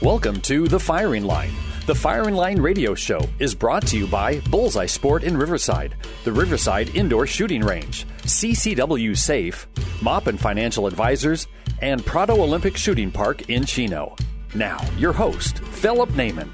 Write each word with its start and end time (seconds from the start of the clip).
Welcome 0.00 0.40
to 0.42 0.68
The 0.68 0.78
Firing 0.78 1.24
Line. 1.24 1.50
The 1.86 1.94
Firing 1.94 2.36
Line 2.36 2.60
radio 2.60 2.94
show 2.94 3.18
is 3.40 3.52
brought 3.52 3.84
to 3.88 3.98
you 3.98 4.06
by 4.06 4.38
Bullseye 4.48 4.86
Sport 4.86 5.24
in 5.24 5.36
Riverside, 5.36 5.96
the 6.22 6.30
Riverside 6.30 6.94
Indoor 6.94 7.26
Shooting 7.26 7.62
Range, 7.62 8.06
CCW 8.22 9.16
Safe, 9.16 9.66
Mop 10.00 10.28
and 10.28 10.38
Financial 10.38 10.86
Advisors, 10.86 11.48
and 11.82 12.06
Prado 12.06 12.40
Olympic 12.40 12.76
Shooting 12.76 13.10
Park 13.10 13.50
in 13.50 13.64
Chino. 13.64 14.14
Now, 14.54 14.78
your 14.98 15.12
host, 15.12 15.58
Philip 15.58 16.10
Naiman. 16.10 16.48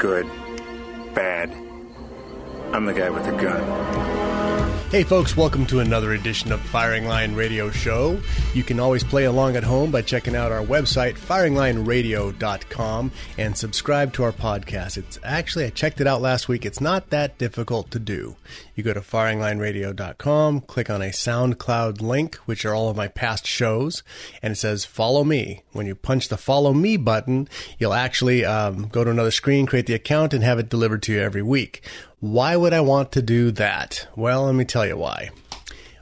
Good. 0.00 0.26
Bad. 1.14 1.52
I'm 2.74 2.86
the 2.86 2.92
guy 2.92 3.08
with 3.08 3.24
the 3.24 3.30
gun. 3.30 4.11
Hey, 4.92 5.04
folks, 5.04 5.38
welcome 5.38 5.64
to 5.68 5.80
another 5.80 6.12
edition 6.12 6.52
of 6.52 6.60
Firing 6.60 7.06
Line 7.06 7.34
Radio 7.34 7.70
Show. 7.70 8.20
You 8.52 8.62
can 8.62 8.78
always 8.78 9.02
play 9.02 9.24
along 9.24 9.56
at 9.56 9.64
home 9.64 9.90
by 9.90 10.02
checking 10.02 10.36
out 10.36 10.52
our 10.52 10.60
website, 10.60 11.14
firinglineradio.com, 11.14 13.10
and 13.38 13.56
subscribe 13.56 14.12
to 14.12 14.24
our 14.24 14.32
podcast. 14.32 14.98
It's 14.98 15.18
actually, 15.24 15.64
I 15.64 15.70
checked 15.70 16.02
it 16.02 16.06
out 16.06 16.20
last 16.20 16.46
week. 16.46 16.66
It's 16.66 16.78
not 16.78 17.08
that 17.08 17.38
difficult 17.38 17.90
to 17.92 17.98
do. 17.98 18.36
You 18.74 18.84
go 18.84 18.92
to 18.92 19.00
firinglineradio.com, 19.00 20.60
click 20.60 20.90
on 20.90 21.00
a 21.00 21.06
SoundCloud 21.06 22.02
link, 22.02 22.34
which 22.44 22.66
are 22.66 22.74
all 22.74 22.90
of 22.90 22.96
my 22.96 23.08
past 23.08 23.46
shows, 23.46 24.02
and 24.42 24.52
it 24.52 24.56
says 24.56 24.84
follow 24.84 25.24
me. 25.24 25.62
When 25.72 25.86
you 25.86 25.94
punch 25.94 26.28
the 26.28 26.36
follow 26.36 26.74
me 26.74 26.98
button, 26.98 27.48
you'll 27.78 27.94
actually 27.94 28.44
um, 28.44 28.88
go 28.88 29.04
to 29.04 29.10
another 29.10 29.30
screen, 29.30 29.64
create 29.64 29.86
the 29.86 29.94
account, 29.94 30.34
and 30.34 30.44
have 30.44 30.58
it 30.58 30.68
delivered 30.68 31.02
to 31.04 31.12
you 31.14 31.20
every 31.20 31.42
week. 31.42 31.82
Why 32.22 32.54
would 32.54 32.72
I 32.72 32.82
want 32.82 33.10
to 33.12 33.20
do 33.20 33.50
that? 33.50 34.06
Well, 34.14 34.44
let 34.44 34.54
me 34.54 34.64
tell 34.64 34.86
you 34.86 34.96
why. 34.96 35.30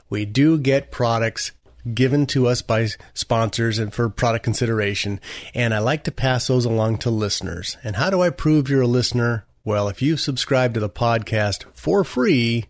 We 0.07 0.23
do 0.23 0.59
get 0.59 0.91
products 0.91 1.51
given 1.95 2.27
to 2.27 2.45
us 2.45 2.61
by 2.61 2.89
sponsors 3.15 3.79
and 3.79 3.91
for 3.91 4.07
product 4.07 4.43
consideration, 4.43 5.19
and 5.55 5.73
I 5.73 5.79
like 5.79 6.03
to 6.03 6.11
pass 6.11 6.45
those 6.45 6.63
along 6.63 6.99
to 6.99 7.09
listeners. 7.09 7.75
And 7.83 7.95
how 7.95 8.11
do 8.11 8.21
I 8.21 8.29
prove 8.29 8.69
you're 8.69 8.81
a 8.81 8.87
listener? 8.87 9.45
Well, 9.65 9.87
if 9.87 10.03
you 10.03 10.15
subscribe 10.15 10.75
to 10.75 10.79
the 10.79 10.91
podcast 10.91 11.63
for 11.73 12.03
free, 12.03 12.67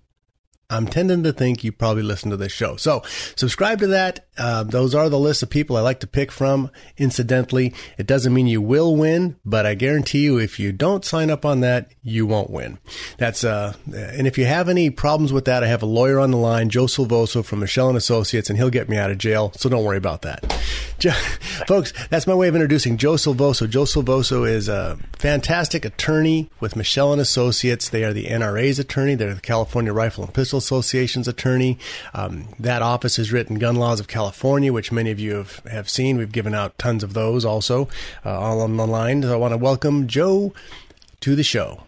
I'm 0.72 0.88
tending 0.88 1.24
to 1.24 1.34
think 1.34 1.64
you 1.64 1.72
probably 1.72 2.04
listen 2.04 2.30
to 2.32 2.38
this 2.38 2.54
show. 2.54 2.78
So 2.78 3.04
subscribe 3.36 3.80
to 3.80 3.88
that. 3.88 4.26
Uh, 4.38 4.64
those 4.64 4.96
are 4.96 5.10
the 5.10 5.20
list 5.20 5.44
of 5.44 5.50
people 5.50 5.76
I 5.76 5.82
like 5.82 6.00
to 6.00 6.08
pick 6.08 6.32
from. 6.32 6.72
Incidentally, 6.98 7.74
it 7.98 8.08
doesn't 8.08 8.34
mean 8.34 8.48
you 8.48 8.62
will 8.62 8.96
win, 8.96 9.36
but 9.46 9.66
I 9.66 9.76
guarantee 9.76 10.24
you, 10.24 10.40
if 10.40 10.60
you 10.60 10.72
don't 10.72 11.04
sign 11.04 11.30
up 11.30 11.46
on 11.46 11.60
that, 11.60 11.92
you 12.02 12.26
won't 12.26 12.50
win. 12.50 12.80
That's 13.18 13.44
uh, 13.44 13.74
and 13.94 14.26
if 14.26 14.38
you 14.38 14.46
have 14.46 14.70
any 14.70 14.90
problems 14.90 15.34
with 15.34 15.46
that, 15.46 15.64
I 15.64 15.68
have 15.68 15.84
a 15.84 15.88
lawyer 15.88 16.20
on 16.20 16.32
the 16.32 16.38
line, 16.38 16.70
Joe 16.70 16.86
Silvoso 16.86 17.44
from 17.44 17.60
Michel 17.60 17.90
and 17.90 17.98
Associates, 17.98 18.50
and 18.50 18.58
he'll 18.58 18.70
get 18.70 18.88
me 18.88 18.98
out 18.98 19.12
of 19.12 19.18
jail. 19.18 19.52
So 19.58 19.70
don't 19.70 19.84
worry 19.84 19.98
about 19.98 20.22
that, 20.22 20.52
folks. 21.68 21.94
That's 22.08 22.26
my 22.26 22.34
way 22.34 22.48
of 22.48 22.56
introducing 22.56 22.96
Joe 22.96 23.16
Silvoso. 23.16 23.70
Joe 23.70 23.84
Silvoso 23.84 24.50
is 24.50 24.70
a 24.70 24.98
fantastic 25.18 25.84
attorney 25.84 26.50
with 26.62 26.78
Michel 26.78 27.12
and 27.12 27.22
Associates. 27.22 27.90
They 27.90 28.06
are 28.06 28.14
the 28.14 28.28
NRA's 28.28 28.80
attorney. 28.80 29.16
They're 29.16 29.36
the 29.36 29.42
California 29.42 29.92
Rifle 29.92 30.24
and 30.24 30.34
Pistol 30.34 30.61
Association's 30.62 31.28
attorney. 31.28 31.78
Um, 32.14 32.48
that 32.60 32.82
office 32.82 33.18
has 33.18 33.32
written 33.32 33.58
gun 33.58 33.76
laws 33.76 34.00
of 34.00 34.08
California, 34.08 34.72
which 34.72 34.92
many 34.92 35.12
of 35.12 35.20
you 35.20 35.36
have, 35.36 35.58
have 35.66 35.90
seen. 35.90 36.18
We've 36.18 36.32
given 36.32 36.54
out 36.54 36.78
tons 36.78 37.04
of 37.04 37.14
those 37.14 37.44
also 37.44 37.90
uh, 38.26 38.40
all 38.40 38.62
on 38.62 38.78
the 38.78 38.88
line. 38.88 39.24
So 39.24 39.34
I 39.34 39.36
want 39.36 39.54
to 39.54 39.58
welcome 39.58 40.08
Joe 40.08 40.54
to 41.22 41.36
the 41.36 41.44
show. 41.44 41.84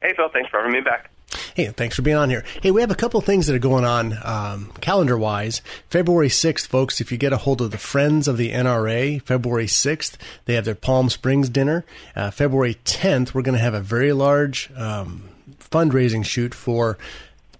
Hey, 0.00 0.14
Phil. 0.14 0.28
Thanks 0.32 0.50
for 0.50 0.58
having 0.58 0.72
me 0.72 0.80
back. 0.80 1.10
Hey, 1.54 1.66
thanks 1.68 1.96
for 1.96 2.02
being 2.02 2.16
on 2.16 2.30
here. 2.30 2.44
Hey, 2.62 2.70
we 2.70 2.80
have 2.80 2.90
a 2.90 2.94
couple 2.94 3.20
things 3.20 3.46
that 3.46 3.56
are 3.56 3.58
going 3.58 3.84
on 3.84 4.16
um, 4.22 4.72
calendar 4.80 5.18
wise. 5.18 5.60
February 5.90 6.28
6th, 6.28 6.66
folks, 6.66 7.00
if 7.00 7.10
you 7.10 7.18
get 7.18 7.32
a 7.32 7.38
hold 7.38 7.60
of 7.60 7.70
the 7.70 7.78
Friends 7.78 8.28
of 8.28 8.36
the 8.36 8.52
NRA, 8.52 9.20
February 9.22 9.66
6th, 9.66 10.16
they 10.44 10.54
have 10.54 10.64
their 10.64 10.74
Palm 10.74 11.10
Springs 11.10 11.48
dinner. 11.48 11.84
Uh, 12.14 12.30
February 12.30 12.76
10th, 12.84 13.34
we're 13.34 13.42
going 13.42 13.56
to 13.56 13.62
have 13.62 13.74
a 13.74 13.80
very 13.80 14.12
large 14.12 14.70
um, 14.76 15.30
fundraising 15.58 16.24
shoot 16.24 16.54
for 16.54 16.96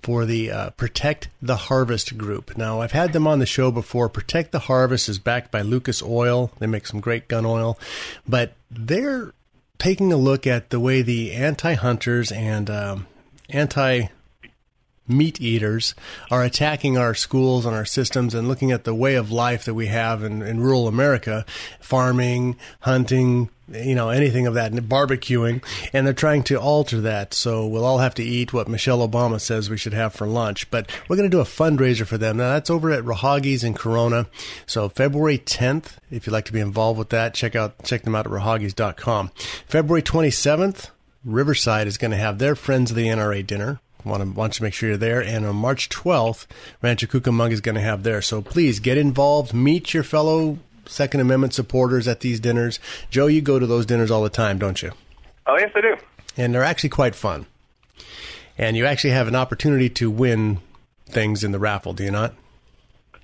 for 0.02 0.24
the 0.24 0.50
uh, 0.50 0.70
Protect 0.70 1.28
the 1.40 1.56
Harvest 1.56 2.16
group. 2.16 2.56
Now, 2.56 2.80
I've 2.80 2.92
had 2.92 3.12
them 3.12 3.26
on 3.26 3.38
the 3.38 3.46
show 3.46 3.70
before. 3.70 4.08
Protect 4.08 4.52
the 4.52 4.60
Harvest 4.60 5.08
is 5.08 5.18
backed 5.18 5.50
by 5.50 5.62
Lucas 5.62 6.02
Oil. 6.02 6.50
They 6.58 6.66
make 6.66 6.86
some 6.86 7.00
great 7.00 7.28
gun 7.28 7.46
oil, 7.46 7.78
but 8.26 8.54
they're 8.70 9.32
taking 9.78 10.12
a 10.12 10.16
look 10.16 10.46
at 10.46 10.70
the 10.70 10.80
way 10.80 11.02
the 11.02 11.32
anti 11.32 11.74
hunters 11.74 12.32
and 12.32 12.70
um, 12.70 13.06
anti 13.48 14.08
meat 15.08 15.40
eaters 15.40 15.94
are 16.30 16.42
attacking 16.42 16.98
our 16.98 17.14
schools 17.14 17.64
and 17.64 17.74
our 17.74 17.84
systems 17.84 18.34
and 18.34 18.48
looking 18.48 18.72
at 18.72 18.84
the 18.84 18.94
way 18.94 19.14
of 19.14 19.30
life 19.30 19.64
that 19.64 19.74
we 19.74 19.86
have 19.86 20.22
in, 20.22 20.42
in 20.42 20.60
rural 20.60 20.88
America 20.88 21.44
farming, 21.80 22.56
hunting, 22.80 23.48
you 23.68 23.94
know, 23.94 24.10
anything 24.10 24.46
of 24.46 24.54
that, 24.54 24.72
barbecuing, 24.72 25.64
and 25.92 26.06
they're 26.06 26.14
trying 26.14 26.42
to 26.44 26.60
alter 26.60 27.00
that. 27.00 27.34
So 27.34 27.66
we'll 27.66 27.84
all 27.84 27.98
have 27.98 28.14
to 28.16 28.24
eat 28.24 28.52
what 28.52 28.68
Michelle 28.68 29.06
Obama 29.06 29.40
says 29.40 29.68
we 29.68 29.76
should 29.76 29.92
have 29.92 30.14
for 30.14 30.26
lunch. 30.26 30.70
But 30.70 30.90
we're 31.08 31.16
going 31.16 31.30
to 31.30 31.36
do 31.36 31.40
a 31.40 31.44
fundraiser 31.44 32.06
for 32.06 32.18
them. 32.18 32.36
Now, 32.36 32.50
that's 32.50 32.70
over 32.70 32.90
at 32.90 33.04
Rahagi's 33.04 33.64
in 33.64 33.74
Corona. 33.74 34.26
So 34.66 34.88
February 34.88 35.38
10th, 35.38 35.96
if 36.10 36.26
you'd 36.26 36.32
like 36.32 36.44
to 36.46 36.52
be 36.52 36.60
involved 36.60 36.98
with 36.98 37.10
that, 37.10 37.34
check 37.34 37.56
out 37.56 37.84
check 37.84 38.02
them 38.02 38.14
out 38.14 38.26
at 38.26 38.32
rahagis.com. 38.32 39.30
February 39.66 40.02
27th, 40.02 40.90
Riverside 41.24 41.86
is 41.86 41.98
going 41.98 42.12
to 42.12 42.16
have 42.16 42.38
their 42.38 42.54
Friends 42.54 42.90
of 42.90 42.96
the 42.96 43.06
NRA 43.06 43.46
dinner. 43.46 43.80
Want 44.04 44.22
to, 44.22 44.30
want 44.30 44.52
to 44.52 44.62
make 44.62 44.72
sure 44.72 44.90
you're 44.90 44.98
there. 44.98 45.20
And 45.20 45.44
on 45.44 45.56
March 45.56 45.88
12th, 45.88 46.46
Rancho 46.80 47.08
Cucamonga 47.08 47.50
is 47.50 47.60
going 47.60 47.74
to 47.74 47.80
have 47.80 48.04
there. 48.04 48.22
So 48.22 48.40
please 48.40 48.78
get 48.78 48.96
involved, 48.96 49.52
meet 49.52 49.92
your 49.92 50.04
fellow 50.04 50.58
Second 50.86 51.20
Amendment 51.20 51.54
supporters 51.54 52.08
at 52.08 52.20
these 52.20 52.40
dinners. 52.40 52.78
Joe, 53.10 53.26
you 53.26 53.40
go 53.40 53.58
to 53.58 53.66
those 53.66 53.86
dinners 53.86 54.10
all 54.10 54.22
the 54.22 54.30
time, 54.30 54.58
don't 54.58 54.82
you? 54.82 54.92
Oh, 55.46 55.56
yes, 55.58 55.70
I 55.74 55.80
do. 55.80 55.96
And 56.36 56.54
they're 56.54 56.64
actually 56.64 56.90
quite 56.90 57.14
fun. 57.14 57.46
And 58.58 58.76
you 58.76 58.86
actually 58.86 59.10
have 59.10 59.28
an 59.28 59.34
opportunity 59.34 59.88
to 59.90 60.10
win 60.10 60.58
things 61.06 61.44
in 61.44 61.52
the 61.52 61.58
raffle, 61.58 61.92
do 61.92 62.04
you 62.04 62.10
not? 62.10 62.34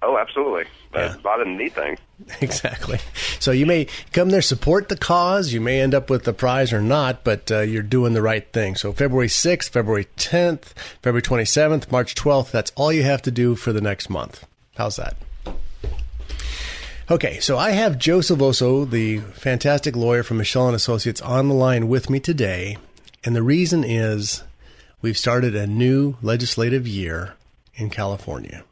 Oh, 0.03 0.19
absolutely. 0.19 0.65
Yeah. 0.95 1.17
A 1.17 1.21
lot 1.27 1.41
of 1.41 1.47
neat 1.47 1.75
things. 1.75 1.99
Exactly. 2.41 2.99
So 3.41 3.51
you 3.51 3.67
may 3.67 3.89
come 4.13 4.31
there, 4.31 4.43
support 4.43 4.89
the 4.89 4.97
cause. 4.97 5.53
You 5.53 5.61
may 5.61 5.81
end 5.81 5.93
up 5.93 6.09
with 6.09 6.23
the 6.23 6.33
prize 6.33 6.73
or 6.73 6.81
not, 6.81 7.25
but 7.25 7.51
uh, 7.51 7.61
you're 7.61 7.83
doing 7.83 8.13
the 8.13 8.23
right 8.23 8.47
thing. 8.53 8.77
So 8.77 8.93
February 8.93 9.27
6th, 9.27 9.71
February 9.71 10.07
10th, 10.17 10.67
February 11.03 11.23
27th, 11.23 11.91
March 11.91 12.15
12th, 12.15 12.53
that's 12.53 12.71
all 12.77 12.93
you 12.93 13.03
have 13.03 13.23
to 13.23 13.33
do 13.33 13.57
for 13.57 13.73
the 13.73 13.81
next 13.81 14.09
month. 14.09 14.47
How's 14.77 14.95
that? 14.97 15.17
Okay, 17.13 17.41
so 17.41 17.59
I 17.59 17.73
have 17.73 17.99
Joe 17.99 18.21
Silvoso, 18.21 18.89
the 18.89 19.19
fantastic 19.19 19.95
lawyer 19.95 20.23
from 20.23 20.39
Michel 20.39 20.69
and 20.69 20.75
Associates, 20.75 21.21
on 21.21 21.49
the 21.49 21.55
line 21.55 21.87
with 21.89 22.09
me 22.09 22.19
today, 22.19 22.79
and 23.23 23.37
the 23.37 23.43
reason 23.43 23.85
is 23.85 24.43
we've 25.03 25.19
started 25.19 25.55
a 25.55 25.67
new 25.67 26.17
legislative 26.23 26.89
year 26.89 27.35
in 27.75 27.91
California. 27.91 28.65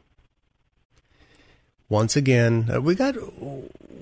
Once 1.91 2.15
again, 2.15 2.69
uh, 2.73 2.79
we 2.79 2.95
got 2.95 3.17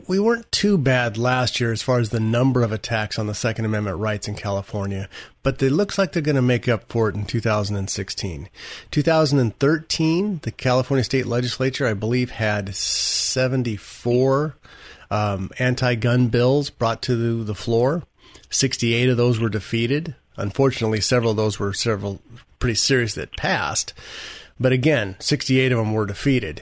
we 0.08 0.20
weren't 0.20 0.52
too 0.52 0.78
bad 0.78 1.18
last 1.18 1.60
year 1.60 1.72
as 1.72 1.82
far 1.82 1.98
as 1.98 2.12
the 2.12 2.20
number 2.20 2.62
of 2.62 2.72
attacks 2.72 3.18
on 3.18 3.26
the 3.26 3.34
Second 3.34 3.66
Amendment 3.66 3.98
rights 3.98 4.28
in 4.28 4.36
California, 4.36 5.10
but 5.42 5.60
it 5.64 5.72
looks 5.72 5.98
like 5.98 6.12
they're 6.12 6.22
going 6.22 6.36
to 6.36 6.42
make 6.44 6.68
up 6.68 6.84
for 6.88 7.10
it 7.10 7.16
in 7.16 7.26
2016. 7.26 8.48
2013, 8.92 10.40
the 10.44 10.52
California 10.52 11.04
State 11.04 11.26
Legislature, 11.26 11.88
I 11.88 11.96
believe, 11.96 12.30
had 12.30 12.76
74 12.76 14.56
um, 15.10 15.50
anti 15.58 15.96
gun 15.96 16.28
bills 16.28 16.70
brought 16.70 17.02
to 17.02 17.44
the 17.44 17.56
floor. 17.56 18.04
68 18.52 19.10
of 19.10 19.18
those 19.18 19.40
were 19.40 19.50
defeated. 19.50 20.14
Unfortunately, 20.38 21.02
several 21.02 21.32
of 21.32 21.38
those 21.38 21.58
were 21.58 21.74
several 21.74 22.22
pretty 22.60 22.76
serious 22.76 23.16
that 23.16 23.36
passed. 23.36 23.96
But 24.60 24.74
again, 24.74 25.16
68 25.20 25.72
of 25.72 25.80
them 25.80 25.94
were 25.94 26.06
defeated 26.06 26.62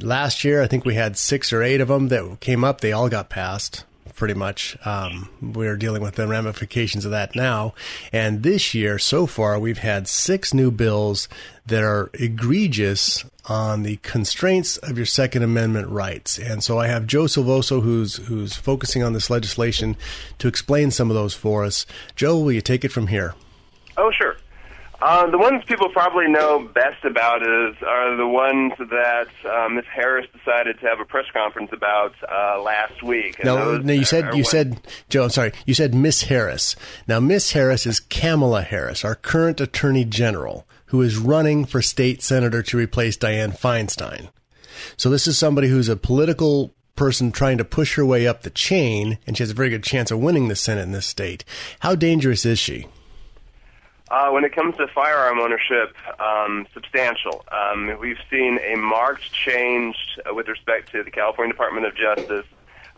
last 0.00 0.44
year, 0.44 0.62
I 0.62 0.66
think 0.66 0.84
we 0.84 0.94
had 0.94 1.16
six 1.16 1.52
or 1.52 1.62
eight 1.62 1.80
of 1.80 1.88
them 1.88 2.08
that 2.08 2.38
came 2.40 2.64
up. 2.64 2.80
They 2.80 2.92
all 2.92 3.08
got 3.08 3.28
passed. 3.28 3.84
pretty 4.14 4.34
much. 4.34 4.76
Um, 4.84 5.28
we're 5.40 5.76
dealing 5.76 6.02
with 6.02 6.14
the 6.16 6.26
ramifications 6.26 7.04
of 7.04 7.10
that 7.12 7.36
now. 7.36 7.74
And 8.12 8.42
this 8.42 8.74
year, 8.74 8.98
so 8.98 9.26
far, 9.26 9.58
we've 9.58 9.78
had 9.78 10.08
six 10.08 10.52
new 10.52 10.70
bills 10.70 11.28
that 11.66 11.84
are 11.84 12.10
egregious 12.14 13.24
on 13.44 13.82
the 13.84 13.96
constraints 13.98 14.76
of 14.78 14.96
your 14.96 15.06
Second 15.06 15.42
Amendment 15.42 15.88
rights. 15.88 16.38
And 16.38 16.64
so 16.64 16.78
I 16.78 16.88
have 16.88 17.06
Joe 17.06 17.24
Silvoso, 17.24 17.82
who's 17.82 18.16
who's 18.16 18.56
focusing 18.56 19.02
on 19.02 19.12
this 19.12 19.30
legislation, 19.30 19.96
to 20.38 20.48
explain 20.48 20.90
some 20.90 21.10
of 21.10 21.14
those 21.14 21.34
for 21.34 21.64
us. 21.64 21.86
Joe, 22.16 22.38
will 22.38 22.52
you 22.52 22.60
take 22.62 22.84
it 22.84 22.92
from 22.92 23.08
here? 23.08 23.34
Oh, 23.96 24.10
sure. 24.10 24.36
Uh, 25.00 25.30
the 25.30 25.36
ones 25.36 25.62
people 25.66 25.88
probably 25.90 26.26
know 26.26 26.60
best 26.74 27.04
about 27.04 27.42
is 27.42 27.76
are 27.86 28.16
the 28.16 28.26
ones 28.26 28.72
that 28.78 29.28
uh, 29.44 29.68
Ms. 29.68 29.84
Harris 29.92 30.26
decided 30.32 30.80
to 30.80 30.86
have 30.86 31.00
a 31.00 31.04
press 31.04 31.26
conference 31.32 31.70
about 31.72 32.14
uh, 32.30 32.60
last 32.62 33.02
week. 33.02 33.42
no, 33.44 33.76
no, 33.76 33.92
you 33.92 34.04
said 34.06 34.34
you 34.34 34.42
said 34.42 34.80
Joe. 35.10 35.24
I'm 35.24 35.30
sorry, 35.30 35.52
you 35.66 35.74
said 35.74 35.94
Miss 35.94 36.22
Harris. 36.22 36.76
Now, 37.06 37.20
Miss 37.20 37.52
Harris 37.52 37.86
is 37.86 38.00
Kamala 38.00 38.62
Harris, 38.62 39.04
our 39.04 39.14
current 39.14 39.60
Attorney 39.60 40.04
General, 40.04 40.66
who 40.86 41.02
is 41.02 41.18
running 41.18 41.66
for 41.66 41.82
state 41.82 42.22
senator 42.22 42.62
to 42.62 42.78
replace 42.78 43.18
Dianne 43.18 43.58
Feinstein. 43.58 44.30
So 44.96 45.10
this 45.10 45.26
is 45.26 45.38
somebody 45.38 45.68
who's 45.68 45.88
a 45.88 45.96
political 45.96 46.74
person 46.94 47.30
trying 47.30 47.58
to 47.58 47.64
push 47.64 47.96
her 47.96 48.04
way 48.04 48.26
up 48.26 48.42
the 48.42 48.50
chain, 48.50 49.18
and 49.26 49.36
she 49.36 49.42
has 49.42 49.50
a 49.50 49.54
very 49.54 49.68
good 49.68 49.84
chance 49.84 50.10
of 50.10 50.18
winning 50.18 50.48
the 50.48 50.56
Senate 50.56 50.82
in 50.82 50.92
this 50.92 51.06
state. 51.06 51.44
How 51.80 51.94
dangerous 51.94 52.46
is 52.46 52.58
she? 52.58 52.86
Uh, 54.08 54.30
when 54.30 54.44
it 54.44 54.54
comes 54.54 54.76
to 54.76 54.86
firearm 54.94 55.40
ownership, 55.40 55.96
um, 56.20 56.66
substantial. 56.72 57.44
Um, 57.50 57.98
we've 58.00 58.20
seen 58.30 58.58
a 58.64 58.76
marked 58.76 59.32
change 59.32 59.96
uh, 60.24 60.32
with 60.32 60.46
respect 60.46 60.92
to 60.92 61.02
the 61.02 61.10
California 61.10 61.52
Department 61.52 61.86
of 61.86 61.96
Justice, 61.96 62.46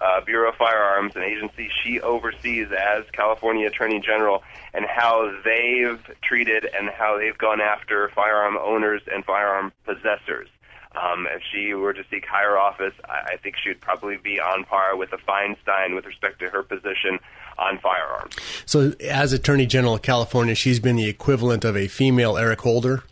uh, 0.02 0.20
Bureau 0.20 0.50
of 0.50 0.56
Firearms, 0.56 1.16
an 1.16 1.22
agency 1.22 1.70
she 1.82 1.98
oversees 2.00 2.68
as 2.72 3.04
California 3.12 3.66
Attorney 3.68 4.00
General, 4.00 4.42
and 4.74 4.84
how 4.84 5.32
they've 5.46 5.98
treated 6.20 6.68
and 6.78 6.90
how 6.90 7.18
they've 7.18 7.38
gone 7.38 7.62
after 7.62 8.10
firearm 8.14 8.58
owners 8.58 9.00
and 9.10 9.24
firearm 9.24 9.72
possessors. 9.86 10.48
Um, 10.98 11.26
if 11.30 11.42
she 11.52 11.74
were 11.74 11.92
to 11.92 12.02
seek 12.10 12.26
higher 12.26 12.58
office, 12.58 12.94
I, 13.04 13.34
I 13.34 13.36
think 13.36 13.56
she 13.62 13.70
would 13.70 13.80
probably 13.80 14.16
be 14.16 14.40
on 14.40 14.64
par 14.64 14.96
with 14.96 15.12
a 15.12 15.18
Feinstein 15.18 15.94
with 15.94 16.06
respect 16.06 16.38
to 16.40 16.48
her 16.48 16.62
position 16.62 17.18
on 17.58 17.78
firearms. 17.78 18.36
So, 18.66 18.92
as 19.00 19.32
Attorney 19.32 19.66
General 19.66 19.94
of 19.94 20.02
California, 20.02 20.54
she's 20.54 20.80
been 20.80 20.96
the 20.96 21.08
equivalent 21.08 21.64
of 21.64 21.76
a 21.76 21.88
female 21.88 22.36
Eric 22.36 22.60
Holder? 22.60 23.02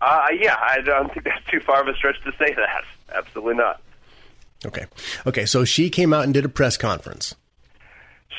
Uh, 0.00 0.28
yeah, 0.38 0.56
I 0.60 0.80
don't 0.80 1.12
think 1.12 1.24
that's 1.24 1.44
too 1.50 1.60
far 1.60 1.82
of 1.82 1.88
a 1.88 1.94
stretch 1.94 2.16
to 2.24 2.32
say 2.38 2.54
that. 2.54 2.84
Absolutely 3.14 3.54
not. 3.54 3.82
Okay. 4.64 4.86
Okay, 5.26 5.46
so 5.46 5.64
she 5.64 5.90
came 5.90 6.12
out 6.12 6.24
and 6.24 6.34
did 6.34 6.44
a 6.44 6.48
press 6.48 6.76
conference. 6.76 7.34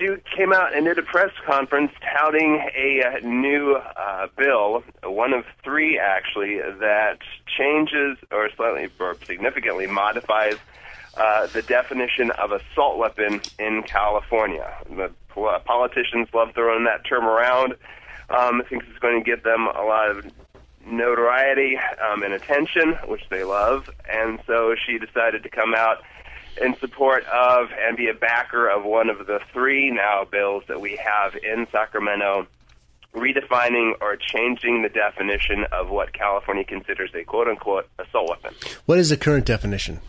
She 0.01 0.07
came 0.35 0.51
out 0.51 0.75
and 0.75 0.85
did 0.85 0.97
a 0.97 1.03
press 1.03 1.29
conference 1.45 1.91
touting 2.01 2.67
a 2.75 3.03
uh, 3.03 3.19
new 3.19 3.75
uh, 3.75 4.27
bill, 4.35 4.83
one 5.03 5.31
of 5.31 5.45
three 5.63 5.99
actually, 5.99 6.55
that 6.55 7.19
changes 7.45 8.17
or 8.31 8.49
slightly 8.55 8.89
or 8.99 9.15
significantly 9.27 9.85
modifies 9.85 10.55
uh, 11.17 11.45
the 11.47 11.61
definition 11.61 12.31
of 12.31 12.51
assault 12.51 12.97
weapon 12.97 13.41
in 13.59 13.83
California. 13.83 14.73
The 14.89 15.11
politicians 15.65 16.29
love 16.33 16.55
throwing 16.55 16.85
that 16.85 17.05
term 17.05 17.25
around. 17.25 17.73
Um, 18.31 18.59
I 18.59 18.63
think 18.67 18.83
it's 18.89 18.97
going 18.97 19.23
to 19.23 19.23
give 19.23 19.43
them 19.43 19.67
a 19.67 19.83
lot 19.83 20.09
of 20.09 20.25
notoriety 20.83 21.77
um, 22.09 22.23
and 22.23 22.33
attention, 22.33 22.93
which 23.05 23.29
they 23.29 23.43
love. 23.43 23.87
And 24.11 24.39
so 24.47 24.73
she 24.83 24.97
decided 24.97 25.43
to 25.43 25.49
come 25.49 25.75
out 25.75 25.99
in 26.59 26.75
support 26.79 27.23
of 27.25 27.69
and 27.71 27.95
be 27.95 28.07
a 28.09 28.13
backer 28.13 28.67
of 28.67 28.83
one 28.83 29.09
of 29.09 29.25
the 29.27 29.39
three 29.53 29.91
now 29.91 30.25
bills 30.25 30.63
that 30.67 30.81
we 30.81 30.97
have 30.97 31.35
in 31.35 31.67
Sacramento 31.71 32.47
redefining 33.13 33.93
or 34.01 34.15
changing 34.15 34.81
the 34.81 34.89
definition 34.89 35.65
of 35.71 35.89
what 35.89 36.13
California 36.13 36.63
considers 36.63 37.11
a 37.13 37.23
quote 37.23 37.47
unquote 37.47 37.87
assault 37.99 38.29
weapon. 38.29 38.53
What 38.85 38.99
is 38.99 39.09
the 39.09 39.17
current 39.17 39.45
definition? 39.45 39.99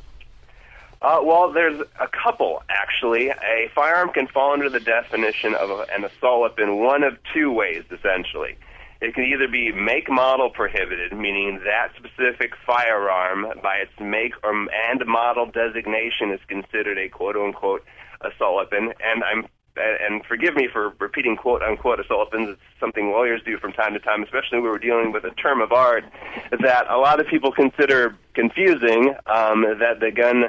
Uh, 1.00 1.18
well, 1.20 1.52
there's 1.52 1.80
a 2.00 2.06
couple, 2.06 2.62
actually. 2.68 3.28
A 3.28 3.68
firearm 3.74 4.10
can 4.10 4.28
fall 4.28 4.52
under 4.52 4.70
the 4.70 4.78
definition 4.78 5.52
of 5.54 5.70
an 5.90 6.04
assault 6.04 6.42
weapon 6.42 6.78
one 6.78 7.02
of 7.02 7.18
two 7.34 7.50
ways, 7.50 7.82
essentially. 7.90 8.56
It 9.02 9.16
can 9.16 9.24
either 9.24 9.48
be 9.48 9.72
make 9.72 10.08
model 10.08 10.48
prohibited, 10.48 11.12
meaning 11.12 11.60
that 11.64 11.88
specific 11.96 12.52
firearm 12.64 13.46
by 13.60 13.78
its 13.78 13.90
make 14.00 14.32
or 14.44 14.52
and 14.52 15.04
model 15.06 15.46
designation 15.46 16.30
is 16.30 16.38
considered 16.46 16.98
a 16.98 17.08
quote 17.08 17.36
unquote 17.36 17.84
assault 18.20 18.54
weapon. 18.54 18.92
And 19.02 19.24
I'm 19.24 19.48
and 19.74 20.24
forgive 20.26 20.54
me 20.54 20.68
for 20.72 20.92
repeating 21.00 21.36
quote 21.36 21.62
unquote 21.62 21.98
assault 21.98 22.30
weapons. 22.32 22.50
It's 22.50 22.60
something 22.78 23.10
lawyers 23.10 23.40
do 23.44 23.58
from 23.58 23.72
time 23.72 23.92
to 23.94 23.98
time, 23.98 24.22
especially 24.22 24.60
when 24.60 24.70
we're 24.70 24.78
dealing 24.78 25.10
with 25.10 25.24
a 25.24 25.32
term 25.32 25.60
of 25.60 25.72
art 25.72 26.04
that 26.52 26.88
a 26.88 26.96
lot 26.96 27.18
of 27.18 27.26
people 27.26 27.50
consider 27.50 28.16
confusing. 28.34 29.16
Um, 29.26 29.62
that 29.80 29.98
the 29.98 30.12
gun 30.12 30.44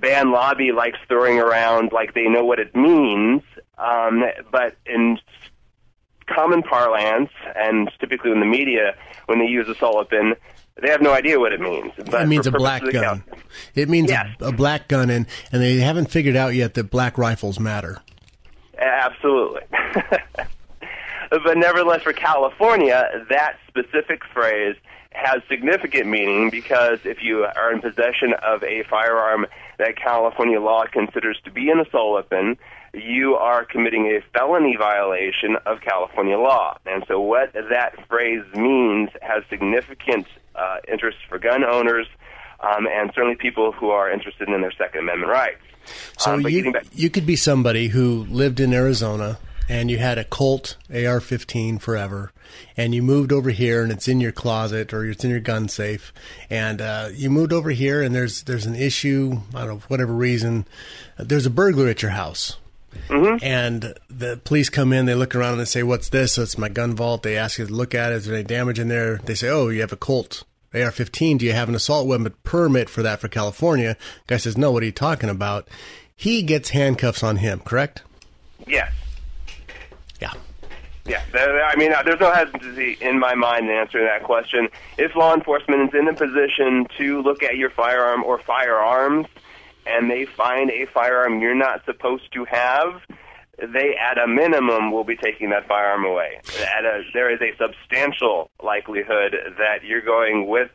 ban 0.00 0.32
lobby 0.32 0.72
likes 0.72 0.98
throwing 1.08 1.38
around 1.38 1.92
like 1.92 2.14
they 2.14 2.26
know 2.26 2.42
what 2.42 2.58
it 2.58 2.74
means, 2.74 3.42
um, 3.76 4.24
but 4.50 4.76
in 4.86 5.18
common 6.26 6.62
parlance 6.62 7.30
and 7.56 7.90
typically 8.00 8.30
in 8.30 8.40
the 8.40 8.46
media, 8.46 8.94
when 9.26 9.38
they 9.38 9.46
use 9.46 9.68
assault 9.68 9.96
weapon, 9.96 10.34
they 10.80 10.88
have 10.88 11.02
no 11.02 11.12
idea 11.12 11.38
what 11.38 11.52
it 11.52 11.60
means. 11.60 11.92
But 11.96 12.22
it 12.22 12.28
means 12.28 12.46
a 12.46 12.52
black 12.52 12.82
gun. 12.90 13.24
it 13.74 13.88
means 13.88 14.10
yes. 14.10 14.26
a, 14.40 14.46
a, 14.46 14.52
black 14.52 14.88
gun, 14.88 15.10
and, 15.10 15.26
and 15.50 15.62
they 15.62 15.76
haven't 15.76 16.10
figured 16.10 16.36
out 16.36 16.54
yet 16.54 16.74
that 16.74 16.90
black 16.90 17.18
rifles 17.18 17.60
matter. 17.60 18.00
Absolutely. 18.78 19.62
but 21.30 21.56
nevertheless, 21.56 22.02
for 22.02 22.12
California, 22.12 23.24
that 23.28 23.58
specific 23.68 24.22
phrase 24.32 24.76
has 25.10 25.42
significant 25.48 26.06
meaning 26.06 26.50
because 26.50 26.98
if 27.04 27.22
you 27.22 27.44
are 27.44 27.72
in 27.72 27.80
possession 27.80 28.32
of 28.42 28.62
a 28.64 28.82
firearm 28.84 29.46
that 29.78 29.96
California 29.96 30.60
law 30.60 30.84
considers 30.90 31.38
to 31.44 31.50
be 31.50 31.70
an 31.70 31.80
assault 31.80 32.14
weapon, 32.14 32.56
you 32.94 33.34
are 33.34 33.64
committing 33.64 34.06
a 34.06 34.20
felony 34.36 34.76
violation 34.76 35.56
of 35.66 35.80
California 35.80 36.38
law. 36.38 36.76
And 36.86 37.04
so, 37.08 37.20
what 37.20 37.52
that 37.52 38.06
phrase 38.08 38.44
means 38.54 39.10
has 39.22 39.44
significant 39.48 40.26
uh, 40.54 40.78
interest 40.90 41.18
for 41.28 41.38
gun 41.38 41.64
owners 41.64 42.06
um, 42.60 42.86
and 42.86 43.10
certainly 43.14 43.36
people 43.36 43.72
who 43.72 43.90
are 43.90 44.10
interested 44.10 44.48
in 44.48 44.60
their 44.60 44.72
Second 44.72 45.00
Amendment 45.00 45.32
rights. 45.32 45.62
So, 46.18 46.34
um, 46.34 46.46
you, 46.46 46.72
back- 46.72 46.86
you 46.92 47.10
could 47.10 47.26
be 47.26 47.36
somebody 47.36 47.88
who 47.88 48.26
lived 48.28 48.60
in 48.60 48.72
Arizona 48.72 49.38
and 49.68 49.90
you 49.90 49.98
had 49.98 50.18
a 50.18 50.24
Colt 50.24 50.76
AR-15 50.90 51.80
forever, 51.80 52.32
and 52.76 52.94
you 52.94 53.02
moved 53.02 53.32
over 53.32 53.50
here, 53.50 53.82
and 53.82 53.92
it's 53.92 54.08
in 54.08 54.20
your 54.20 54.32
closet 54.32 54.92
or 54.92 55.06
it's 55.06 55.24
in 55.24 55.30
your 55.30 55.40
gun 55.40 55.68
safe, 55.68 56.12
and 56.50 56.80
uh, 56.80 57.08
you 57.14 57.30
moved 57.30 57.52
over 57.52 57.70
here, 57.70 58.02
and 58.02 58.14
there's 58.14 58.42
there's 58.42 58.66
an 58.66 58.74
issue, 58.74 59.38
I 59.54 59.60
don't 59.64 59.68
know, 59.68 59.82
whatever 59.88 60.12
reason, 60.12 60.66
there's 61.16 61.46
a 61.46 61.50
burglar 61.50 61.88
at 61.88 62.02
your 62.02 62.10
house. 62.10 62.58
Mm-hmm. 63.08 63.44
And 63.44 63.94
the 64.08 64.40
police 64.44 64.68
come 64.68 64.92
in, 64.92 65.06
they 65.06 65.14
look 65.14 65.34
around 65.34 65.52
and 65.52 65.60
they 65.60 65.66
say, 65.66 65.82
What's 65.82 66.08
this? 66.08 66.34
So 66.34 66.42
it's 66.42 66.58
my 66.58 66.68
gun 66.68 66.94
vault. 66.94 67.22
They 67.22 67.36
ask 67.36 67.58
you 67.58 67.66
to 67.66 67.72
look 67.72 67.94
at 67.94 68.12
it. 68.12 68.16
Is 68.16 68.26
there 68.26 68.34
any 68.34 68.44
damage 68.44 68.78
in 68.78 68.88
there? 68.88 69.18
They 69.18 69.34
say, 69.34 69.48
Oh, 69.48 69.68
you 69.68 69.80
have 69.80 69.92
a 69.92 69.96
Colt 69.96 70.44
AR 70.74 70.90
15. 70.90 71.38
Do 71.38 71.46
you 71.46 71.52
have 71.52 71.68
an 71.68 71.74
assault 71.74 72.06
weapon 72.06 72.34
permit 72.44 72.88
for 72.88 73.02
that 73.02 73.20
for 73.20 73.28
California? 73.28 73.96
Guy 74.26 74.36
says, 74.36 74.56
No, 74.56 74.70
what 74.70 74.82
are 74.82 74.86
you 74.86 74.92
talking 74.92 75.30
about? 75.30 75.68
He 76.14 76.42
gets 76.42 76.70
handcuffs 76.70 77.22
on 77.22 77.36
him, 77.36 77.60
correct? 77.60 78.02
Yes. 78.66 78.92
Yeah. 80.20 80.32
Yeah, 81.04 81.20
I 81.34 81.74
mean, 81.76 81.92
uh, 81.92 82.04
there's 82.04 82.20
no 82.20 82.32
hesitancy 82.32 82.96
in 83.00 83.18
my 83.18 83.34
mind 83.34 83.68
in 83.68 83.72
answering 83.74 84.06
that 84.06 84.22
question. 84.22 84.68
If 84.98 85.16
law 85.16 85.34
enforcement 85.34 85.88
is 85.92 86.00
in 86.00 86.06
a 86.06 86.14
position 86.14 86.86
to 86.98 87.22
look 87.22 87.42
at 87.42 87.56
your 87.56 87.70
firearm 87.70 88.22
or 88.22 88.38
firearms, 88.38 89.26
and 89.86 90.10
they 90.10 90.24
find 90.24 90.70
a 90.70 90.86
firearm 90.86 91.40
you're 91.40 91.54
not 91.54 91.84
supposed 91.84 92.32
to 92.32 92.44
have, 92.44 93.00
they 93.58 93.96
at 93.96 94.18
a 94.18 94.26
minimum 94.26 94.92
will 94.92 95.04
be 95.04 95.16
taking 95.16 95.50
that 95.50 95.68
firearm 95.68 96.04
away. 96.04 96.40
At 96.76 96.84
a, 96.84 97.02
there 97.12 97.30
is 97.30 97.40
a 97.40 97.56
substantial 97.56 98.50
likelihood 98.62 99.34
that 99.58 99.84
you're 99.84 100.00
going 100.00 100.48
with 100.48 100.70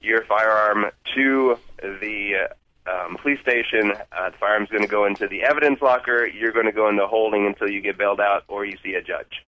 your 0.00 0.24
firearm 0.24 0.86
to 1.14 1.58
the 1.82 2.48
um, 2.86 3.16
police 3.20 3.40
station. 3.40 3.92
Uh, 4.12 4.30
the 4.30 4.36
firearm's 4.38 4.68
going 4.68 4.82
to 4.82 4.88
go 4.88 5.04
into 5.04 5.26
the 5.26 5.42
evidence 5.42 5.80
locker. 5.82 6.26
You're 6.26 6.52
going 6.52 6.66
to 6.66 6.72
go 6.72 6.88
into 6.88 7.06
holding 7.06 7.46
until 7.46 7.68
you 7.68 7.80
get 7.80 7.98
bailed 7.98 8.20
out 8.20 8.44
or 8.48 8.64
you 8.64 8.76
see 8.82 8.94
a 8.94 9.02
judge. 9.02 9.44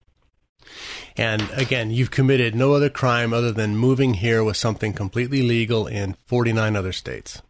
And 1.17 1.49
again, 1.53 1.91
you've 1.91 2.11
committed 2.11 2.55
no 2.55 2.73
other 2.73 2.91
crime 2.91 3.33
other 3.33 3.53
than 3.53 3.77
moving 3.77 4.15
here 4.15 4.43
with 4.43 4.57
something 4.57 4.93
completely 4.93 5.43
legal 5.43 5.87
in 5.87 6.15
49 6.27 6.77
other 6.77 6.93
states. 6.93 7.43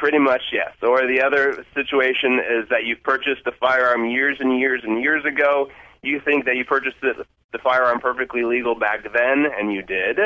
Pretty 0.00 0.18
much, 0.18 0.40
yes. 0.50 0.72
Or 0.82 1.06
the 1.06 1.20
other 1.20 1.62
situation 1.74 2.40
is 2.40 2.66
that 2.70 2.86
you 2.86 2.96
purchased 2.96 3.44
the 3.44 3.52
firearm 3.52 4.08
years 4.08 4.38
and 4.40 4.58
years 4.58 4.80
and 4.82 4.98
years 4.98 5.26
ago. 5.26 5.68
You 6.02 6.22
think 6.24 6.46
that 6.46 6.56
you 6.56 6.64
purchased 6.64 6.96
the, 7.02 7.26
the 7.52 7.58
firearm 7.58 8.00
perfectly 8.00 8.42
legal 8.44 8.74
back 8.74 9.02
then, 9.12 9.44
and 9.44 9.74
you 9.74 9.82
did. 9.82 10.18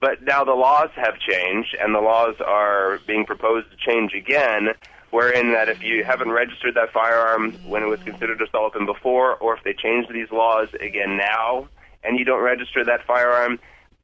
But 0.00 0.22
now 0.22 0.44
the 0.44 0.54
laws 0.54 0.90
have 0.94 1.18
changed, 1.18 1.76
and 1.82 1.96
the 1.96 2.00
laws 2.00 2.36
are 2.46 3.00
being 3.08 3.24
proposed 3.24 3.66
to 3.72 3.76
change 3.76 4.14
again, 4.14 4.68
wherein 5.10 5.52
that 5.52 5.68
if 5.68 5.82
you 5.82 6.04
haven't 6.04 6.30
registered 6.30 6.76
that 6.76 6.92
firearm 6.92 7.58
when 7.64 7.82
it 7.82 7.86
was 7.86 7.98
considered 8.04 8.40
assault 8.40 8.74
weapon 8.74 8.86
before, 8.86 9.34
or 9.38 9.56
if 9.56 9.64
they 9.64 9.74
change 9.74 10.06
these 10.12 10.30
laws 10.30 10.68
again 10.74 11.16
now, 11.16 11.68
and 12.04 12.20
you 12.20 12.24
don't 12.24 12.44
register 12.44 12.84
that 12.84 13.04
firearm, 13.04 13.58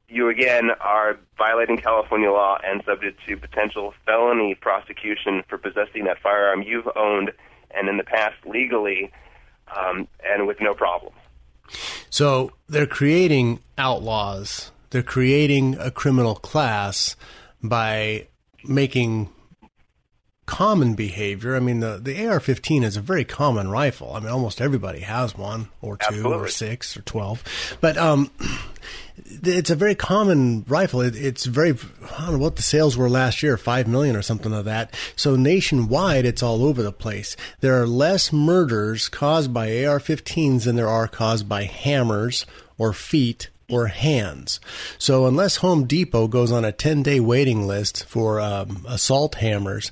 you 0.07 0.29
again 0.29 0.69
are 0.79 1.17
violating 1.37 1.77
California 1.77 2.29
law 2.31 2.57
and 2.63 2.83
subject 2.85 3.19
to 3.27 3.37
potential 3.37 3.93
felony 4.05 4.55
prosecution 4.55 5.43
for 5.47 5.57
possessing 5.57 6.05
that 6.05 6.19
firearm 6.21 6.61
you've 6.61 6.87
owned 6.95 7.31
and 7.71 7.89
in 7.89 7.97
the 7.97 8.03
past 8.03 8.35
legally 8.45 9.11
um, 9.75 10.07
and 10.23 10.47
with 10.47 10.57
no 10.61 10.73
problem. 10.73 11.13
So 12.09 12.51
they're 12.67 12.85
creating 12.85 13.59
outlaws. 13.77 14.71
They're 14.91 15.03
creating 15.03 15.77
a 15.79 15.91
criminal 15.91 16.35
class 16.35 17.15
by 17.61 18.27
making 18.63 19.29
common 20.45 20.93
behavior. 20.93 21.55
I 21.55 21.59
mean, 21.59 21.79
the, 21.79 21.99
the 22.01 22.25
AR 22.27 22.39
15 22.39 22.83
is 22.83 22.97
a 22.97 23.01
very 23.01 23.25
common 23.25 23.69
rifle. 23.69 24.13
I 24.13 24.19
mean, 24.19 24.29
almost 24.29 24.61
everybody 24.61 24.99
has 24.99 25.35
one, 25.35 25.69
or 25.81 25.97
two, 25.97 26.05
Absolutely. 26.07 26.37
or 26.37 26.47
six, 26.47 26.95
or 26.95 27.01
12. 27.01 27.77
But 27.81 27.97
um, 27.97 28.29
it's 29.17 29.69
a 29.69 29.75
very 29.75 29.95
common 29.95 30.65
rifle. 30.67 31.01
It, 31.01 31.15
it's 31.15 31.45
very, 31.45 31.71
I 31.71 32.25
don't 32.25 32.33
know 32.33 32.37
what 32.39 32.55
the 32.55 32.61
sales 32.61 32.97
were 32.97 33.09
last 33.09 33.41
year, 33.41 33.57
5 33.57 33.87
million 33.87 34.15
or 34.15 34.21
something 34.21 34.51
like 34.51 34.65
that. 34.65 34.93
So 35.15 35.35
nationwide, 35.35 36.25
it's 36.25 36.43
all 36.43 36.63
over 36.63 36.83
the 36.83 36.91
place. 36.91 37.35
There 37.61 37.81
are 37.81 37.87
less 37.87 38.33
murders 38.33 39.09
caused 39.09 39.53
by 39.53 39.85
AR 39.85 39.99
15s 39.99 40.63
than 40.65 40.75
there 40.75 40.89
are 40.89 41.07
caused 41.07 41.47
by 41.47 41.63
hammers 41.63 42.45
or 42.77 42.93
feet 42.93 43.49
or 43.69 43.87
hands. 43.87 44.59
So 44.97 45.25
unless 45.25 45.57
Home 45.57 45.85
Depot 45.85 46.27
goes 46.27 46.51
on 46.51 46.65
a 46.65 46.71
10 46.71 47.03
day 47.03 47.19
waiting 47.19 47.65
list 47.65 48.05
for 48.05 48.39
um, 48.39 48.85
assault 48.87 49.35
hammers, 49.35 49.91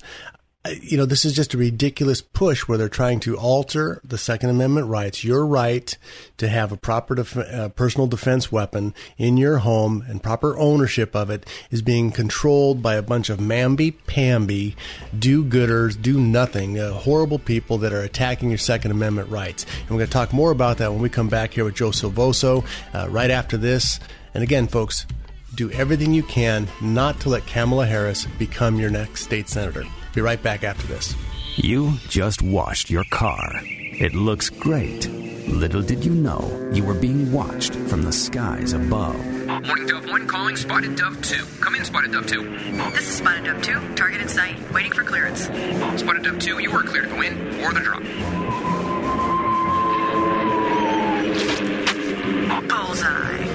you 0.81 0.97
know, 0.97 1.05
this 1.05 1.25
is 1.25 1.33
just 1.33 1.53
a 1.53 1.57
ridiculous 1.57 2.21
push 2.21 2.61
where 2.61 2.77
they're 2.77 2.87
trying 2.87 3.19
to 3.19 3.35
alter 3.37 3.99
the 4.01 4.17
Second 4.17 4.49
Amendment 4.49 4.87
rights. 4.87 5.21
Your 5.21 5.45
right 5.45 5.97
to 6.37 6.47
have 6.47 6.71
a 6.71 6.77
proper 6.77 7.15
def- 7.15 7.35
uh, 7.35 7.67
personal 7.69 8.07
defense 8.07 8.49
weapon 8.49 8.93
in 9.17 9.35
your 9.35 9.57
home 9.57 10.05
and 10.07 10.23
proper 10.23 10.57
ownership 10.57 11.17
of 11.17 11.29
it 11.29 11.45
is 11.69 11.81
being 11.81 12.11
controlled 12.11 12.81
by 12.81 12.95
a 12.95 13.01
bunch 13.01 13.29
of 13.29 13.39
mamby-pamby, 13.39 14.77
do-gooders, 15.19 16.01
do 16.01 16.17
nothing, 16.17 16.79
uh, 16.79 16.93
horrible 16.93 17.39
people 17.39 17.77
that 17.79 17.91
are 17.91 18.01
attacking 18.01 18.47
your 18.47 18.57
Second 18.57 18.91
Amendment 18.91 19.29
rights. 19.29 19.65
And 19.81 19.89
we're 19.89 19.97
going 19.97 20.07
to 20.07 20.13
talk 20.13 20.31
more 20.31 20.51
about 20.51 20.77
that 20.77 20.93
when 20.93 21.01
we 21.01 21.09
come 21.09 21.27
back 21.27 21.53
here 21.53 21.65
with 21.65 21.75
Joe 21.75 21.89
Silvoso 21.89 22.65
uh, 22.93 23.09
right 23.09 23.31
after 23.31 23.57
this. 23.57 23.99
And 24.33 24.41
again, 24.41 24.67
folks, 24.67 25.05
do 25.55 25.69
everything 25.71 26.13
you 26.13 26.23
can 26.23 26.69
not 26.81 27.19
to 27.19 27.29
let 27.29 27.45
Kamala 27.47 27.85
Harris 27.85 28.27
become 28.39 28.79
your 28.79 28.89
next 28.89 29.23
state 29.23 29.49
senator. 29.49 29.83
Be 30.13 30.21
right 30.21 30.41
back 30.41 30.63
after 30.63 30.85
this. 30.85 31.15
You 31.55 31.93
just 32.07 32.43
washed 32.43 32.91
your 32.91 33.03
car. 33.05 33.61
It 33.63 34.13
looks 34.13 34.49
great. 34.51 35.09
Little 35.47 35.81
did 35.81 36.05
you 36.05 36.13
know 36.13 36.69
you 36.71 36.83
were 36.83 36.93
being 36.93 37.31
watched 37.31 37.73
from 37.73 38.03
the 38.03 38.11
skies 38.11 38.73
above. 38.73 39.15
Morning 39.47 39.87
Dove 39.87 40.07
1 40.07 40.27
calling 40.27 40.55
Spotted 40.55 40.95
Dove 40.95 41.19
2. 41.23 41.45
Come 41.61 41.75
in, 41.75 41.83
Spotted 41.83 42.11
Dove 42.11 42.27
2. 42.27 42.43
This 42.91 43.09
is 43.09 43.15
Spotted 43.15 43.43
Dove 43.43 43.63
2. 43.63 43.95
Target 43.95 44.21
in 44.21 44.29
sight. 44.29 44.71
Waiting 44.71 44.91
for 44.91 45.03
clearance. 45.03 45.45
Spotted 45.99 46.23
Dove 46.23 46.37
2, 46.39 46.59
you 46.59 46.71
are 46.71 46.83
clear 46.83 47.01
to 47.01 47.09
go 47.09 47.21
in 47.21 47.33
or 47.63 47.73
the 47.73 47.79
drop. 47.79 48.03
Bullseye. 52.69 53.47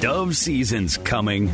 Dove 0.00 0.34
season's 0.36 0.96
coming. 0.96 1.50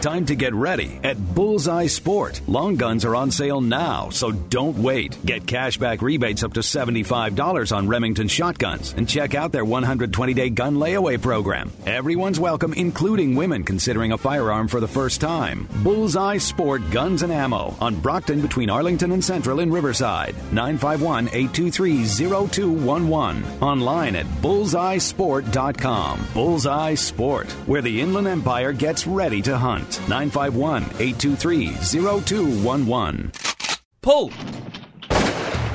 Time 0.00 0.26
to 0.26 0.36
get 0.36 0.54
ready 0.54 1.00
at 1.02 1.16
Bullseye 1.34 1.88
Sport. 1.88 2.40
Long 2.46 2.76
guns 2.76 3.04
are 3.04 3.16
on 3.16 3.32
sale 3.32 3.60
now, 3.60 4.10
so 4.10 4.30
don't 4.30 4.78
wait. 4.78 5.18
Get 5.26 5.42
cashback 5.42 6.02
rebates 6.02 6.44
up 6.44 6.52
to 6.52 6.60
$75 6.60 7.76
on 7.76 7.88
Remington 7.88 8.28
shotguns 8.28 8.94
and 8.96 9.08
check 9.08 9.34
out 9.34 9.50
their 9.50 9.64
120 9.64 10.34
day 10.34 10.50
gun 10.50 10.76
layaway 10.76 11.20
program. 11.20 11.72
Everyone's 11.84 12.38
welcome, 12.38 12.74
including 12.74 13.34
women 13.34 13.64
considering 13.64 14.12
a 14.12 14.18
firearm 14.18 14.68
for 14.68 14.78
the 14.78 14.86
first 14.86 15.20
time. 15.20 15.68
Bullseye 15.82 16.38
Sport 16.38 16.82
Guns 16.92 17.24
and 17.24 17.32
Ammo 17.32 17.74
on 17.80 17.96
Brockton 17.96 18.40
between 18.40 18.70
Arlington 18.70 19.10
and 19.10 19.24
Central 19.24 19.58
in 19.58 19.72
Riverside. 19.72 20.36
951 20.52 21.26
823 21.26 22.04
0211. 22.06 23.44
Online 23.60 24.14
at 24.14 24.26
bullseyesport.com. 24.42 26.24
Bullseye 26.34 26.94
Sport, 26.94 27.50
where 27.66 27.82
the 27.82 28.00
Inland 28.00 28.28
Empire 28.28 28.72
gets 28.72 29.04
ready 29.04 29.42
to 29.42 29.58
hunt. 29.58 29.87
951 30.08 30.82
823 30.98 31.76
0211. 31.76 33.32
Pull! 34.02 34.30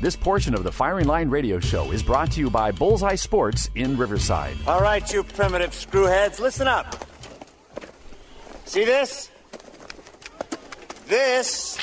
This 0.00 0.14
portion 0.14 0.54
of 0.54 0.62
the 0.62 0.70
Firing 0.70 1.08
Line 1.08 1.28
Radio 1.28 1.58
Show 1.58 1.90
is 1.90 2.04
brought 2.04 2.30
to 2.32 2.40
you 2.40 2.50
by 2.50 2.70
Bullseye 2.70 3.16
Sports 3.16 3.68
in 3.74 3.96
Riverside. 3.96 4.56
All 4.64 4.80
right, 4.80 5.12
you 5.12 5.24
primitive 5.24 5.70
screwheads, 5.70 6.38
listen 6.38 6.68
up. 6.68 7.04
See 8.64 8.84
this? 8.84 9.28
This 11.08 11.78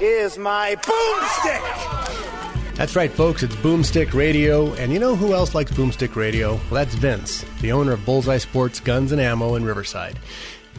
is 0.00 0.38
my 0.38 0.74
boomstick. 0.76 2.76
That's 2.76 2.96
right, 2.96 3.10
folks. 3.10 3.42
It's 3.42 3.56
Boomstick 3.56 4.14
Radio. 4.14 4.72
And 4.74 4.90
you 4.90 4.98
know 4.98 5.14
who 5.14 5.34
else 5.34 5.54
likes 5.54 5.70
Boomstick 5.70 6.16
Radio? 6.16 6.54
Well, 6.54 6.82
that's 6.82 6.94
Vince, 6.94 7.44
the 7.60 7.72
owner 7.72 7.92
of 7.92 8.06
Bullseye 8.06 8.38
Sports 8.38 8.80
Guns 8.80 9.12
and 9.12 9.20
Ammo 9.20 9.54
in 9.56 9.66
Riverside. 9.66 10.18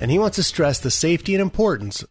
And 0.02 0.10
he 0.10 0.18
wants 0.18 0.38
to 0.38 0.44
stress 0.44 0.80
the 0.80 0.90
safety 0.90 1.36
and 1.36 1.44
importance 1.44 2.04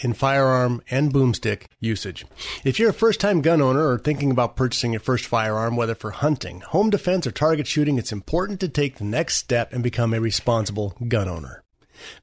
in 0.00 0.12
firearm 0.12 0.82
and 0.90 1.12
boomstick 1.12 1.66
usage. 1.78 2.26
If 2.64 2.78
you're 2.78 2.90
a 2.90 2.94
first 2.94 3.20
time 3.20 3.40
gun 3.40 3.62
owner 3.62 3.88
or 3.88 3.98
thinking 3.98 4.30
about 4.30 4.56
purchasing 4.56 4.92
your 4.92 5.00
first 5.00 5.26
firearm, 5.26 5.76
whether 5.76 5.94
for 5.94 6.10
hunting, 6.10 6.60
home 6.60 6.90
defense, 6.90 7.26
or 7.26 7.30
target 7.30 7.66
shooting, 7.66 7.98
it's 7.98 8.12
important 8.12 8.60
to 8.60 8.68
take 8.68 8.96
the 8.96 9.04
next 9.04 9.36
step 9.36 9.72
and 9.72 9.82
become 9.82 10.12
a 10.12 10.20
responsible 10.20 10.96
gun 11.08 11.28
owner. 11.28 11.62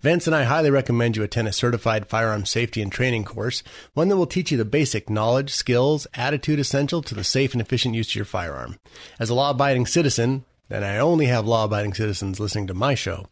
Vince 0.01 0.25
and 0.25 0.35
I 0.35 0.43
highly 0.43 0.71
recommend 0.71 1.15
you 1.15 1.23
attend 1.23 1.47
a 1.47 1.53
certified 1.53 2.07
firearm 2.07 2.45
safety 2.45 2.81
and 2.81 2.91
training 2.91 3.25
course, 3.25 3.63
one 3.93 4.09
that 4.09 4.17
will 4.17 4.25
teach 4.25 4.51
you 4.51 4.57
the 4.57 4.65
basic 4.65 5.09
knowledge, 5.09 5.51
skills, 5.51 6.07
attitude 6.15 6.59
essential 6.59 7.01
to 7.03 7.13
the 7.13 7.23
safe 7.23 7.53
and 7.53 7.61
efficient 7.61 7.95
use 7.95 8.09
of 8.09 8.15
your 8.15 8.25
firearm. 8.25 8.79
As 9.19 9.29
a 9.29 9.35
law 9.35 9.51
abiding 9.51 9.85
citizen, 9.85 10.45
and 10.69 10.83
I 10.83 10.97
only 10.97 11.27
have 11.27 11.47
law 11.47 11.65
abiding 11.65 11.93
citizens 11.93 12.39
listening 12.39 12.67
to 12.67 12.73
my 12.73 12.95
show. 12.95 13.27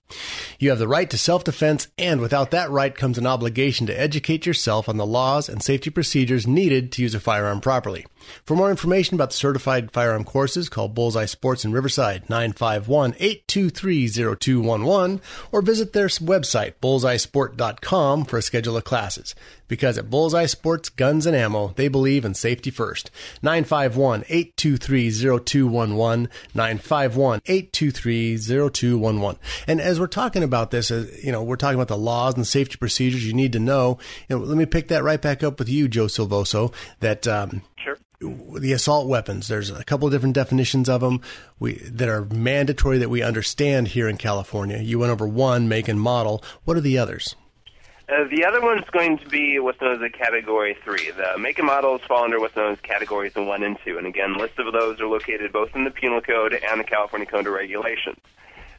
You 0.59 0.69
have 0.69 0.79
the 0.79 0.87
right 0.87 1.09
to 1.09 1.17
self 1.17 1.43
defense, 1.43 1.87
and 1.97 2.21
without 2.21 2.51
that 2.51 2.69
right 2.69 2.95
comes 2.95 3.17
an 3.17 3.27
obligation 3.27 3.87
to 3.87 3.99
educate 3.99 4.45
yourself 4.45 4.87
on 4.87 4.97
the 4.97 5.05
laws 5.05 5.49
and 5.49 5.61
safety 5.61 5.89
procedures 5.89 6.47
needed 6.47 6.91
to 6.93 7.01
use 7.01 7.15
a 7.15 7.19
firearm 7.19 7.61
properly. 7.61 8.05
For 8.45 8.55
more 8.55 8.71
information 8.71 9.15
about 9.15 9.31
the 9.31 9.37
certified 9.37 9.91
firearm 9.91 10.23
courses, 10.23 10.69
call 10.69 10.87
Bullseye 10.87 11.25
Sports 11.25 11.65
in 11.65 11.71
Riverside 11.71 12.29
951 12.29 13.15
823 13.19 14.07
0211 14.07 15.21
or 15.51 15.61
visit 15.61 15.93
their 15.93 16.07
website 16.07 16.73
bullseyesport.com 16.81 18.25
for 18.25 18.37
a 18.37 18.41
schedule 18.41 18.77
of 18.77 18.83
classes. 18.83 19.35
Because 19.67 19.97
at 19.97 20.09
Bullseye 20.09 20.45
Sports 20.45 20.89
Guns 20.89 21.25
and 21.25 21.35
Ammo, 21.35 21.73
they 21.75 21.87
believe 21.87 22.25
in 22.25 22.33
safety 22.33 22.71
first. 22.71 23.09
951 23.41 24.23
823 24.29 25.11
0211 25.11 26.29
951 26.53 27.41
823-0211. 27.41 29.37
And 29.67 29.81
as 29.81 29.99
we're 29.99 30.07
talking 30.07 30.43
about 30.43 30.71
this, 30.71 30.91
uh, 30.91 31.07
you 31.21 31.31
know, 31.31 31.43
we're 31.43 31.55
talking 31.55 31.75
about 31.75 31.87
the 31.87 31.97
laws 31.97 32.35
and 32.35 32.45
safety 32.45 32.77
procedures 32.77 33.25
you 33.25 33.33
need 33.33 33.53
to 33.53 33.59
know. 33.59 33.97
You 34.29 34.37
know, 34.37 34.45
let 34.45 34.57
me 34.57 34.65
pick 34.65 34.87
that 34.89 35.03
right 35.03 35.21
back 35.21 35.43
up 35.43 35.59
with 35.59 35.69
you, 35.69 35.87
Joe 35.87 36.05
Silvoso, 36.05 36.73
that 36.99 37.27
um, 37.27 37.61
sure. 37.77 37.97
the 38.19 38.73
assault 38.73 39.07
weapons, 39.07 39.47
there's 39.47 39.69
a 39.69 39.83
couple 39.83 40.07
of 40.07 40.13
different 40.13 40.35
definitions 40.35 40.89
of 40.89 41.01
them 41.01 41.21
we, 41.59 41.73
that 41.73 42.09
are 42.09 42.25
mandatory 42.25 42.97
that 42.97 43.09
we 43.09 43.21
understand 43.21 43.89
here 43.89 44.07
in 44.07 44.17
California. 44.17 44.77
You 44.77 44.99
went 44.99 45.11
over 45.11 45.27
one, 45.27 45.67
make 45.67 45.87
and 45.87 45.99
model. 45.99 46.43
What 46.63 46.77
are 46.77 46.81
the 46.81 46.97
others? 46.97 47.35
Uh, 48.07 48.27
the 48.29 48.45
other 48.45 48.61
one's 48.61 48.87
going 48.91 49.17
to 49.17 49.27
be 49.29 49.57
what's 49.57 49.81
known 49.81 49.95
as 49.95 50.01
a 50.01 50.15
Category 50.15 50.77
3. 50.83 51.11
The 51.11 51.39
make 51.39 51.57
and 51.57 51.65
models 51.65 52.01
fall 52.07 52.23
under 52.23 52.39
what's 52.39 52.55
known 52.55 52.73
as 52.73 52.79
Categories 52.81 53.33
1 53.33 53.63
and 53.63 53.77
2. 53.83 53.97
And 53.97 54.05
again, 54.05 54.37
lists 54.37 54.59
of 54.59 54.71
those 54.73 55.01
are 55.01 55.07
located 55.07 55.51
both 55.51 55.75
in 55.75 55.85
the 55.85 55.91
Penal 55.91 56.21
Code 56.21 56.53
and 56.53 56.79
the 56.79 56.83
California 56.83 57.25
Code 57.25 57.47
of 57.47 57.53
Regulations. 57.53 58.19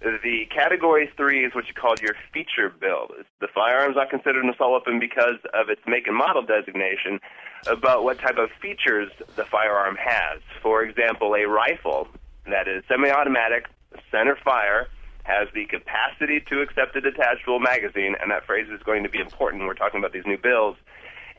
The 0.00 0.46
Category 0.54 1.10
3 1.16 1.44
is 1.44 1.54
what 1.56 1.66
you 1.66 1.74
call 1.74 1.94
your 2.00 2.14
feature 2.32 2.68
build. 2.68 3.12
The 3.40 3.48
firearm's 3.52 3.96
not 3.96 4.10
considered 4.10 4.44
an 4.44 4.50
assault 4.50 4.72
weapon 4.72 5.00
because 5.00 5.40
of 5.54 5.70
its 5.70 5.80
make 5.88 6.06
and 6.06 6.16
model 6.16 6.42
designation, 6.42 7.18
about 7.66 8.04
what 8.04 8.20
type 8.20 8.38
of 8.38 8.50
features 8.62 9.10
the 9.34 9.44
firearm 9.44 9.96
has. 9.98 10.40
For 10.62 10.84
example, 10.84 11.34
a 11.34 11.48
rifle 11.48 12.06
that 12.44 12.68
is 12.68 12.84
semi-automatic, 12.86 13.66
center 14.12 14.36
fire, 14.36 14.86
has 15.26 15.48
the 15.54 15.66
capacity 15.66 16.40
to 16.48 16.60
accept 16.62 16.94
a 16.96 17.00
detachable 17.00 17.58
magazine, 17.58 18.14
and 18.20 18.30
that 18.30 18.46
phrase 18.46 18.68
is 18.70 18.82
going 18.82 19.02
to 19.02 19.08
be 19.08 19.18
important 19.18 19.60
when 19.60 19.66
we're 19.66 19.74
talking 19.74 19.98
about 19.98 20.12
these 20.12 20.26
new 20.26 20.38
bills. 20.38 20.76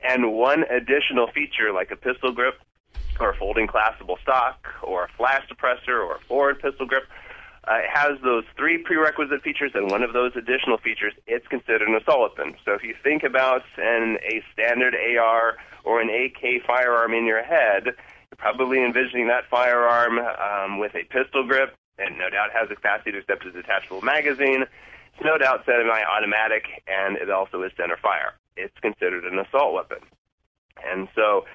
And 0.08 0.34
one 0.34 0.64
additional 0.70 1.28
feature, 1.28 1.72
like 1.74 1.90
a 1.92 1.96
pistol 1.96 2.32
grip, 2.32 2.56
or 3.20 3.32
a 3.32 3.36
folding 3.36 3.68
collapsible 3.68 4.18
stock, 4.22 4.68
or 4.84 5.06
a 5.06 5.08
flash 5.18 5.44
suppressor, 5.48 6.06
or 6.06 6.18
a 6.18 6.20
forward 6.28 6.62
pistol 6.62 6.86
grip, 6.86 7.04
uh, 7.68 7.80
it 7.80 7.90
has 7.92 8.18
those 8.24 8.44
three 8.56 8.78
prerequisite 8.78 9.42
features, 9.42 9.72
and 9.74 9.90
one 9.90 10.04
of 10.04 10.14
those 10.14 10.32
additional 10.36 10.78
features, 10.78 11.14
it's 11.26 11.48
considered 11.48 11.88
an 11.88 11.96
assault 11.96 12.38
weapon. 12.38 12.56
So 12.64 12.74
if 12.74 12.84
you 12.84 12.96
think 13.04 13.24
about 13.24 13.64
an, 13.78 14.18
a 14.24 14.44
standard 14.54 14.96
AR 14.96 15.58
or 15.84 16.00
an 16.00 16.10
AK 16.10 16.66
firearm 16.66 17.14
in 17.14 17.26
your 17.26 17.44
head, 17.44 17.86
you're 17.86 18.38
probably 18.38 18.84
envisioning 18.84 19.28
that 19.28 19.50
firearm 19.50 20.20
um, 20.20 20.80
with 20.80 20.96
a 20.96 21.04
pistol 21.06 21.46
grip, 21.46 21.76
and 21.98 22.18
no 22.18 22.30
doubt 22.30 22.50
has 22.54 22.70
the 22.70 22.76
capacity 22.76 23.12
to 23.12 23.20
accept 23.20 23.46
a 23.46 23.52
detachable 23.52 24.02
magazine. 24.02 24.64
It's 24.64 25.24
no 25.24 25.38
doubt 25.38 25.66
semi-automatic, 25.66 26.66
and 26.88 27.18
it 27.18 27.30
also 27.30 27.64
is 27.64 27.72
center 27.78 27.98
fire. 27.98 28.34
It's 28.56 28.78
considered 28.82 29.26
an 29.26 29.40
assault 29.40 29.74
weapon. 29.74 30.00
And 30.86 31.08
so 31.16 31.46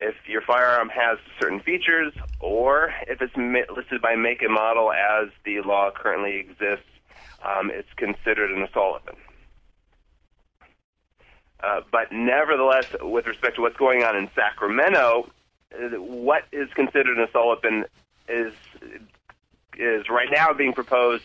if 0.00 0.14
your 0.26 0.42
firearm 0.42 0.88
has 0.88 1.18
certain 1.40 1.60
features, 1.60 2.12
or 2.40 2.92
if 3.06 3.20
it's 3.20 3.36
listed 3.36 4.02
by 4.02 4.14
make 4.14 4.42
and 4.42 4.52
model 4.52 4.92
as 4.92 5.28
the 5.44 5.60
law 5.62 5.90
currently 5.94 6.36
exists, 6.36 6.88
um, 7.44 7.70
it's 7.72 7.92
considered 7.96 8.50
an 8.50 8.62
assault 8.62 9.02
weapon. 9.04 9.20
Uh, 11.62 11.80
but 11.90 12.12
nevertheless, 12.12 12.86
with 13.00 13.26
respect 13.26 13.56
to 13.56 13.62
what's 13.62 13.76
going 13.76 14.02
on 14.02 14.16
in 14.16 14.28
Sacramento, 14.34 15.30
uh, 15.74 16.00
what 16.00 16.44
is 16.52 16.68
considered 16.74 17.16
an 17.16 17.24
assault 17.24 17.62
weapon 17.62 17.84
is 18.28 18.52
is 19.78 20.08
right 20.08 20.28
now 20.30 20.52
being 20.52 20.72
proposed 20.72 21.24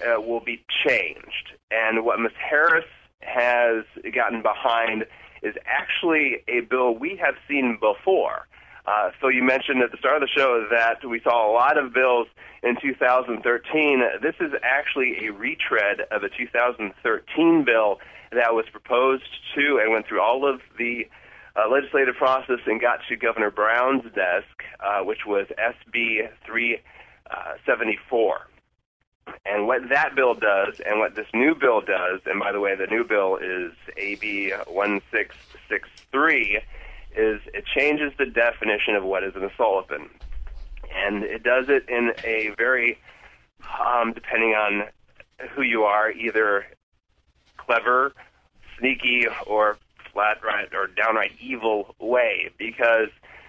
uh, 0.00 0.20
will 0.20 0.40
be 0.40 0.64
changed. 0.86 1.54
And 1.70 2.04
what 2.04 2.20
Ms. 2.20 2.32
Harris 2.38 2.84
has 3.20 3.84
gotten 4.14 4.42
behind 4.42 5.06
is 5.42 5.54
actually 5.66 6.42
a 6.48 6.60
bill 6.60 6.96
we 6.96 7.16
have 7.16 7.34
seen 7.48 7.78
before. 7.80 8.46
Uh, 8.86 9.10
so 9.20 9.28
you 9.28 9.42
mentioned 9.42 9.82
at 9.82 9.90
the 9.90 9.96
start 9.98 10.22
of 10.22 10.28
the 10.28 10.40
show 10.40 10.66
that 10.70 11.04
we 11.04 11.20
saw 11.20 11.50
a 11.50 11.52
lot 11.52 11.76
of 11.76 11.92
bills 11.92 12.28
in 12.62 12.76
2013. 12.80 14.02
This 14.22 14.34
is 14.40 14.52
actually 14.62 15.26
a 15.26 15.32
retread 15.32 16.00
of 16.12 16.22
a 16.22 16.28
2013 16.28 17.64
bill 17.64 17.98
that 18.32 18.54
was 18.54 18.64
proposed 18.70 19.28
to 19.54 19.80
and 19.82 19.92
went 19.92 20.06
through 20.06 20.20
all 20.20 20.48
of 20.48 20.60
the 20.78 21.06
uh, 21.56 21.68
legislative 21.68 22.14
process 22.16 22.60
and 22.66 22.80
got 22.80 23.00
to 23.08 23.16
Governor 23.16 23.50
Brown's 23.50 24.04
desk, 24.14 24.62
uh, 24.80 25.00
which 25.02 25.26
was 25.26 25.46
SB 25.58 26.28
3 26.44 26.78
uh, 27.30 27.54
74. 27.64 28.46
And 29.44 29.66
what 29.66 29.88
that 29.90 30.14
bill 30.14 30.34
does, 30.34 30.80
and 30.84 31.00
what 31.00 31.14
this 31.14 31.26
new 31.34 31.54
bill 31.54 31.80
does, 31.80 32.20
and 32.26 32.38
by 32.40 32.52
the 32.52 32.60
way, 32.60 32.74
the 32.76 32.86
new 32.86 33.04
bill 33.04 33.36
is 33.36 33.72
AB 33.96 34.52
1663, 34.66 36.60
is 37.16 37.40
it 37.54 37.64
changes 37.66 38.12
the 38.18 38.26
definition 38.26 38.94
of 38.94 39.02
what 39.04 39.24
is 39.24 39.34
an 39.34 39.44
assault 39.44 39.90
weapon. 39.90 40.08
And 40.94 41.24
it 41.24 41.42
does 41.42 41.68
it 41.68 41.88
in 41.88 42.12
a 42.24 42.50
very, 42.56 42.98
um, 43.84 44.12
depending 44.12 44.50
on 44.50 44.84
who 45.54 45.62
you 45.62 45.82
are, 45.84 46.10
either 46.10 46.66
clever, 47.56 48.12
sneaky, 48.78 49.26
or 49.46 49.78
flat 50.12 50.42
right 50.42 50.72
or 50.74 50.86
downright 50.86 51.32
evil 51.40 51.94
way. 51.98 52.50
Because 52.58 53.08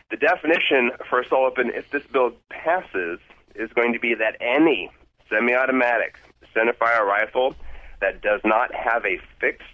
the 0.10 0.18
definition 0.18 0.92
for 1.10 1.22
assault 1.22 1.58
weapon, 1.58 1.72
if 1.74 1.90
this 1.92 2.04
bill 2.12 2.34
passes, 2.50 3.20
is 3.58 3.70
going 3.74 3.94
to 3.94 4.00
be 4.00 4.14
that 4.16 4.38
any 4.40 4.90
semi-automatic 5.30 6.16
centerfire 6.56 7.06
rifle 7.06 7.56
that 8.02 8.22
does 8.22 8.42
not 8.46 8.74
have 8.74 9.06
a 9.06 9.20
fixed 9.40 9.66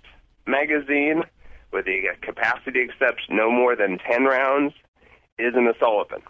magazine 0.48 1.24
with 1.72 1.88
a 1.88 2.16
capacity 2.22 2.82
accept 2.82 3.22
no 3.30 3.52
more 3.52 3.76
than 3.76 3.98
10 4.00 4.24
rounds 4.24 4.74
is 5.38 5.54
an 5.56 5.68
assault 5.68 6.10
weapon. 6.12 6.26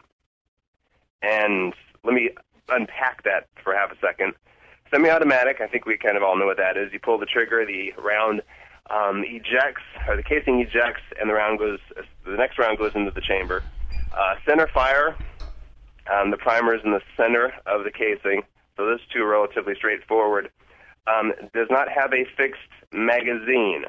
And 1.22 1.74
let 2.04 2.14
me 2.14 2.30
unpack 2.70 3.24
that 3.24 3.48
for 3.64 3.74
half 3.74 3.92
a 3.92 3.98
second. 4.00 4.34
Semi-automatic, 4.92 5.60
I 5.62 5.68
think 5.68 5.86
we 5.86 5.98
kind 5.98 6.18
of 6.18 6.24
all 6.24 6.38
know 6.38 6.46
what 6.46 6.58
that 6.58 6.78
is. 6.78 6.94
You 6.94 7.00
pull 7.00 7.18
the 7.18 7.26
trigger, 7.26 7.66
the 7.66 7.94
round 8.02 8.42
um, 8.90 9.24
ejects, 9.26 9.82
or 10.08 10.16
the 10.16 10.24
casing 10.24 10.60
ejects, 10.60 11.02
and 11.20 11.30
the 11.30 11.34
round 11.34 11.60
goes. 11.60 11.80
The 12.26 12.38
next 12.38 12.60
round 12.60 12.78
goes 12.78 12.92
into 12.94 13.12
the 13.12 13.22
chamber. 13.22 13.64
Uh, 14.16 14.36
center 14.46 14.68
fire 14.68 15.16
um, 16.12 16.32
the 16.32 16.38
primer 16.38 16.76
is 16.76 16.82
in 16.84 16.92
the 16.92 17.02
center 17.16 17.54
of 17.66 17.84
the 17.84 17.92
casing, 17.92 18.44
so 18.78 18.86
those 18.86 19.00
two 19.12 19.24
are 19.24 19.30
relatively 19.30 19.76
straightforward. 19.76 20.50
Um, 21.08 21.34
does 21.54 21.68
not 21.70 21.90
have 21.90 22.14
a 22.14 22.26
fixed 22.38 22.62
magazine, 22.92 23.86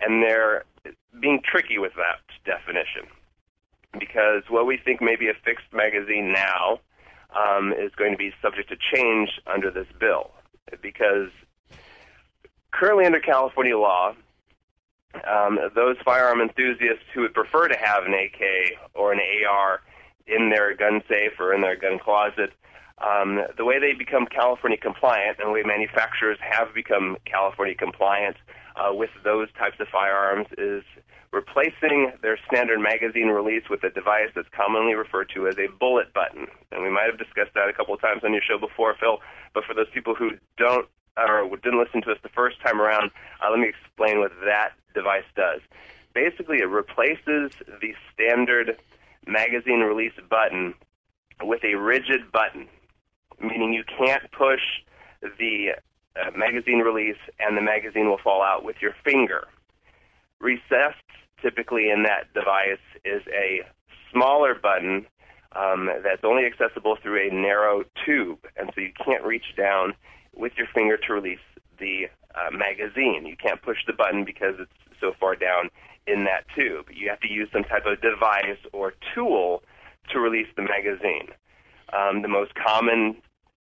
and 0.00 0.22
they're 0.22 0.64
being 1.20 1.40
tricky 1.44 1.78
with 1.78 1.92
that 1.94 2.20
definition 2.44 3.08
because 3.98 4.42
what 4.48 4.66
we 4.66 4.76
think 4.76 5.00
may 5.00 5.16
be 5.16 5.28
a 5.28 5.34
fixed 5.44 5.72
magazine 5.72 6.32
now 6.32 6.80
um, 7.36 7.72
is 7.72 7.92
going 7.96 8.12
to 8.12 8.18
be 8.18 8.32
subject 8.42 8.68
to 8.68 8.76
change 8.92 9.30
under 9.46 9.70
this 9.70 9.86
bill 9.98 10.30
because 10.82 11.30
currently 12.72 13.06
under 13.06 13.20
California 13.20 13.78
law, 13.78 14.14
um, 15.30 15.58
those 15.74 15.96
firearm 16.04 16.40
enthusiasts 16.40 17.04
who 17.14 17.20
would 17.22 17.34
prefer 17.34 17.68
to 17.68 17.76
have 17.76 18.04
an 18.04 18.14
AK 18.14 18.78
or 18.94 19.12
an 19.12 19.20
AR 19.48 19.80
in 20.26 20.50
their 20.50 20.74
gun 20.74 21.02
safe 21.08 21.38
or 21.38 21.54
in 21.54 21.60
their 21.60 21.76
gun 21.76 21.98
closet. 21.98 22.52
Um, 22.98 23.42
the 23.56 23.64
way 23.64 23.78
they 23.80 23.92
become 23.92 24.26
California 24.26 24.78
compliant 24.78 25.38
and 25.38 25.48
the 25.48 25.52
way 25.52 25.62
manufacturers 25.64 26.38
have 26.40 26.72
become 26.74 27.16
California 27.24 27.74
compliant 27.74 28.36
uh, 28.76 28.94
with 28.94 29.10
those 29.24 29.48
types 29.58 29.76
of 29.80 29.88
firearms 29.88 30.46
is 30.56 30.84
replacing 31.32 32.12
their 32.22 32.38
standard 32.46 32.78
magazine 32.78 33.28
release 33.28 33.64
with 33.68 33.82
a 33.82 33.90
device 33.90 34.30
that's 34.34 34.48
commonly 34.54 34.94
referred 34.94 35.28
to 35.34 35.48
as 35.48 35.58
a 35.58 35.66
bullet 35.80 36.14
button. 36.14 36.46
And 36.70 36.82
we 36.82 36.90
might 36.90 37.06
have 37.10 37.18
discussed 37.18 37.54
that 37.54 37.68
a 37.68 37.72
couple 37.72 37.92
of 37.92 38.00
times 38.00 38.22
on 38.24 38.32
your 38.32 38.42
show 38.42 38.58
before, 38.58 38.94
Phil, 38.98 39.18
but 39.52 39.64
for 39.64 39.74
those 39.74 39.90
people 39.92 40.14
who 40.14 40.30
don't 40.56 40.88
or 41.16 41.48
didn't 41.62 41.78
listen 41.78 42.02
to 42.02 42.10
us 42.10 42.18
the 42.22 42.28
first 42.28 42.60
time 42.60 42.80
around, 42.80 43.10
uh, 43.42 43.50
let 43.50 43.58
me 43.58 43.68
explain 43.68 44.18
what 44.18 44.32
that 44.44 44.72
device 44.94 45.26
does. 45.36 45.60
Basically, 46.14 46.58
it 46.58 46.68
replaces 46.68 47.50
the 47.80 47.94
standard 48.12 48.78
magazine 49.26 49.80
release 49.80 50.12
button 50.28 50.74
with 51.42 51.62
a 51.64 51.74
rigid 51.74 52.30
button, 52.32 52.68
meaning 53.40 53.72
you 53.72 53.84
can't 53.98 54.30
push 54.32 54.60
the 55.38 55.72
uh, 56.16 56.30
magazine 56.36 56.78
release 56.78 57.18
and 57.40 57.56
the 57.56 57.62
magazine 57.62 58.08
will 58.08 58.20
fall 58.22 58.42
out 58.42 58.64
with 58.64 58.76
your 58.80 58.94
finger. 59.04 59.46
Recessed 60.40 60.96
typically 61.42 61.90
in 61.90 62.02
that 62.04 62.32
device 62.34 62.78
is 63.04 63.22
a 63.32 63.62
smaller 64.12 64.54
button 64.54 65.06
um, 65.56 65.90
that's 66.02 66.24
only 66.24 66.44
accessible 66.44 66.96
through 67.02 67.28
a 67.28 67.32
narrow 67.32 67.84
tube, 68.04 68.38
and 68.56 68.70
so 68.74 68.80
you 68.80 68.92
can't 69.04 69.24
reach 69.24 69.54
down 69.56 69.94
with 70.34 70.52
your 70.56 70.66
finger 70.74 70.96
to 70.96 71.12
release 71.12 71.38
the 71.78 72.06
uh, 72.34 72.50
magazine. 72.50 73.24
You 73.26 73.36
can't 73.36 73.62
push 73.62 73.78
the 73.86 73.92
button 73.92 74.24
because 74.24 74.56
it's 74.58 74.72
so 75.00 75.12
far 75.18 75.36
down 75.36 75.70
in 76.06 76.24
that 76.24 76.44
tube. 76.54 76.86
You 76.92 77.08
have 77.08 77.20
to 77.20 77.30
use 77.30 77.48
some 77.52 77.64
type 77.64 77.86
of 77.86 78.00
device 78.00 78.58
or 78.72 78.94
tool 79.14 79.62
to 80.10 80.20
release 80.20 80.48
the 80.56 80.62
magazine. 80.62 81.28
Um, 81.92 82.22
the 82.22 82.28
most 82.28 82.52
common 82.54 83.16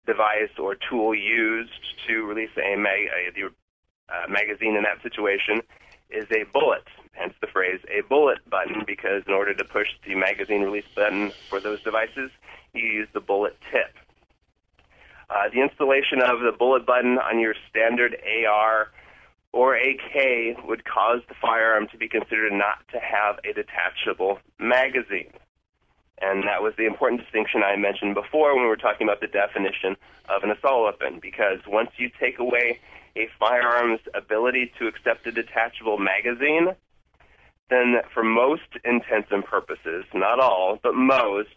device 0.06 0.52
or 0.58 0.76
tool 0.76 1.14
used 1.14 1.72
to 2.08 2.24
release 2.24 2.50
a, 2.58 2.76
mag- 2.76 3.10
a 3.14 3.46
uh, 3.46 4.28
magazine 4.30 4.76
in 4.76 4.84
that 4.84 5.02
situation 5.04 5.62
is 6.10 6.26
a 6.32 6.44
bullet, 6.52 6.84
hence 7.14 7.34
the 7.42 7.48
phrase 7.48 7.80
a 7.90 8.02
bullet 8.08 8.40
button, 8.50 8.84
because 8.88 9.22
in 9.28 9.34
order 9.34 9.54
to 9.54 9.64
push 9.64 9.88
the 10.08 10.16
magazine 10.16 10.62
release 10.62 10.88
button 10.96 11.32
for 11.50 11.60
those 11.60 11.82
devices, 11.84 12.32
you 12.74 12.86
use 12.86 13.08
the 13.14 13.20
bullet 13.20 13.56
tip. 13.72 13.94
Uh, 15.30 15.48
the 15.54 15.62
installation 15.62 16.22
of 16.24 16.40
the 16.40 16.52
bullet 16.58 16.86
button 16.86 17.20
on 17.20 17.40
your 17.40 17.54
standard 17.70 18.18
AR 18.48 18.90
or 19.52 19.76
AK 19.76 20.64
would 20.68 20.86
cause 20.86 21.22
the 21.28 21.36
firearm 21.42 21.88
to 21.92 21.98
be 21.98 22.08
considered 22.08 22.54
not 22.54 22.88
to 22.92 23.00
have 23.00 23.40
a 23.44 23.54
detachable 23.54 24.40
magazine. 24.60 25.32
And 26.22 26.44
that 26.44 26.62
was 26.62 26.74
the 26.78 26.86
important 26.86 27.22
distinction 27.22 27.64
I 27.64 27.76
mentioned 27.78 28.14
before 28.14 28.54
when 28.54 28.64
we 28.64 28.70
were 28.70 28.76
talking 28.76 29.08
about 29.08 29.22
the 29.22 29.28
definition 29.28 29.96
of 30.28 30.44
an 30.44 30.52
assault 30.52 30.84
weapon, 30.84 31.20
because 31.22 31.60
once 31.66 31.92
you 31.98 32.12
take 32.20 32.40
away 32.40 32.80
a 33.16 33.30
firearm's 33.40 34.02
ability 34.14 34.72
to 34.80 34.88
accept 34.88 35.26
a 35.28 35.32
detachable 35.32 35.98
magazine, 35.98 36.76
then 37.70 37.96
for 38.14 38.24
most 38.24 38.68
intents 38.84 39.30
and 39.32 39.46
purposes, 39.46 40.06
not 40.14 40.40
all, 40.40 40.80
but 40.84 40.94
most, 40.94 41.56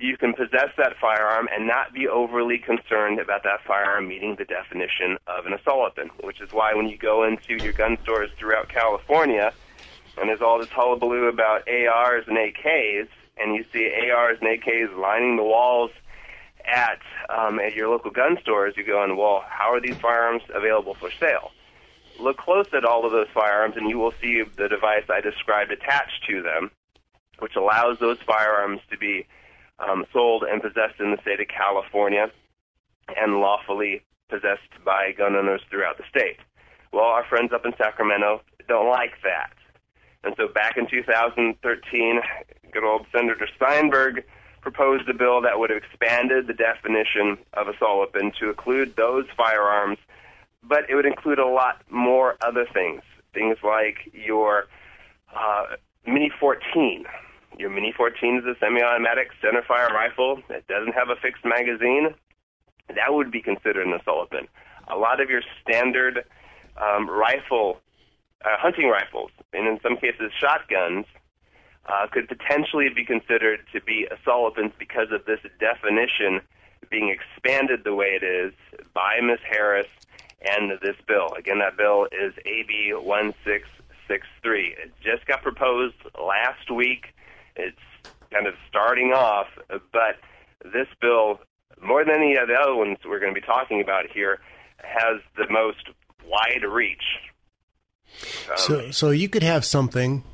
you 0.00 0.16
can 0.16 0.32
possess 0.32 0.70
that 0.78 0.96
firearm 0.98 1.46
and 1.54 1.66
not 1.66 1.92
be 1.92 2.08
overly 2.08 2.58
concerned 2.58 3.20
about 3.20 3.42
that 3.42 3.62
firearm 3.66 4.08
meeting 4.08 4.34
the 4.36 4.46
definition 4.46 5.18
of 5.26 5.44
an 5.44 5.52
assault 5.52 5.94
weapon, 5.96 6.10
which 6.22 6.40
is 6.40 6.52
why 6.52 6.72
when 6.74 6.88
you 6.88 6.96
go 6.96 7.24
into 7.24 7.62
your 7.62 7.74
gun 7.74 7.98
stores 8.02 8.30
throughout 8.38 8.68
California, 8.68 9.52
and 10.18 10.28
there's 10.28 10.40
all 10.40 10.58
this 10.58 10.70
hullabaloo 10.70 11.28
about 11.28 11.68
ARs 11.68 12.24
and 12.26 12.38
AKs, 12.38 13.08
and 13.36 13.54
you 13.54 13.64
see 13.72 13.90
ARs 14.10 14.38
and 14.40 14.48
AKs 14.48 14.96
lining 14.96 15.36
the 15.36 15.44
walls 15.44 15.90
at 16.66 17.00
um, 17.28 17.58
at 17.58 17.74
your 17.74 17.88
local 17.88 18.10
gun 18.10 18.38
stores, 18.40 18.74
you're 18.76 18.86
going, 18.86 19.16
well, 19.16 19.44
how 19.48 19.72
are 19.72 19.80
these 19.80 19.96
firearms 19.96 20.42
available 20.54 20.94
for 20.94 21.10
sale? 21.10 21.50
Look 22.18 22.38
close 22.38 22.66
at 22.74 22.84
all 22.84 23.04
of 23.04 23.12
those 23.12 23.28
firearms, 23.32 23.76
and 23.76 23.88
you 23.88 23.98
will 23.98 24.12
see 24.20 24.42
the 24.56 24.68
device 24.68 25.04
I 25.10 25.20
described 25.20 25.72
attached 25.72 26.24
to 26.28 26.42
them, 26.42 26.70
which 27.38 27.56
allows 27.56 27.98
those 27.98 28.18
firearms 28.26 28.80
to 28.90 28.98
be 28.98 29.26
um, 29.80 30.04
sold 30.12 30.44
and 30.44 30.62
possessed 30.62 31.00
in 31.00 31.10
the 31.10 31.18
state 31.22 31.40
of 31.40 31.48
California 31.48 32.30
and 33.16 33.40
lawfully 33.40 34.02
possessed 34.28 34.70
by 34.84 35.12
gun 35.16 35.34
owners 35.34 35.62
throughout 35.70 35.96
the 35.98 36.04
state. 36.08 36.38
Well, 36.92 37.04
our 37.04 37.24
friends 37.24 37.52
up 37.52 37.64
in 37.64 37.72
Sacramento 37.76 38.42
don't 38.68 38.88
like 38.88 39.14
that. 39.22 39.52
And 40.22 40.34
so 40.36 40.48
back 40.48 40.76
in 40.76 40.86
2013, 40.88 42.20
good 42.72 42.84
old 42.84 43.06
Senator 43.12 43.48
Steinberg 43.56 44.24
proposed 44.60 45.08
a 45.08 45.14
bill 45.14 45.40
that 45.40 45.58
would 45.58 45.70
have 45.70 45.82
expanded 45.82 46.46
the 46.46 46.52
definition 46.52 47.38
of 47.54 47.68
assault 47.68 47.98
weapon 47.98 48.32
to 48.38 48.50
include 48.50 48.94
those 48.96 49.24
firearms, 49.36 49.98
but 50.62 50.88
it 50.90 50.94
would 50.94 51.06
include 51.06 51.38
a 51.38 51.46
lot 51.46 51.82
more 51.90 52.36
other 52.42 52.66
things. 52.72 53.02
Things 53.32 53.56
like 53.64 54.10
your 54.12 54.66
uh, 55.34 55.76
Mini 56.06 56.30
14. 56.38 57.06
Your 57.58 57.70
Mini 57.70 57.92
14 57.96 58.38
is 58.38 58.44
a 58.44 58.58
semi 58.58 58.80
automatic 58.80 59.30
centerfire 59.42 59.90
rifle 59.90 60.40
that 60.48 60.66
doesn't 60.66 60.94
have 60.94 61.10
a 61.10 61.16
fixed 61.16 61.44
magazine. 61.44 62.14
That 62.88 63.12
would 63.12 63.30
be 63.30 63.42
considered 63.42 63.86
an 63.86 63.92
assault 63.92 64.30
weapon. 64.32 64.48
A 64.88 64.96
lot 64.96 65.20
of 65.20 65.30
your 65.30 65.42
standard 65.62 66.24
um, 66.76 67.08
rifle, 67.08 67.80
uh, 68.44 68.56
hunting 68.58 68.88
rifles, 68.88 69.30
and 69.52 69.66
in 69.66 69.78
some 69.82 69.96
cases 69.96 70.32
shotguns, 70.38 71.06
uh, 71.86 72.06
could 72.10 72.28
potentially 72.28 72.88
be 72.88 73.04
considered 73.04 73.60
to 73.72 73.80
be 73.80 74.06
assault 74.10 74.56
weapons 74.56 74.72
because 74.78 75.08
of 75.12 75.24
this 75.26 75.40
definition 75.58 76.40
being 76.90 77.08
expanded 77.08 77.84
the 77.84 77.94
way 77.94 78.18
it 78.20 78.24
is 78.24 78.52
by 78.94 79.20
Ms. 79.22 79.38
Harris 79.48 79.86
and 80.42 80.72
this 80.82 80.96
bill. 81.06 81.28
Again, 81.38 81.58
that 81.58 81.76
bill 81.76 82.06
is 82.06 82.32
AB 82.46 82.94
1663. 82.94 84.76
It 84.82 84.92
just 85.02 85.26
got 85.26 85.42
proposed 85.42 85.96
last 86.18 86.70
week. 86.70 87.14
It's 87.60 88.10
kind 88.32 88.46
of 88.46 88.54
starting 88.68 89.12
off, 89.12 89.46
but 89.68 90.16
this 90.72 90.86
bill, 91.00 91.40
more 91.82 92.04
than 92.04 92.14
any 92.14 92.36
of 92.36 92.48
the 92.48 92.54
other 92.54 92.74
ones 92.74 92.98
we're 93.04 93.20
going 93.20 93.34
to 93.34 93.40
be 93.40 93.46
talking 93.46 93.80
about 93.80 94.04
here, 94.12 94.40
has 94.78 95.20
the 95.36 95.46
most 95.50 95.88
wide 96.26 96.64
reach. 96.68 97.02
Um, 98.50 98.56
so, 98.56 98.90
so 98.90 99.10
you 99.10 99.28
could 99.28 99.42
have 99.42 99.64
something 99.64 100.24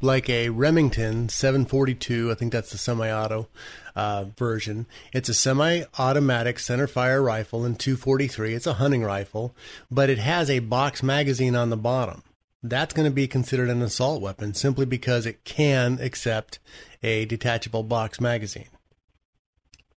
like 0.00 0.28
a 0.28 0.50
Remington 0.50 1.28
742. 1.28 2.30
I 2.30 2.34
think 2.34 2.52
that's 2.52 2.70
the 2.70 2.78
semi-auto 2.78 3.48
uh, 3.96 4.26
version. 4.36 4.86
It's 5.12 5.28
a 5.28 5.34
semi-automatic 5.34 6.56
centerfire 6.56 7.24
rifle 7.24 7.64
in 7.64 7.76
243. 7.76 8.54
It's 8.54 8.66
a 8.66 8.74
hunting 8.74 9.02
rifle, 9.02 9.54
but 9.90 10.10
it 10.10 10.18
has 10.18 10.50
a 10.50 10.58
box 10.58 11.02
magazine 11.02 11.56
on 11.56 11.70
the 11.70 11.76
bottom. 11.76 12.22
That's 12.66 12.94
going 12.94 13.04
to 13.04 13.14
be 13.14 13.28
considered 13.28 13.68
an 13.68 13.82
assault 13.82 14.22
weapon 14.22 14.54
simply 14.54 14.86
because 14.86 15.26
it 15.26 15.44
can 15.44 15.98
accept 16.00 16.58
a 17.02 17.26
detachable 17.26 17.82
box 17.82 18.22
magazine. 18.22 18.68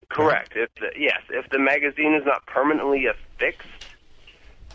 Correct. 0.10 0.52
If 0.54 0.70
the, 0.76 0.90
yes, 1.00 1.22
if 1.30 1.50
the 1.50 1.60
magazine 1.60 2.14
is 2.14 2.26
not 2.26 2.46
permanently 2.46 3.06
affixed 3.06 3.70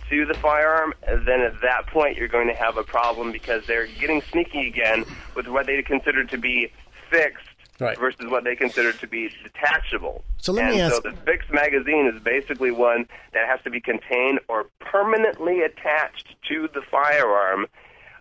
to 0.09 0.24
the 0.24 0.33
firearm, 0.35 0.94
then 1.07 1.42
at 1.42 1.61
that 1.61 1.87
point 1.87 2.16
you're 2.16 2.28
going 2.28 2.48
to 2.48 2.55
have 2.55 2.78
a 2.78 2.83
problem 2.83 3.31
because 3.31 3.66
they're 3.66 3.87
getting 3.87 4.22
sneaky 4.22 4.68
again 4.68 5.05
with 5.37 5.46
what 5.46 5.66
they 5.66 5.83
consider 5.83 6.24
to 6.24 6.38
be 6.38 6.72
fixed 7.11 7.52
right. 7.83 7.99
versus 7.99 8.31
what 8.31 8.45
they 8.45 8.57
consider 8.57 8.92
to 8.92 9.07
be 9.07 9.31
detachable. 9.42 10.25
So 10.38 10.53
let 10.53 10.66
and 10.66 10.75
me 10.75 10.81
ask. 10.81 10.95
So 10.95 11.01
the 11.01 11.16
fixed 11.25 11.53
magazine 11.53 12.11
is 12.14 12.23
basically 12.23 12.71
one 12.71 13.07
that 13.33 13.49
has 13.49 13.61
to 13.64 13.71
be 13.71 13.81
contained 13.81 14.40
or 14.49 14.66
permanently 14.81 15.61
attached 15.61 16.35
to 16.49 16.68
the 16.73 16.83
firearm 16.90 17.66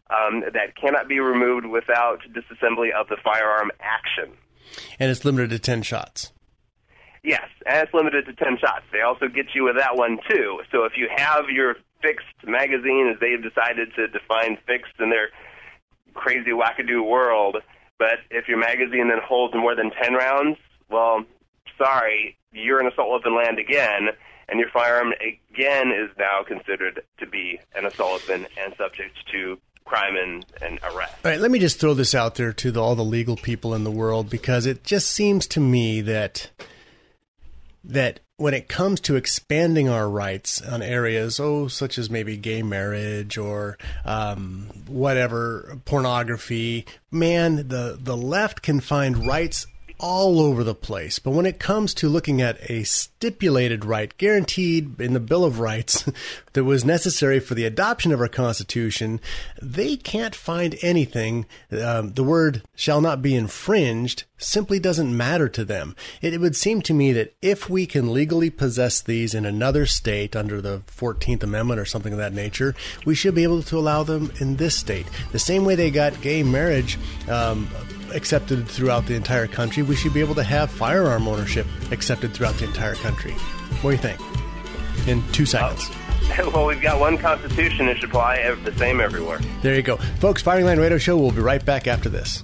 um, 0.10 0.43
that 0.54 0.76
cannot 0.76 1.08
be 1.08 1.19
removed 1.19 1.65
without 1.65 2.19
disassembly 2.34 2.91
of 2.91 3.08
the 3.08 3.17
firearm 3.24 3.71
action. 3.80 4.34
And 5.00 5.10
it's 5.10 5.26
limited 5.26 5.50
to 5.52 5.60
10 5.60 5.84
shots. 5.84 6.32
Yes, 7.24 7.47
and 7.67 7.84
it's 7.84 7.93
limited 7.93 8.26
to 8.26 8.34
10 8.34 8.58
shots. 8.58 8.84
They 8.91 9.02
also 9.02 9.28
get 9.28 9.54
you 9.54 9.63
with 9.65 9.78
that 9.78 9.95
one, 9.95 10.17
too. 10.30 10.62
So 10.71 10.86
if 10.86 10.93
you 10.97 11.08
have 11.15 11.50
your 11.50 11.76
fixed 12.02 12.26
magazine, 12.45 13.12
as 13.13 13.19
they've 13.19 13.41
decided 13.41 13.93
to 13.95 14.08
define 14.08 14.58
fixed 14.65 15.00
in 15.00 15.12
their 15.12 15.30
crazy 16.13 16.50
wackadoo 16.50 17.08
world, 17.08 17.58
but 18.01 18.17
if 18.31 18.47
your 18.47 18.57
magazine 18.57 19.09
then 19.09 19.19
holds 19.23 19.53
more 19.53 19.75
than 19.75 19.91
10 19.91 20.15
rounds, 20.15 20.57
well, 20.89 21.23
sorry, 21.77 22.35
you're 22.51 22.79
an 22.79 22.87
assault 22.87 23.11
weapon 23.11 23.35
land 23.35 23.59
again, 23.59 24.07
and 24.49 24.59
your 24.59 24.69
firearm 24.71 25.13
again 25.21 25.91
is 25.91 26.09
now 26.17 26.41
considered 26.41 27.03
to 27.19 27.27
be 27.27 27.59
an 27.75 27.85
assault 27.85 28.27
weapon 28.27 28.47
and 28.57 28.73
subject 28.75 29.15
to 29.31 29.59
crime 29.85 30.15
and, 30.15 30.43
and 30.63 30.79
arrest. 30.81 31.13
All 31.23 31.29
right, 31.29 31.39
let 31.39 31.51
me 31.51 31.59
just 31.59 31.79
throw 31.79 31.93
this 31.93 32.15
out 32.15 32.33
there 32.35 32.51
to 32.53 32.71
the, 32.71 32.81
all 32.81 32.95
the 32.95 33.05
legal 33.05 33.35
people 33.35 33.75
in 33.75 33.83
the 33.83 33.91
world 33.91 34.31
because 34.31 34.65
it 34.65 34.83
just 34.83 35.11
seems 35.11 35.45
to 35.49 35.59
me 35.59 36.01
that 36.01 36.49
that 37.84 38.20
when 38.38 38.54
it 38.54 38.67
comes 38.67 39.00
to 39.02 39.15
expanding 39.15 39.88
our 39.88 40.10
rights 40.10 40.62
on 40.62 40.82
areas, 40.82 41.39
oh, 41.39 41.67
such 41.67 41.98
as 41.98 42.10
maybe 42.10 42.38
gay 42.38 42.63
marriage 42.63 43.38
or 43.38 43.78
um, 44.04 44.67
whatever, 44.88 45.78
pornography, 45.86 46.86
man, 47.12 47.67
the, 47.67 47.98
the 48.02 48.17
left 48.17 48.62
can 48.62 48.80
find 48.80 49.28
rights 49.28 49.67
all 50.00 50.39
over 50.39 50.63
the 50.63 50.76
place. 50.76 51.20
But 51.20 51.32
when 51.32 51.46
it 51.46 51.60
comes 51.60 51.94
to 51.96 52.10
looking 52.10 52.41
at 52.41 52.58
a 52.70 52.84
stipulated 53.21 53.86
right 53.86 54.17
guaranteed 54.17 54.99
in 54.99 55.13
the 55.13 55.19
Bill 55.19 55.45
of 55.45 55.60
Rights 55.60 56.10
that 56.53 56.63
was 56.63 56.84
necessary 56.84 57.39
for 57.39 57.53
the 57.53 57.65
adoption 57.65 58.12
of 58.12 58.19
our 58.19 58.27
Constitution, 58.27 59.21
they 59.62 59.95
can't 59.95 60.34
find 60.34 60.75
anything. 60.81 61.45
Um, 61.71 62.13
the 62.13 62.23
word 62.23 62.63
shall 62.75 62.99
not 62.99 63.21
be 63.21 63.36
infringed 63.36 64.23
simply 64.39 64.79
doesn't 64.79 65.15
matter 65.15 65.47
to 65.47 65.63
them. 65.63 65.95
It, 66.19 66.34
it 66.34 66.41
would 66.41 66.55
seem 66.55 66.81
to 66.81 66.95
me 66.95 67.13
that 67.13 67.36
if 67.43 67.69
we 67.69 67.86
can 67.86 68.12
legally 68.12 68.49
possess 68.49 68.99
these 68.99 69.36
in 69.36 69.45
another 69.45 69.86
state 69.86 70.36
under 70.36 70.60
the 70.60 70.81
14th 70.88 71.43
Amendment 71.43 71.79
or 71.79 71.86
something 71.86 72.13
of 72.13 72.17
that 72.17 72.34
nature, 72.34 72.73
we 73.05 73.13
should 73.13 73.36
be 73.36 73.43
able 73.43 73.62
to 73.62 73.77
allow 73.77 74.01
them 74.01 74.31
in 74.39 74.55
this 74.55 74.75
state. 74.75 75.05
The 75.31 75.38
same 75.38 75.63
way 75.63 75.75
they 75.75 75.91
got 75.91 76.21
gay 76.21 76.41
marriage. 76.41 76.97
Um, 77.29 77.69
accepted 78.13 78.67
throughout 78.67 79.05
the 79.05 79.15
entire 79.15 79.47
country, 79.47 79.84
we 79.84 79.95
should 79.95 80.13
be 80.13 80.19
able 80.19 80.36
to 80.36 80.43
have 80.43 80.69
firearm 80.69 81.27
ownership 81.27 81.65
accepted 81.91 82.34
throughout 82.34 82.55
the 82.55 82.65
entire 82.65 82.95
country. 82.95 83.11
What 83.82 83.91
do 83.91 83.95
you 83.95 83.97
think? 83.97 84.19
In 85.08 85.24
two 85.32 85.45
seconds. 85.45 85.89
Uh, 85.89 86.50
well, 86.54 86.65
we've 86.65 86.82
got 86.82 87.00
one 87.00 87.17
constitution 87.17 87.88
that 87.88 87.97
should 87.97 88.10
apply 88.10 88.54
the 88.63 88.74
same 88.78 89.00
everywhere. 89.02 89.39
There 89.62 89.76
you 89.76 89.82
go. 89.82 89.97
Folks, 89.97 90.41
Firing 90.41 90.65
Line 90.65 90.80
Radio 90.80 90.97
Show, 90.97 91.17
we'll 91.17 91.32
be 91.32 91.41
right 91.41 91.63
back 91.65 91.88
after 91.88 92.10
this. 92.10 92.43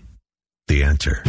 The 0.71 0.85
answer. 0.85 1.21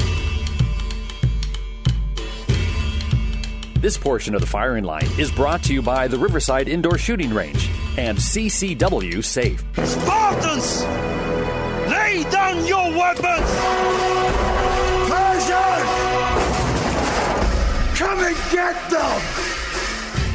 This 3.81 3.99
portion 3.99 4.37
of 4.37 4.41
the 4.41 4.47
firing 4.47 4.85
line 4.85 5.09
is 5.19 5.33
brought 5.33 5.65
to 5.65 5.75
you 5.75 5.83
by 5.83 6.07
the 6.07 6.17
Riverside 6.17 6.69
Indoor 6.69 6.97
Shooting 6.97 7.35
Range 7.35 7.69
and 7.99 8.17
CCW 8.17 9.25
Safe. 9.25 9.59
Spartans, 9.85 10.85
lay 11.91 12.23
down 12.31 12.65
your 12.67 12.89
weapons! 12.97 13.51
Persians, 15.11 15.91
come 17.99 18.21
and 18.21 18.37
get 18.53 18.91
them! 18.91 19.52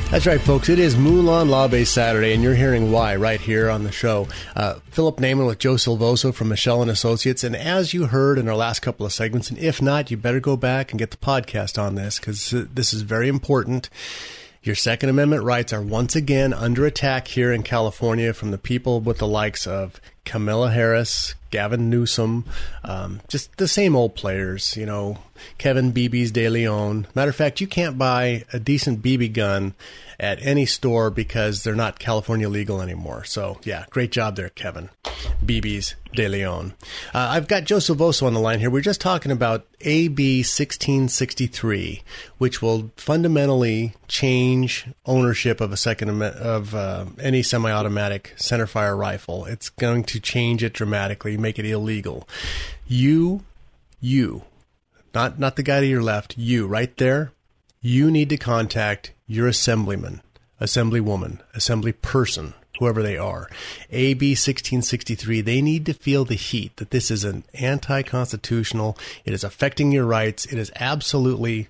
That's 0.09 0.25
right, 0.25 0.39
folks. 0.39 0.69
It 0.69 0.79
is 0.79 0.95
Molon 0.95 1.49
Labe 1.49 1.85
Saturday, 1.85 2.33
and 2.33 2.41
you're 2.41 2.55
hearing 2.55 2.93
why 2.93 3.17
right 3.17 3.41
here 3.41 3.69
on 3.69 3.83
the 3.83 3.91
show. 3.91 4.29
Uh, 4.55 4.75
Philip 4.89 5.17
Naiman 5.17 5.45
with 5.45 5.59
Joe 5.59 5.73
Silvoso 5.73 6.33
from 6.33 6.47
Michel 6.47 6.81
and 6.81 6.89
Associates, 6.89 7.43
and 7.43 7.53
as 7.53 7.93
you 7.93 8.05
heard 8.05 8.39
in 8.39 8.47
our 8.47 8.55
last 8.55 8.79
couple 8.79 9.05
of 9.05 9.11
segments, 9.11 9.49
and 9.49 9.59
if 9.59 9.81
not, 9.81 10.09
you 10.09 10.15
better 10.15 10.39
go 10.39 10.55
back 10.55 10.91
and 10.91 10.97
get 10.97 11.11
the 11.11 11.17
podcast 11.17 11.77
on 11.77 11.95
this 11.95 12.19
because 12.19 12.51
this 12.51 12.93
is 12.93 13.01
very 13.01 13.27
important. 13.27 13.89
Your 14.63 14.75
Second 14.75 15.09
Amendment 15.09 15.43
rights 15.43 15.73
are 15.73 15.81
once 15.81 16.15
again 16.15 16.53
under 16.53 16.85
attack 16.85 17.27
here 17.27 17.51
in 17.51 17.61
California 17.61 18.33
from 18.33 18.51
the 18.51 18.57
people 18.57 19.01
with 19.01 19.17
the 19.17 19.27
likes 19.27 19.67
of 19.67 19.99
Kamala 20.23 20.71
Harris, 20.71 21.35
Gavin 21.49 21.89
Newsom, 21.89 22.45
um, 22.83 23.21
just 23.27 23.55
the 23.57 23.67
same 23.67 23.95
old 23.95 24.15
players, 24.15 24.75
you 24.77 24.85
know, 24.85 25.17
Kevin 25.57 25.93
BB's 25.93 26.31
De 26.31 26.49
Leon. 26.49 27.07
Matter 27.15 27.29
of 27.29 27.35
fact, 27.35 27.61
you 27.61 27.67
can't 27.67 27.97
buy 27.97 28.45
a 28.53 28.59
decent 28.59 29.01
BB 29.01 29.33
gun 29.33 29.73
at 30.19 30.41
any 30.41 30.65
store 30.65 31.09
because 31.09 31.63
they're 31.63 31.75
not 31.75 31.99
California 31.99 32.49
legal 32.49 32.81
anymore. 32.81 33.23
So, 33.23 33.59
yeah, 33.63 33.85
great 33.89 34.11
job 34.11 34.35
there, 34.35 34.49
Kevin. 34.49 34.89
BB's 35.45 35.95
De 36.13 36.27
Leon. 36.27 36.73
Uh, 37.13 37.27
I've 37.29 37.47
got 37.47 37.65
Joe 37.65 37.77
Silvoso 37.77 38.25
on 38.25 38.33
the 38.33 38.39
line 38.39 38.59
here. 38.59 38.71
We're 38.71 38.81
just 38.81 39.01
talking 39.01 39.31
about 39.31 39.67
AB 39.81 40.39
1663, 40.39 42.01
which 42.39 42.61
will 42.61 42.91
fundamentally 42.97 43.93
change 44.07 44.87
ownership 45.05 45.61
of 45.61 45.71
a 45.71 45.77
second 45.77 46.21
of 46.23 46.73
uh, 46.73 47.05
any 47.19 47.43
semi-automatic 47.43 48.33
centerfire 48.37 48.97
rifle. 48.97 49.45
It's 49.45 49.69
going 49.69 50.03
to 50.05 50.19
change 50.19 50.63
it 50.63 50.73
dramatically, 50.73 51.36
make 51.37 51.59
it 51.59 51.65
illegal. 51.65 52.27
You, 52.87 53.43
you, 53.99 54.43
not 55.13 55.39
not 55.39 55.55
the 55.55 55.63
guy 55.63 55.79
to 55.79 55.87
your 55.87 56.03
left, 56.03 56.37
you 56.37 56.67
right 56.67 56.95
there, 56.97 57.31
you 57.81 58.11
need 58.11 58.29
to 58.29 58.37
contact 58.37 59.13
your 59.27 59.47
assemblyman, 59.47 60.21
assemblywoman, 60.61 61.39
assembly 61.53 61.91
person, 61.91 62.53
whoever 62.79 63.01
they 63.01 63.17
are. 63.17 63.49
AB 63.91 64.31
1663, 64.31 65.41
they 65.41 65.61
need 65.61 65.85
to 65.85 65.93
feel 65.93 66.25
the 66.25 66.35
heat 66.35 66.75
that 66.77 66.91
this 66.91 67.11
is 67.11 67.23
an 67.23 67.43
anti 67.53 68.01
constitutional. 68.03 68.97
It 69.25 69.33
is 69.33 69.43
affecting 69.43 69.91
your 69.91 70.05
rights. 70.05 70.45
It 70.45 70.57
is 70.57 70.71
absolutely, 70.75 71.67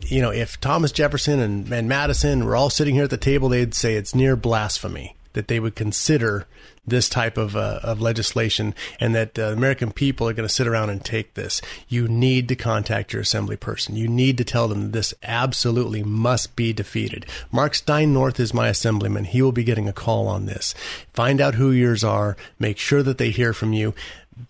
you 0.00 0.20
know, 0.20 0.30
if 0.30 0.60
Thomas 0.60 0.92
Jefferson 0.92 1.40
and, 1.40 1.72
and 1.72 1.88
Madison 1.88 2.44
were 2.44 2.56
all 2.56 2.70
sitting 2.70 2.94
here 2.94 3.04
at 3.04 3.10
the 3.10 3.16
table, 3.16 3.48
they'd 3.48 3.74
say 3.74 3.94
it's 3.94 4.14
near 4.14 4.36
blasphemy 4.36 5.16
that 5.32 5.48
they 5.48 5.60
would 5.60 5.74
consider 5.74 6.46
this 6.86 7.08
type 7.08 7.36
of, 7.36 7.56
uh, 7.56 7.80
of 7.82 8.00
legislation 8.00 8.74
and 8.98 9.14
that 9.14 9.38
uh, 9.38 9.44
American 9.44 9.92
people 9.92 10.28
are 10.28 10.32
going 10.32 10.48
to 10.48 10.54
sit 10.54 10.66
around 10.66 10.90
and 10.90 11.04
take 11.04 11.34
this. 11.34 11.60
You 11.88 12.08
need 12.08 12.48
to 12.48 12.56
contact 12.56 13.12
your 13.12 13.22
assembly 13.22 13.56
person. 13.56 13.96
You 13.96 14.08
need 14.08 14.36
to 14.38 14.44
tell 14.44 14.68
them 14.68 14.90
this 14.90 15.14
absolutely 15.22 16.02
must 16.02 16.56
be 16.56 16.72
defeated. 16.72 17.26
Marc 17.52 17.74
Steinorth 17.74 18.40
is 18.40 18.54
my 18.54 18.68
assemblyman. 18.68 19.24
He 19.24 19.42
will 19.42 19.52
be 19.52 19.64
getting 19.64 19.88
a 19.88 19.92
call 19.92 20.26
on 20.26 20.46
this. 20.46 20.74
Find 21.12 21.40
out 21.40 21.54
who 21.54 21.70
yours 21.70 22.02
are. 22.02 22.36
Make 22.58 22.78
sure 22.78 23.02
that 23.02 23.18
they 23.18 23.30
hear 23.30 23.52
from 23.52 23.72
you. 23.72 23.94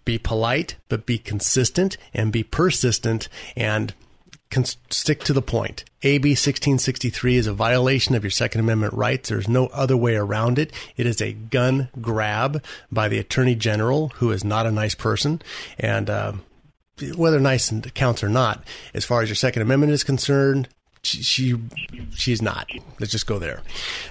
Be 0.04 0.18
polite, 0.18 0.76
but 0.88 1.04
be 1.04 1.18
consistent 1.18 1.96
and 2.14 2.32
be 2.32 2.44
persistent 2.44 3.28
and 3.56 3.92
can 4.50 4.64
stick 4.64 5.22
to 5.24 5.32
the 5.32 5.42
point. 5.42 5.84
AB 6.02 6.30
1663 6.30 7.36
is 7.36 7.46
a 7.46 7.52
violation 7.52 8.14
of 8.14 8.24
your 8.24 8.30
Second 8.30 8.60
Amendment 8.60 8.92
rights. 8.92 9.28
There's 9.28 9.48
no 9.48 9.66
other 9.68 9.96
way 9.96 10.16
around 10.16 10.58
it. 10.58 10.72
It 10.96 11.06
is 11.06 11.20
a 11.20 11.32
gun 11.32 11.88
grab 12.00 12.62
by 12.90 13.08
the 13.08 13.18
Attorney 13.18 13.54
General, 13.54 14.08
who 14.16 14.30
is 14.32 14.44
not 14.44 14.66
a 14.66 14.72
nice 14.72 14.94
person. 14.94 15.40
And 15.78 16.10
uh, 16.10 16.32
whether 17.14 17.38
nice 17.38 17.72
counts 17.94 18.24
or 18.24 18.28
not, 18.28 18.64
as 18.92 19.04
far 19.04 19.22
as 19.22 19.28
your 19.28 19.36
Second 19.36 19.62
Amendment 19.62 19.92
is 19.92 20.02
concerned, 20.04 20.68
she, 21.02 21.22
she 21.22 21.54
she's 22.14 22.42
not. 22.42 22.68
Let's 22.98 23.12
just 23.12 23.26
go 23.26 23.38
there. 23.38 23.62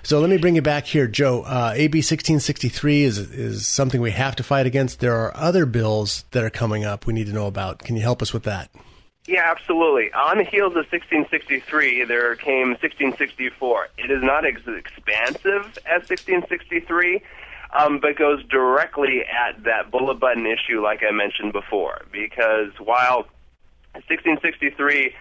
So 0.02 0.20
let 0.20 0.30
me 0.30 0.38
bring 0.38 0.56
you 0.56 0.62
back 0.64 0.86
here, 0.86 1.06
Joe. 1.06 1.42
Uh, 1.42 1.74
AB 1.76 2.00
1663 2.00 3.04
is 3.04 3.18
is 3.20 3.68
something 3.68 4.02
we 4.02 4.12
have 4.12 4.36
to 4.38 4.44
fight 4.44 4.66
against. 4.66 5.00
There 5.00 5.16
are 5.16 5.36
other 5.38 5.68
bills 5.68 6.26
that 6.32 6.44
are 6.44 6.50
coming 6.50 6.86
up 6.86 7.06
we 7.06 7.14
need 7.14 7.28
to 7.28 7.34
know 7.34 7.46
about. 7.46 7.80
Can 7.80 7.96
you 7.96 8.02
help 8.02 8.24
us 8.24 8.34
with 8.34 8.44
that? 8.44 8.72
Yeah, 9.30 9.44
absolutely. 9.46 10.12
On 10.14 10.40
the 10.40 10.44
heels 10.44 10.72
of 10.72 10.90
1663, 10.90 12.06
there 12.06 12.36
came 12.36 12.70
1664. 12.70 13.90
It 14.00 14.10
is 14.10 14.24
not 14.24 14.44
as 14.44 14.56
expansive 14.66 15.78
as 15.86 16.10
1663, 16.10 17.22
um, 17.78 18.00
but 18.00 18.16
goes 18.16 18.44
directly 18.46 19.22
at 19.22 19.66
that 19.66 19.92
bullet 19.92 20.16
button 20.16 20.48
issue, 20.48 20.82
like 20.82 21.04
I 21.08 21.12
mentioned 21.12 21.54
before. 21.54 22.02
Because 22.12 22.72
while 22.80 23.28
1663 23.94 25.14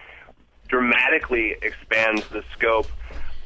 dramatically 0.69 1.55
expands 1.61 2.27
the 2.29 2.43
scope 2.57 2.87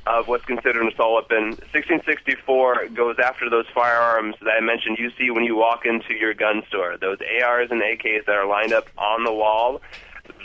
of 0.07 0.29
what's 0.29 0.45
considered 0.45 0.81
an 0.81 0.93
assault 0.93 1.29
weapon. 1.29 1.49
1664 1.75 2.87
goes 2.93 3.17
after 3.21 3.49
those 3.49 3.65
firearms 3.73 4.35
that 4.39 4.51
I 4.51 4.61
mentioned 4.61 4.97
you 4.97 5.11
see 5.19 5.29
when 5.29 5.43
you 5.43 5.57
walk 5.57 5.85
into 5.85 6.13
your 6.13 6.33
gun 6.33 6.63
store. 6.69 6.95
Those 6.97 7.17
ARs 7.43 7.69
and 7.69 7.81
AKs 7.81 8.25
that 8.27 8.35
are 8.35 8.47
lined 8.47 8.71
up 8.71 8.87
on 8.97 9.25
the 9.25 9.33
wall 9.33 9.81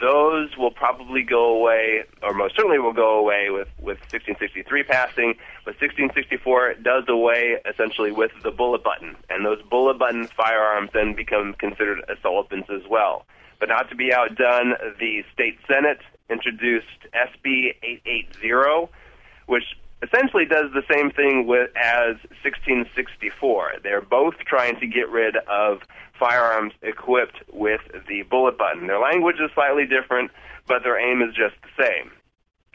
those 0.00 0.56
will 0.56 0.70
probably 0.70 1.22
go 1.22 1.54
away, 1.56 2.04
or 2.22 2.34
most 2.34 2.56
certainly 2.56 2.78
will 2.78 2.92
go 2.92 3.18
away 3.18 3.50
with, 3.50 3.68
with 3.78 3.98
1663 4.10 4.82
passing. 4.84 5.34
But 5.64 5.74
1664 5.80 6.74
does 6.82 7.04
away 7.08 7.56
essentially 7.68 8.12
with 8.12 8.32
the 8.42 8.50
bullet 8.50 8.82
button, 8.82 9.16
and 9.30 9.44
those 9.44 9.62
bullet 9.62 9.98
button 9.98 10.26
firearms 10.28 10.90
then 10.92 11.14
become 11.14 11.54
considered 11.54 12.02
assault 12.08 12.50
weapons 12.50 12.66
as 12.70 12.88
well. 12.88 13.24
But 13.60 13.68
not 13.68 13.88
to 13.90 13.96
be 13.96 14.12
outdone, 14.12 14.74
the 15.00 15.24
state 15.32 15.58
senate 15.66 15.98
introduced 16.30 16.86
SB 17.12 17.74
880, 17.82 18.92
which 19.46 19.64
essentially 20.02 20.44
does 20.44 20.70
the 20.72 20.82
same 20.92 21.10
thing 21.10 21.46
with 21.46 21.70
as 21.76 22.16
1664. 22.42 23.80
They're 23.82 24.00
both 24.00 24.34
trying 24.46 24.78
to 24.80 24.86
get 24.86 25.08
rid 25.08 25.36
of 25.48 25.80
firearms 26.18 26.72
equipped 26.82 27.42
with 27.52 27.80
the 28.08 28.22
bullet 28.22 28.58
button. 28.58 28.86
Their 28.86 29.00
language 29.00 29.36
is 29.36 29.50
slightly 29.54 29.86
different, 29.86 30.30
but 30.66 30.82
their 30.82 30.98
aim 30.98 31.22
is 31.22 31.34
just 31.34 31.54
the 31.62 31.84
same. 31.84 32.10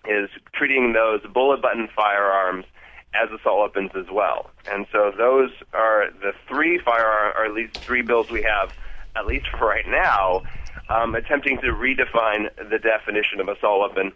Is 0.06 0.30
treating 0.54 0.94
those 0.94 1.22
bullet 1.34 1.62
button 1.62 1.88
firearms 1.96 2.66
as 3.14 3.30
assault 3.32 3.62
weapons 3.62 3.92
as 3.96 4.12
well. 4.12 4.50
And 4.72 4.86
so 4.92 5.12
those 5.18 5.52
are 5.74 6.12
the 6.22 6.34
three 6.48 6.80
firearm, 6.84 7.34
or 7.38 7.46
at 7.46 7.54
least 7.54 7.74
three 7.86 8.02
bills 8.02 8.30
we 8.32 8.44
have, 8.44 8.72
at 9.16 9.26
least 9.26 9.46
for 9.58 9.68
right 9.68 9.88
now, 9.88 10.44
um, 10.90 11.16
attempting 11.16 11.58
to 11.60 11.68
redefine 11.68 12.50
the 12.70 12.80
definition 12.80 13.40
of 13.40 13.48
assault 13.48 13.90
weapon 13.90 14.12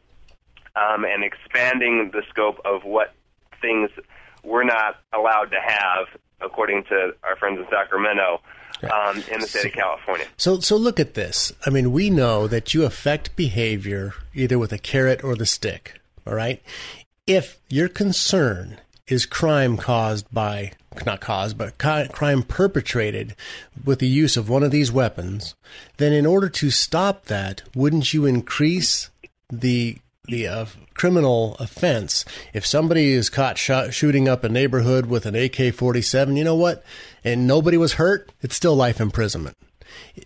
um, 0.75 1.05
and 1.05 1.23
expanding 1.23 2.11
the 2.11 2.23
scope 2.29 2.59
of 2.65 2.83
what 2.83 3.13
things 3.61 3.89
we're 4.43 4.63
not 4.63 4.97
allowed 5.13 5.51
to 5.51 5.59
have, 5.63 6.07
according 6.41 6.83
to 6.85 7.13
our 7.23 7.35
friends 7.37 7.59
in 7.59 7.65
Sacramento, 7.69 8.41
um, 8.83 9.23
in 9.31 9.39
the 9.39 9.47
state 9.47 9.65
of 9.65 9.73
California. 9.73 10.25
So, 10.37 10.59
so 10.59 10.75
look 10.77 10.99
at 10.99 11.13
this. 11.13 11.53
I 11.65 11.69
mean, 11.69 11.91
we 11.91 12.09
know 12.09 12.47
that 12.47 12.73
you 12.73 12.83
affect 12.83 13.35
behavior 13.35 14.13
either 14.33 14.59
with 14.59 14.71
a 14.71 14.77
carrot 14.77 15.23
or 15.23 15.35
the 15.35 15.45
stick. 15.45 15.99
All 16.25 16.33
right. 16.33 16.61
If 17.25 17.59
your 17.69 17.89
concern 17.89 18.77
is 19.07 19.25
crime 19.25 19.77
caused 19.77 20.25
by 20.33 20.73
not 21.05 21.21
caused, 21.21 21.57
but 21.57 21.77
crime 21.77 22.43
perpetrated 22.43 23.35
with 23.85 23.99
the 23.99 24.07
use 24.07 24.35
of 24.35 24.49
one 24.49 24.63
of 24.63 24.71
these 24.71 24.91
weapons, 24.91 25.55
then 25.97 26.11
in 26.11 26.25
order 26.25 26.49
to 26.49 26.71
stop 26.71 27.25
that, 27.25 27.61
wouldn't 27.75 28.13
you 28.13 28.25
increase 28.25 29.09
the 29.49 29.97
the 30.27 30.47
uh, 30.47 30.65
criminal 30.93 31.55
offense. 31.59 32.25
If 32.53 32.65
somebody 32.65 33.13
is 33.13 33.29
caught 33.29 33.57
shooting 33.57 34.27
up 34.27 34.43
a 34.43 34.49
neighborhood 34.49 35.07
with 35.07 35.25
an 35.25 35.35
AK 35.35 35.73
47, 35.73 36.35
you 36.35 36.43
know 36.43 36.55
what? 36.55 36.83
And 37.23 37.47
nobody 37.47 37.77
was 37.77 37.93
hurt, 37.93 38.31
it's 38.41 38.55
still 38.55 38.75
life 38.75 38.99
imprisonment. 39.01 39.57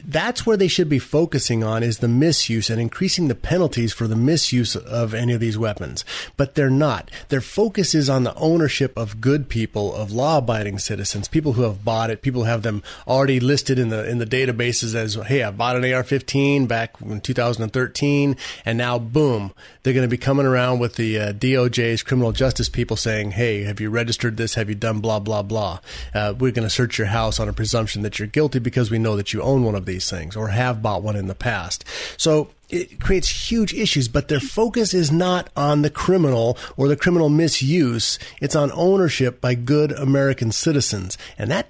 That's 0.03 0.45
where 0.45 0.57
they 0.57 0.67
should 0.67 0.89
be 0.89 0.99
focusing 0.99 1.63
on 1.63 1.83
is 1.83 1.99
the 1.99 2.07
misuse 2.07 2.69
and 2.69 2.79
increasing 2.79 3.27
the 3.27 3.35
penalties 3.35 3.93
for 3.93 4.07
the 4.07 4.15
misuse 4.15 4.75
of 4.75 5.13
any 5.13 5.33
of 5.33 5.39
these 5.39 5.57
weapons. 5.57 6.05
But 6.37 6.55
they're 6.55 6.69
not. 6.69 7.11
Their 7.29 7.41
focus 7.41 7.93
is 7.93 8.09
on 8.09 8.23
the 8.23 8.35
ownership 8.35 8.97
of 8.97 9.21
good 9.21 9.49
people, 9.49 9.93
of 9.93 10.11
law-abiding 10.11 10.79
citizens, 10.79 11.27
people 11.27 11.53
who 11.53 11.63
have 11.63 11.83
bought 11.83 12.09
it, 12.09 12.21
people 12.21 12.43
who 12.43 12.49
have 12.49 12.63
them 12.63 12.83
already 13.07 13.39
listed 13.39 13.77
in 13.77 13.89
the 13.89 14.09
in 14.09 14.17
the 14.17 14.25
databases 14.25 14.95
as, 14.95 15.15
hey, 15.15 15.43
I 15.43 15.51
bought 15.51 15.75
an 15.75 15.83
AR-15 15.83 16.67
back 16.67 16.95
in 17.01 17.21
2013, 17.21 18.37
and 18.65 18.77
now 18.77 18.97
boom, 18.97 19.51
they're 19.83 19.93
going 19.93 20.07
to 20.07 20.11
be 20.11 20.17
coming 20.17 20.45
around 20.45 20.79
with 20.79 20.95
the 20.95 21.19
uh, 21.19 21.33
DOJ's 21.33 22.03
criminal 22.03 22.31
justice 22.31 22.69
people 22.69 22.95
saying, 22.95 23.31
hey, 23.31 23.63
have 23.63 23.79
you 23.79 23.89
registered 23.89 24.37
this? 24.37 24.55
Have 24.55 24.69
you 24.69 24.75
done 24.75 24.99
blah 24.99 25.19
blah 25.19 25.41
blah? 25.43 25.79
Uh, 26.13 26.33
we're 26.37 26.51
going 26.51 26.67
to 26.67 26.69
search 26.69 26.97
your 26.97 27.07
house 27.07 27.39
on 27.39 27.49
a 27.49 27.53
presumption 27.53 28.01
that 28.03 28.19
you're 28.19 28.27
guilty 28.27 28.59
because 28.59 28.89
we 28.89 28.99
know 28.99 29.15
that 29.15 29.33
you 29.33 29.41
own 29.41 29.50
one 29.59 29.75
of 29.75 29.85
these 29.85 30.09
things 30.09 30.35
or 30.35 30.49
have 30.49 30.81
bought 30.81 31.03
one 31.03 31.15
in 31.15 31.27
the 31.27 31.35
past. 31.35 31.85
So 32.17 32.49
it 32.69 32.99
creates 32.99 33.49
huge 33.49 33.73
issues, 33.73 34.07
but 34.07 34.29
their 34.29 34.39
focus 34.39 34.93
is 34.93 35.11
not 35.11 35.49
on 35.55 35.81
the 35.81 35.89
criminal 35.89 36.57
or 36.77 36.87
the 36.87 36.95
criminal 36.95 37.29
misuse. 37.29 38.17
It's 38.39 38.55
on 38.55 38.71
ownership 38.73 39.41
by 39.41 39.55
good 39.55 39.91
American 39.91 40.51
citizens. 40.51 41.17
And 41.37 41.51
that, 41.51 41.69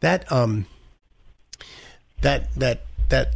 that, 0.00 0.30
um, 0.30 0.66
that, 2.20 2.54
that, 2.54 2.82
that 3.08 3.34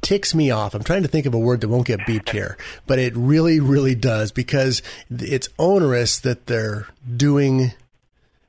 ticks 0.00 0.34
me 0.34 0.50
off. 0.50 0.74
I'm 0.74 0.84
trying 0.84 1.02
to 1.02 1.08
think 1.08 1.26
of 1.26 1.34
a 1.34 1.38
word 1.38 1.60
that 1.60 1.68
won't 1.68 1.86
get 1.86 2.00
beeped 2.00 2.30
here, 2.30 2.56
but 2.86 2.98
it 2.98 3.16
really, 3.16 3.60
really 3.60 3.94
does 3.94 4.30
because 4.30 4.82
it's 5.10 5.48
onerous 5.58 6.18
that 6.20 6.46
they're 6.46 6.86
doing 7.16 7.72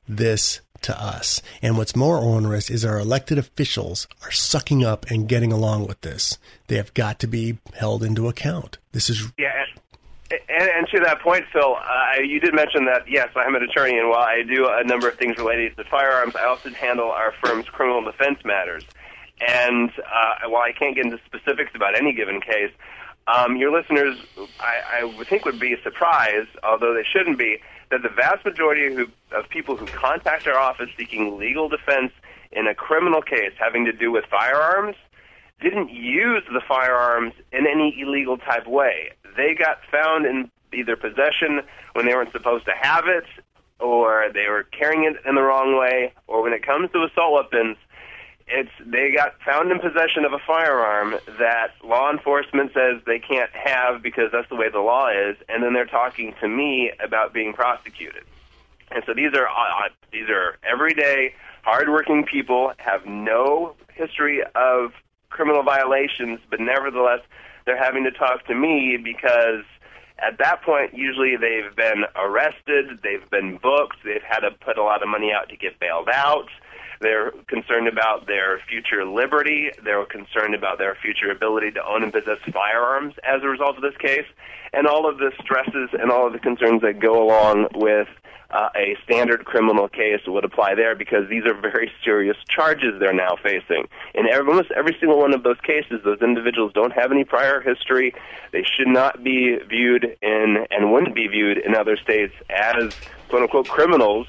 this 0.08 0.60
to 0.82 1.00
us. 1.00 1.42
And 1.62 1.76
what's 1.76 1.96
more 1.96 2.18
onerous 2.18 2.70
is 2.70 2.84
our 2.84 2.98
elected 2.98 3.38
officials 3.38 4.06
are 4.22 4.30
sucking 4.30 4.84
up 4.84 5.06
and 5.10 5.28
getting 5.28 5.52
along 5.52 5.86
with 5.86 6.00
this. 6.00 6.38
They 6.68 6.76
have 6.76 6.94
got 6.94 7.18
to 7.20 7.26
be 7.26 7.58
held 7.74 8.02
into 8.02 8.28
account. 8.28 8.78
This 8.92 9.10
is 9.10 9.32
yeah. 9.38 9.64
And, 10.30 10.70
and 10.70 10.86
to 10.94 11.00
that 11.00 11.20
point, 11.20 11.44
Phil, 11.52 11.74
uh, 11.76 12.20
you 12.22 12.38
did 12.38 12.54
mention 12.54 12.84
that 12.84 13.02
yes, 13.08 13.30
I'm 13.34 13.56
an 13.56 13.62
attorney, 13.62 13.98
and 13.98 14.08
while 14.08 14.22
I 14.22 14.42
do 14.42 14.68
a 14.70 14.84
number 14.84 15.08
of 15.08 15.16
things 15.16 15.36
related 15.38 15.76
to 15.76 15.84
firearms, 15.84 16.36
I 16.36 16.44
also 16.44 16.70
handle 16.70 17.10
our 17.10 17.34
firm's 17.42 17.66
criminal 17.66 18.04
defense 18.04 18.38
matters. 18.44 18.84
And 19.40 19.90
uh, 19.98 20.48
while 20.48 20.62
I 20.62 20.72
can't 20.72 20.94
get 20.94 21.04
into 21.04 21.18
specifics 21.26 21.72
about 21.74 21.96
any 21.96 22.12
given 22.12 22.40
case, 22.40 22.70
um, 23.26 23.56
your 23.56 23.72
listeners, 23.72 24.18
I, 24.60 25.00
I 25.00 25.04
would 25.04 25.26
think, 25.26 25.44
would 25.44 25.58
be 25.58 25.76
surprised, 25.82 26.50
although 26.62 26.94
they 26.94 27.04
shouldn't 27.04 27.38
be, 27.38 27.58
that 27.90 28.02
the 28.02 28.08
vast 28.08 28.44
majority 28.44 28.94
who, 28.94 29.06
of 29.36 29.48
people 29.48 29.76
who 29.76 29.88
contact 29.88 30.46
our 30.46 30.58
office 30.58 30.88
seeking 30.96 31.38
legal 31.38 31.68
defense 31.68 32.12
in 32.52 32.66
a 32.66 32.74
criminal 32.74 33.22
case 33.22 33.52
having 33.58 33.84
to 33.84 33.92
do 33.92 34.10
with 34.10 34.24
firearms 34.30 34.96
didn't 35.60 35.90
use 35.90 36.42
the 36.52 36.60
firearms 36.66 37.34
in 37.52 37.66
any 37.66 37.94
illegal 38.00 38.38
type 38.38 38.66
way. 38.66 39.10
They 39.36 39.54
got 39.54 39.78
found 39.90 40.24
in 40.24 40.50
either 40.72 40.96
possession 40.96 41.60
when 41.92 42.06
they 42.06 42.14
weren't 42.14 42.32
supposed 42.32 42.64
to 42.64 42.72
have 42.80 43.04
it, 43.06 43.24
or 43.78 44.30
they 44.32 44.46
were 44.48 44.64
carrying 44.64 45.04
it 45.04 45.16
in 45.28 45.34
the 45.34 45.42
wrong 45.42 45.78
way, 45.78 46.12
or 46.26 46.42
when 46.42 46.52
it 46.52 46.64
comes 46.64 46.90
to 46.92 47.04
assault 47.04 47.32
weapons, 47.32 47.76
it's 48.50 48.70
they 48.84 49.12
got 49.12 49.34
found 49.44 49.70
in 49.70 49.78
possession 49.78 50.24
of 50.24 50.32
a 50.32 50.38
firearm 50.38 51.14
that 51.38 51.68
law 51.84 52.10
enforcement 52.10 52.72
says 52.74 53.00
they 53.06 53.18
can't 53.18 53.50
have 53.52 54.02
because 54.02 54.30
that's 54.32 54.48
the 54.48 54.56
way 54.56 54.68
the 54.68 54.80
law 54.80 55.08
is, 55.08 55.36
and 55.48 55.62
then 55.62 55.72
they're 55.72 55.86
talking 55.86 56.34
to 56.40 56.48
me 56.48 56.90
about 57.02 57.32
being 57.32 57.52
prosecuted. 57.52 58.24
And 58.90 59.04
so 59.06 59.14
these 59.14 59.32
are 59.34 59.46
uh, 59.46 59.88
these 60.12 60.28
are 60.28 60.58
everyday, 60.68 61.34
hardworking 61.62 62.24
people, 62.24 62.72
have 62.78 63.06
no 63.06 63.74
history 63.94 64.42
of 64.54 64.92
criminal 65.28 65.62
violations, 65.62 66.40
but 66.50 66.60
nevertheless 66.60 67.20
they're 67.66 67.82
having 67.82 68.04
to 68.04 68.10
talk 68.10 68.46
to 68.46 68.54
me 68.54 68.98
because 69.02 69.64
at 70.18 70.38
that 70.38 70.62
point 70.62 70.92
usually 70.92 71.36
they've 71.36 71.74
been 71.76 72.04
arrested, 72.16 72.98
they've 73.02 73.28
been 73.30 73.58
booked, 73.58 73.98
they've 74.04 74.22
had 74.28 74.40
to 74.40 74.50
put 74.50 74.76
a 74.76 74.82
lot 74.82 75.02
of 75.02 75.08
money 75.08 75.32
out 75.32 75.48
to 75.50 75.56
get 75.56 75.78
bailed 75.78 76.08
out 76.12 76.48
they're 77.00 77.32
concerned 77.48 77.88
about 77.88 78.26
their 78.26 78.60
future 78.68 79.04
liberty. 79.04 79.70
They're 79.82 80.04
concerned 80.04 80.54
about 80.54 80.78
their 80.78 80.94
future 80.94 81.30
ability 81.30 81.72
to 81.72 81.84
own 81.84 82.02
and 82.02 82.12
possess 82.12 82.38
firearms 82.52 83.14
as 83.24 83.42
a 83.42 83.48
result 83.48 83.76
of 83.76 83.82
this 83.82 83.96
case. 83.96 84.26
And 84.72 84.86
all 84.86 85.08
of 85.08 85.18
the 85.18 85.32
stresses 85.42 85.90
and 85.92 86.10
all 86.10 86.26
of 86.26 86.32
the 86.32 86.38
concerns 86.38 86.82
that 86.82 87.00
go 87.00 87.22
along 87.22 87.68
with 87.74 88.08
uh, 88.50 88.68
a 88.76 88.96
standard 89.04 89.44
criminal 89.44 89.88
case 89.88 90.20
would 90.26 90.44
apply 90.44 90.74
there 90.74 90.94
because 90.94 91.28
these 91.28 91.44
are 91.46 91.54
very 91.54 91.90
serious 92.04 92.36
charges 92.48 92.98
they're 92.98 93.12
now 93.12 93.36
facing. 93.42 93.88
In 94.14 94.26
every, 94.26 94.50
almost 94.50 94.70
every 94.72 94.96
single 94.98 95.18
one 95.18 95.32
of 95.32 95.42
those 95.42 95.60
cases, 95.62 96.00
those 96.04 96.20
individuals 96.20 96.72
don't 96.74 96.92
have 96.92 97.12
any 97.12 97.24
prior 97.24 97.60
history. 97.60 98.12
They 98.52 98.64
should 98.64 98.88
not 98.88 99.22
be 99.22 99.56
viewed 99.68 100.16
in 100.20 100.66
and 100.70 100.92
wouldn't 100.92 101.14
be 101.14 101.28
viewed 101.28 101.58
in 101.58 101.74
other 101.74 101.96
states 101.96 102.34
as 102.50 102.94
quote 103.28 103.42
unquote 103.42 103.68
criminals 103.68 104.26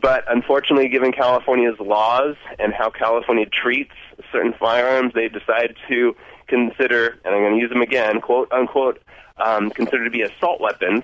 but 0.00 0.24
unfortunately, 0.28 0.88
given 0.88 1.12
California's 1.12 1.78
laws 1.78 2.36
and 2.58 2.72
how 2.72 2.90
California 2.90 3.46
treats 3.46 3.92
certain 4.32 4.54
firearms, 4.58 5.12
they 5.14 5.28
decide 5.28 5.76
to 5.88 6.16
consider, 6.46 7.18
and 7.24 7.34
I'm 7.34 7.42
going 7.42 7.54
to 7.54 7.60
use 7.60 7.70
them 7.70 7.82
again, 7.82 8.20
quote 8.20 8.50
unquote, 8.52 9.02
um, 9.36 9.70
consider 9.70 10.04
to 10.04 10.10
be 10.10 10.22
assault 10.22 10.60
weapons. 10.60 11.02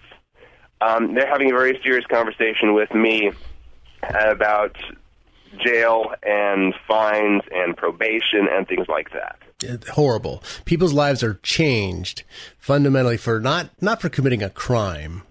Um, 0.81 1.15
they're 1.15 1.27
having 1.27 1.51
a 1.51 1.55
very 1.55 1.79
serious 1.83 2.07
conversation 2.07 2.75
with 2.75 2.93
me 2.95 3.33
about 4.03 4.77
jail 5.59 6.15
and 6.23 6.75
fines 6.87 7.43
and 7.51 7.77
probation 7.77 8.49
and 8.51 8.67
things 8.67 8.87
like 8.89 9.11
that. 9.13 9.39
It's 9.63 9.89
Horrible. 9.91 10.43
People's 10.65 10.95
lives 10.95 11.23
are 11.23 11.35
changed 11.43 12.23
fundamentally 12.59 13.19
for 13.19 13.41
not 13.41 13.71
not 13.81 14.01
for 14.01 14.09
committing 14.09 14.43
a 14.43 14.49
crime, 14.49 15.23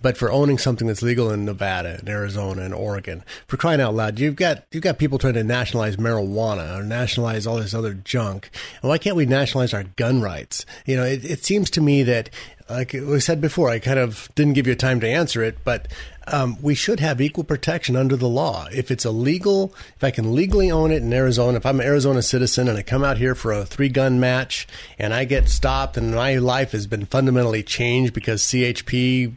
but 0.00 0.16
for 0.16 0.30
owning 0.30 0.58
something 0.58 0.86
that's 0.86 1.02
legal 1.02 1.30
in 1.30 1.44
Nevada 1.44 1.96
and 1.98 2.08
Arizona 2.08 2.62
and 2.62 2.74
Oregon, 2.74 3.24
for 3.46 3.56
crying 3.56 3.80
out 3.80 3.94
loud, 3.94 4.18
you've 4.18 4.36
got 4.36 4.64
you've 4.72 4.82
got 4.82 4.98
people 4.98 5.18
trying 5.18 5.34
to 5.34 5.44
nationalize 5.44 5.96
marijuana 5.96 6.78
or 6.78 6.82
nationalize 6.82 7.46
all 7.46 7.56
this 7.56 7.74
other 7.74 7.94
junk. 7.94 8.50
And 8.82 8.88
why 8.88 8.98
can't 8.98 9.16
we 9.16 9.26
nationalize 9.26 9.74
our 9.74 9.84
gun 9.84 10.20
rights? 10.20 10.64
You 10.86 10.96
know, 10.96 11.04
it, 11.04 11.24
it 11.24 11.44
seems 11.44 11.70
to 11.70 11.80
me 11.80 12.02
that, 12.04 12.30
like 12.68 12.92
we 12.92 13.20
said 13.20 13.40
before, 13.40 13.68
I 13.68 13.78
kind 13.78 13.98
of 13.98 14.28
didn't 14.34 14.54
give 14.54 14.66
you 14.66 14.74
time 14.74 15.00
to 15.00 15.08
answer 15.08 15.42
it, 15.42 15.58
but 15.64 15.88
um, 16.32 16.58
we 16.62 16.74
should 16.74 17.00
have 17.00 17.20
equal 17.20 17.44
protection 17.44 17.96
under 17.96 18.16
the 18.16 18.28
law. 18.28 18.68
If 18.72 18.90
it's 18.90 19.04
illegal, 19.04 19.74
if 19.96 20.04
I 20.04 20.10
can 20.10 20.34
legally 20.34 20.70
own 20.70 20.92
it 20.92 21.02
in 21.02 21.12
Arizona, 21.12 21.58
if 21.58 21.66
I'm 21.66 21.80
an 21.80 21.86
Arizona 21.86 22.22
citizen 22.22 22.68
and 22.68 22.78
I 22.78 22.82
come 22.82 23.02
out 23.02 23.18
here 23.18 23.34
for 23.34 23.52
a 23.52 23.64
three 23.64 23.88
gun 23.88 24.20
match 24.20 24.68
and 24.98 25.12
I 25.12 25.24
get 25.24 25.48
stopped 25.48 25.96
and 25.96 26.14
my 26.14 26.36
life 26.36 26.72
has 26.72 26.86
been 26.86 27.06
fundamentally 27.06 27.62
changed 27.62 28.14
because 28.14 28.42
CHP 28.42 29.34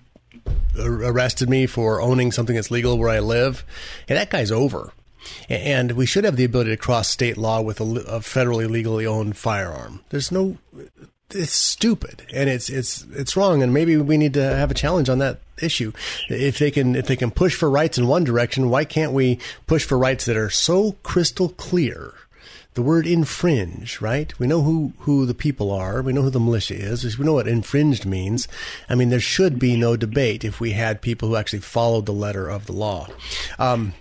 arrested 0.77 1.49
me 1.49 1.65
for 1.65 2.01
owning 2.01 2.31
something 2.31 2.55
that's 2.55 2.71
legal 2.71 2.97
where 2.97 3.09
I 3.09 3.19
live, 3.19 3.65
and 4.07 4.17
that 4.17 4.29
guy's 4.29 4.51
over. 4.51 4.93
And 5.49 5.93
we 5.93 6.05
should 6.05 6.25
have 6.25 6.35
the 6.35 6.43
ability 6.43 6.71
to 6.71 6.77
cross 6.77 7.07
state 7.07 7.37
law 7.37 7.61
with 7.61 7.79
a, 7.79 7.83
a 7.83 8.19
federally 8.19 8.69
legally 8.69 9.05
owned 9.05 9.37
firearm. 9.37 10.01
There's 10.09 10.31
no, 10.31 10.57
it's 11.35 11.53
stupid 11.53 12.25
and 12.33 12.49
it's 12.49 12.69
it's 12.69 13.05
it's 13.13 13.35
wrong. 13.35 13.63
And 13.63 13.73
maybe 13.73 13.97
we 13.97 14.17
need 14.17 14.33
to 14.33 14.43
have 14.43 14.71
a 14.71 14.75
challenge 14.75 15.09
on 15.09 15.19
that 15.19 15.39
issue. 15.61 15.91
If 16.29 16.59
they 16.59 16.71
can 16.71 16.95
if 16.95 17.07
they 17.07 17.15
can 17.15 17.31
push 17.31 17.55
for 17.55 17.69
rights 17.69 17.97
in 17.97 18.07
one 18.07 18.23
direction, 18.23 18.69
why 18.69 18.85
can't 18.85 19.13
we 19.13 19.39
push 19.67 19.85
for 19.85 19.97
rights 19.97 20.25
that 20.25 20.37
are 20.37 20.49
so 20.49 20.93
crystal 21.03 21.49
clear? 21.49 22.13
The 22.73 22.81
word 22.81 23.05
infringe, 23.05 24.01
right? 24.01 24.37
We 24.39 24.47
know 24.47 24.61
who, 24.61 24.93
who 24.99 25.25
the 25.25 25.33
people 25.33 25.71
are. 25.71 26.01
We 26.01 26.13
know 26.13 26.23
who 26.23 26.29
the 26.29 26.39
militia 26.39 26.75
is. 26.75 27.17
We 27.17 27.25
know 27.25 27.33
what 27.33 27.47
infringed 27.47 28.05
means. 28.05 28.47
I 28.89 28.95
mean, 28.95 29.09
there 29.09 29.19
should 29.19 29.59
be 29.59 29.75
no 29.75 29.95
debate 29.95 30.43
if 30.43 30.59
we 30.59 30.71
had 30.71 31.01
people 31.01 31.29
who 31.29 31.35
actually 31.35 31.59
followed 31.59 32.05
the 32.05 32.13
letter 32.13 32.47
of 32.49 32.65
the 32.65 32.73
law. 32.73 33.07
Um, 33.59 33.93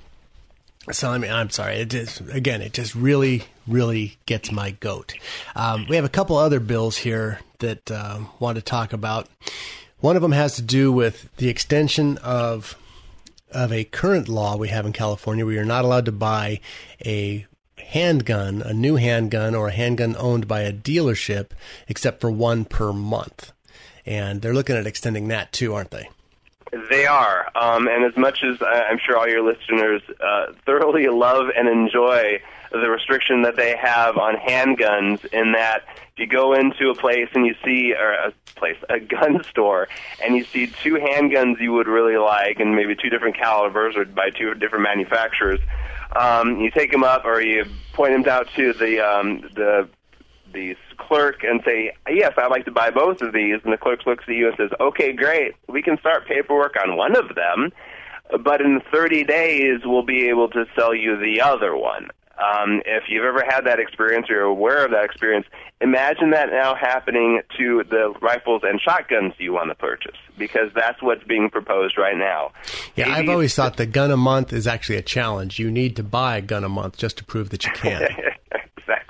so 0.91 1.11
I 1.11 1.19
mean, 1.19 1.31
I'm 1.31 1.51
sorry. 1.51 1.77
It 1.77 1.91
just 1.91 2.21
again, 2.33 2.61
it 2.61 2.73
just 2.73 2.95
really, 2.95 3.45
really 3.69 4.17
gets 4.27 4.51
my 4.51 4.73
goat. 4.73 5.15
Um, 5.55 5.87
we 5.89 5.97
have 5.97 6.05
a 6.05 6.11
couple 6.11 6.37
other 6.37 6.59
bills 6.59 6.97
here 6.99 7.41
that 7.61 7.91
uh, 7.91 8.21
want 8.41 8.57
to 8.57 8.63
talk 8.63 8.93
about. 8.93 9.29
One 10.01 10.17
of 10.17 10.23
them 10.23 10.33
has 10.33 10.57
to 10.57 10.63
do 10.63 10.91
with 10.91 11.35
the 11.37 11.49
extension 11.49 12.19
of 12.19 12.77
of 13.53 13.73
a 13.73 13.85
current 13.85 14.29
law 14.29 14.57
we 14.57 14.69
have 14.69 14.87
in 14.87 14.93
California 14.93 15.45
where 15.45 15.55
you're 15.55 15.65
not 15.65 15.85
allowed 15.85 16.07
to 16.07 16.13
buy 16.13 16.59
a 17.05 17.47
handgun, 17.83 18.62
a 18.62 18.72
new 18.72 18.97
handgun 18.97 19.55
or 19.55 19.68
a 19.68 19.72
handgun 19.72 20.16
owned 20.18 20.49
by 20.49 20.61
a 20.61 20.72
dealership, 20.72 21.51
except 21.89 22.20
for 22.20 22.30
one 22.30 22.64
per 22.64 22.93
month. 22.93 23.53
And 24.05 24.43
they're 24.43 24.55
looking 24.55 24.76
at 24.76 24.87
extending 24.87 25.28
that 25.28 25.53
too, 25.53 25.74
aren't 25.74 25.91
they? 25.91 26.09
They 26.91 27.07
are. 27.07 27.51
Um, 27.55 27.87
and 27.87 28.05
as 28.05 28.16
much 28.16 28.43
as 28.43 28.57
I'm 28.62 28.99
sure 28.99 29.18
all 29.18 29.28
your 29.28 29.43
listeners 29.43 30.01
uh, 30.20 30.53
thoroughly 30.64 31.07
love 31.09 31.49
and 31.55 31.68
enjoy 31.68 32.41
the 32.72 32.89
restriction 32.89 33.43
that 33.43 33.57
they 33.57 33.76
have 33.76 34.16
on 34.16 34.37
handguns, 34.37 35.24
in 35.26 35.53
that 35.53 35.85
if 36.14 36.18
you 36.18 36.26
go 36.26 36.55
into 36.55 36.89
a 36.89 36.95
place 36.95 37.28
and 37.35 37.47
you 37.47 37.55
see, 37.62 37.93
or 37.93 38.12
a 38.12 38.33
place, 38.57 38.78
a 38.89 38.99
gun 38.99 39.45
store, 39.51 39.89
and 40.24 40.35
you 40.35 40.45
see 40.45 40.66
two 40.66 40.95
handguns 40.95 41.61
you 41.61 41.72
would 41.72 41.89
really 41.89 42.16
like, 42.16 42.59
and 42.61 42.74
maybe 42.74 42.95
two 42.95 43.11
different 43.11 43.37
calibers 43.37 43.95
or 43.95 44.07
by 44.07 44.30
two 44.30 44.55
different 44.55 44.85
manufacturers, 44.85 45.61
Um, 46.17 46.61
you 46.61 46.71
take 46.71 46.91
them 46.91 47.05
up, 47.05 47.25
or 47.25 47.41
you 47.41 47.65
point 47.93 48.13
them 48.13 48.33
out 48.33 48.49
to 48.57 48.73
the 48.73 49.01
um, 49.01 49.41
the 49.55 49.89
the 50.53 50.77
clerk 50.99 51.43
and 51.43 51.61
say, 51.65 51.93
"Yes, 52.09 52.33
I'd 52.37 52.51
like 52.51 52.65
to 52.67 52.71
buy 52.71 52.91
both 52.91 53.23
of 53.23 53.33
these." 53.33 53.61
And 53.65 53.73
the 53.73 53.79
clerk 53.79 54.07
looks 54.07 54.25
at 54.29 54.35
you 54.35 54.49
and 54.49 54.57
says, 54.57 54.71
"Okay, 54.81 55.13
great. 55.13 55.55
We 55.69 55.83
can 55.83 55.99
start 55.99 56.27
paperwork 56.27 56.77
on 56.83 56.97
one 56.97 57.17
of 57.17 57.35
them, 57.35 57.73
but 58.43 58.61
in 58.61 58.81
30 58.93 59.25
days 59.25 59.81
we'll 59.85 60.05
be 60.05 60.29
able 60.29 60.49
to 60.51 60.67
sell 60.77 60.95
you 60.95 61.17
the 61.17 61.41
other 61.41 61.77
one." 61.77 62.11
Um, 62.39 62.83
if 62.87 63.05
you've 63.09 63.24
ever 63.24 63.45
had 63.47 63.62
that 63.66 63.78
experience 63.78 64.28
or 64.30 64.35
you're 64.35 64.43
aware 64.45 64.85
of 64.85 64.91
that 64.93 65.05
experience, 65.05 65.47
imagine 65.80 66.30
that 66.30 66.51
now 66.51 66.74
happening 66.74 67.41
to 67.59 67.85
the 67.89 68.14
rifles 68.20 68.62
and 68.64 68.80
shotguns 68.80 69.35
you 69.39 69.53
want 69.53 69.70
to 69.70 69.74
purchase, 69.74 70.16
because 70.39 70.70
that's 70.74 71.03
what's 71.03 71.22
being 71.24 71.51
proposed 71.51 71.99
right 71.99 72.16
now. 72.16 72.53
Yeah, 72.97 73.12
I've 73.14 73.28
always 73.28 73.55
thought 73.55 73.76
the 73.76 73.87
gun 73.87 74.11
a 74.11 74.16
month 74.16 74.53
is 74.53 74.66
actually 74.66 74.97
a 74.97 75.03
challenge. 75.03 75.59
You 75.59 75.70
need 75.70 75.97
to 75.97 76.03
buy 76.03 76.39
a 76.39 76.43
gun 76.43 76.64
a 76.64 76.68
month 76.68 76.97
just 76.97 77.18
to 77.18 77.24
prove 77.24 77.51
that 77.51 77.64
you 77.64 77.72
can. 77.72 78.03
exactly. 78.76 79.01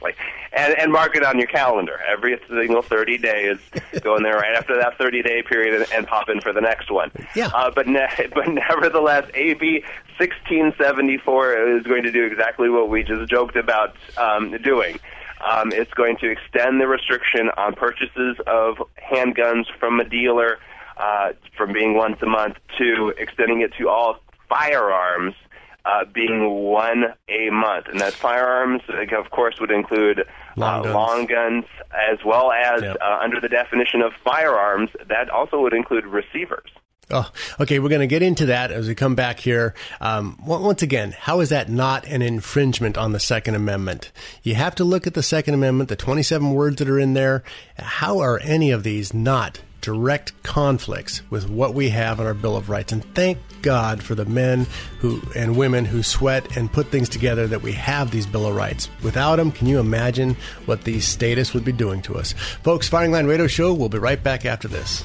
And, 0.63 0.79
and 0.79 0.93
mark 0.93 1.17
it 1.17 1.25
on 1.25 1.39
your 1.39 1.49
calendar. 1.49 1.99
Every 2.09 2.39
single 2.49 2.83
30 2.83 3.19
days, 3.19 3.59
go 4.01 4.17
in 4.17 4.23
there 4.23 4.37
right 4.37 4.55
after 4.57 4.77
that 4.77 4.97
30 4.97 5.23
day 5.23 5.43
period 5.43 5.75
and, 5.75 5.93
and 5.93 6.07
pop 6.07 6.29
in 6.29 6.41
for 6.41 6.53
the 6.53 6.61
next 6.61 6.89
one. 6.89 7.11
Yeah. 7.35 7.49
Uh, 7.49 7.71
but, 7.75 7.89
ne- 7.89 8.29
but 8.35 8.47
nevertheless, 8.49 9.29
AB 9.35 9.83
1674 10.19 11.79
is 11.79 11.83
going 11.83 12.05
to 12.05 12.13
do 12.13 12.25
exactly 12.25 12.69
what 12.69 12.89
we 12.89 13.03
just 13.03 13.29
joked 13.29 13.57
about 13.57 13.97
um, 14.17 14.57
doing. 14.63 15.01
Um, 15.45 15.73
it's 15.73 15.93
going 15.95 16.17
to 16.19 16.31
extend 16.31 16.81
the 16.81 16.87
restriction 16.87 17.51
on 17.57 17.75
purchases 17.75 18.37
of 18.47 18.77
handguns 19.03 19.65
from 19.81 19.99
a 19.99 20.05
dealer 20.05 20.59
uh, 20.97 21.33
from 21.57 21.73
being 21.73 21.95
once 21.95 22.19
a 22.23 22.27
month 22.27 22.57
to 22.79 23.13
extending 23.19 23.63
it 23.63 23.73
to 23.79 23.89
all 23.89 24.21
firearms 24.49 25.35
uh, 25.85 26.05
being 26.13 26.49
one 26.65 27.05
a 27.29 27.51
month. 27.51 27.87
And 27.89 28.01
that 28.01 28.13
firearms, 28.13 28.83
of 28.89 29.31
course, 29.31 29.57
would 29.61 29.71
include 29.71 30.25
Long 30.57 30.81
uh, 30.81 30.83
guns. 30.83 30.95
long 30.95 31.27
guns 31.27 31.65
as 32.13 32.19
well 32.25 32.53
as, 32.53 32.83
Yep. 32.83 32.97
uh, 33.01 33.19
under 33.23 33.41
the 33.41 33.49
definition 33.49 34.01
of 34.03 34.13
firearms, 34.25 34.91
that 35.09 35.31
also 35.31 35.61
would 35.61 35.73
include 35.75 36.05
receivers. 36.07 36.69
Oh, 37.11 37.31
okay. 37.61 37.79
We're 37.79 37.89
going 37.91 38.01
to 38.01 38.07
get 38.07 38.23
into 38.23 38.47
that 38.47 38.71
as 38.73 38.89
we 38.89 38.95
come 38.95 39.15
back 39.15 39.41
here. 39.41 39.75
Um, 40.01 40.39
once 40.47 40.83
again, 40.83 41.13
how 41.19 41.41
is 41.41 41.51
that 41.51 41.69
not 41.69 42.07
an 42.07 42.23
infringement 42.23 42.97
on 42.97 43.13
the 43.13 43.21
Second 43.21 43.55
Amendment? 43.57 44.13
You 44.43 44.55
have 44.55 44.75
to 44.77 44.85
look 44.85 45.07
at 45.07 45.13
the 45.13 45.23
Second 45.23 45.53
Amendment, 45.55 45.89
the 45.91 45.97
27 45.97 46.53
words 46.55 46.77
that 46.77 46.89
are 46.89 46.99
in 46.99 47.13
there. 47.13 47.43
How 47.77 48.21
are 48.21 48.41
any 48.43 48.71
of 48.71 48.83
these 48.83 49.13
not 49.13 49.61
direct 49.83 50.33
conflicts 50.43 51.21
with 51.29 51.51
what 51.51 51.75
we 51.75 51.91
have 51.91 52.19
in 52.19 52.27
our 52.27 52.33
Bill 52.33 52.57
of 52.57 52.71
Rights? 52.71 52.93
And 52.93 53.05
thank 53.15 53.39
God 53.61 54.03
for 54.03 54.15
the 54.15 54.25
men 54.25 54.67
who 55.01 55.21
and 55.37 55.57
women 55.57 55.85
who 55.85 56.03
sweat 56.03 56.57
and 56.57 56.73
put 56.73 56.87
things 56.87 57.11
together 57.11 57.47
that 57.49 57.63
we 57.63 57.73
have 57.73 58.11
these 58.11 58.27
Bill 58.27 58.47
of 58.47 58.57
Rights. 58.57 58.89
Without 59.03 59.37
them, 59.37 59.53
can 59.53 59.67
you 59.67 59.79
imagine 59.79 60.37
what 60.65 60.85
these 60.85 61.07
statists 61.07 61.53
would 61.53 61.65
be 61.65 61.73
doing 61.73 62.01
to 62.03 62.15
us? 62.15 62.33
Folks, 62.63 62.89
Firing 62.89 63.13
Line 63.13 63.27
Radio 63.27 63.47
Show. 63.47 63.75
We'll 63.75 63.91
be 63.91 63.99
right 63.99 64.23
back 64.23 64.47
after 64.47 64.69
this. 64.69 65.05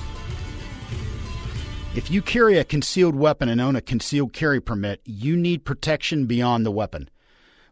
If 1.95 2.11
you 2.11 2.21
carry 2.21 2.59
a 2.59 2.63
concealed 2.63 3.15
weapon 3.15 3.49
and 3.49 3.59
own 3.59 3.75
a 3.75 3.82
concealed 3.82 4.32
carry 4.32 4.61
permit, 4.61 5.01
you 5.03 5.36
need 5.36 5.65
protection 5.65 6.28
beyond 6.28 6.63
the 6.63 6.71
weapon. 6.71 7.09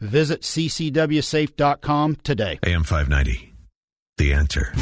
Visit 0.00 0.42
ccwsafe.com 0.42 2.16
today. 2.22 2.58
AM 2.64 2.84
590. 2.84 3.52
The 4.16 4.32
answer. 4.32 4.72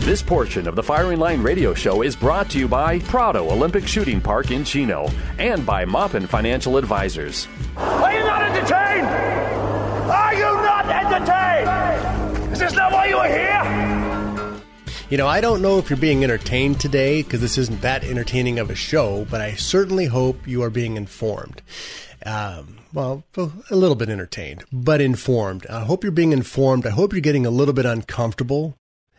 This 0.00 0.22
portion 0.22 0.68
of 0.68 0.76
the 0.76 0.82
Firing 0.82 1.18
Line 1.18 1.42
Radio 1.42 1.74
Show 1.74 2.02
is 2.02 2.14
brought 2.14 2.48
to 2.50 2.58
you 2.58 2.68
by 2.68 3.00
Prado 3.00 3.50
Olympic 3.50 3.88
Shooting 3.88 4.20
Park 4.20 4.50
in 4.50 4.64
Chino 4.64 5.08
and 5.38 5.66
by 5.66 5.84
Moppin 5.84 6.26
Financial 6.28 6.76
Advisors. 6.76 7.48
Are 7.76 8.12
you 8.12 8.20
not 8.20 8.42
entertained? 8.42 9.06
Are 9.06 10.34
you 10.34 10.42
not 10.42 10.86
entertained? 10.86 12.52
Is 12.52 12.58
this 12.60 12.72
not 12.74 12.92
why 12.92 13.06
you 13.06 13.16
are 13.16 13.28
here? 13.28 13.85
You 15.08 15.16
know, 15.16 15.28
I 15.28 15.40
don't 15.40 15.62
know 15.62 15.78
if 15.78 15.88
you're 15.88 15.96
being 15.96 16.24
entertained 16.24 16.80
today 16.80 17.22
because 17.22 17.40
this 17.40 17.58
isn't 17.58 17.80
that 17.82 18.02
entertaining 18.02 18.58
of 18.58 18.70
a 18.70 18.74
show, 18.74 19.24
but 19.30 19.40
I 19.40 19.54
certainly 19.54 20.06
hope 20.06 20.48
you 20.48 20.64
are 20.64 20.70
being 20.70 20.96
informed. 20.96 21.62
Um, 22.24 22.78
well, 22.92 23.22
a 23.36 23.76
little 23.76 23.94
bit 23.94 24.08
entertained, 24.08 24.64
but 24.72 25.00
informed. 25.00 25.64
I 25.68 25.84
hope 25.84 26.02
you're 26.02 26.10
being 26.10 26.32
informed. 26.32 26.88
I 26.88 26.90
hope 26.90 27.12
you're 27.12 27.20
getting 27.20 27.46
a 27.46 27.50
little 27.50 27.72
bit 27.72 27.86
uncomfortable. 27.86 28.76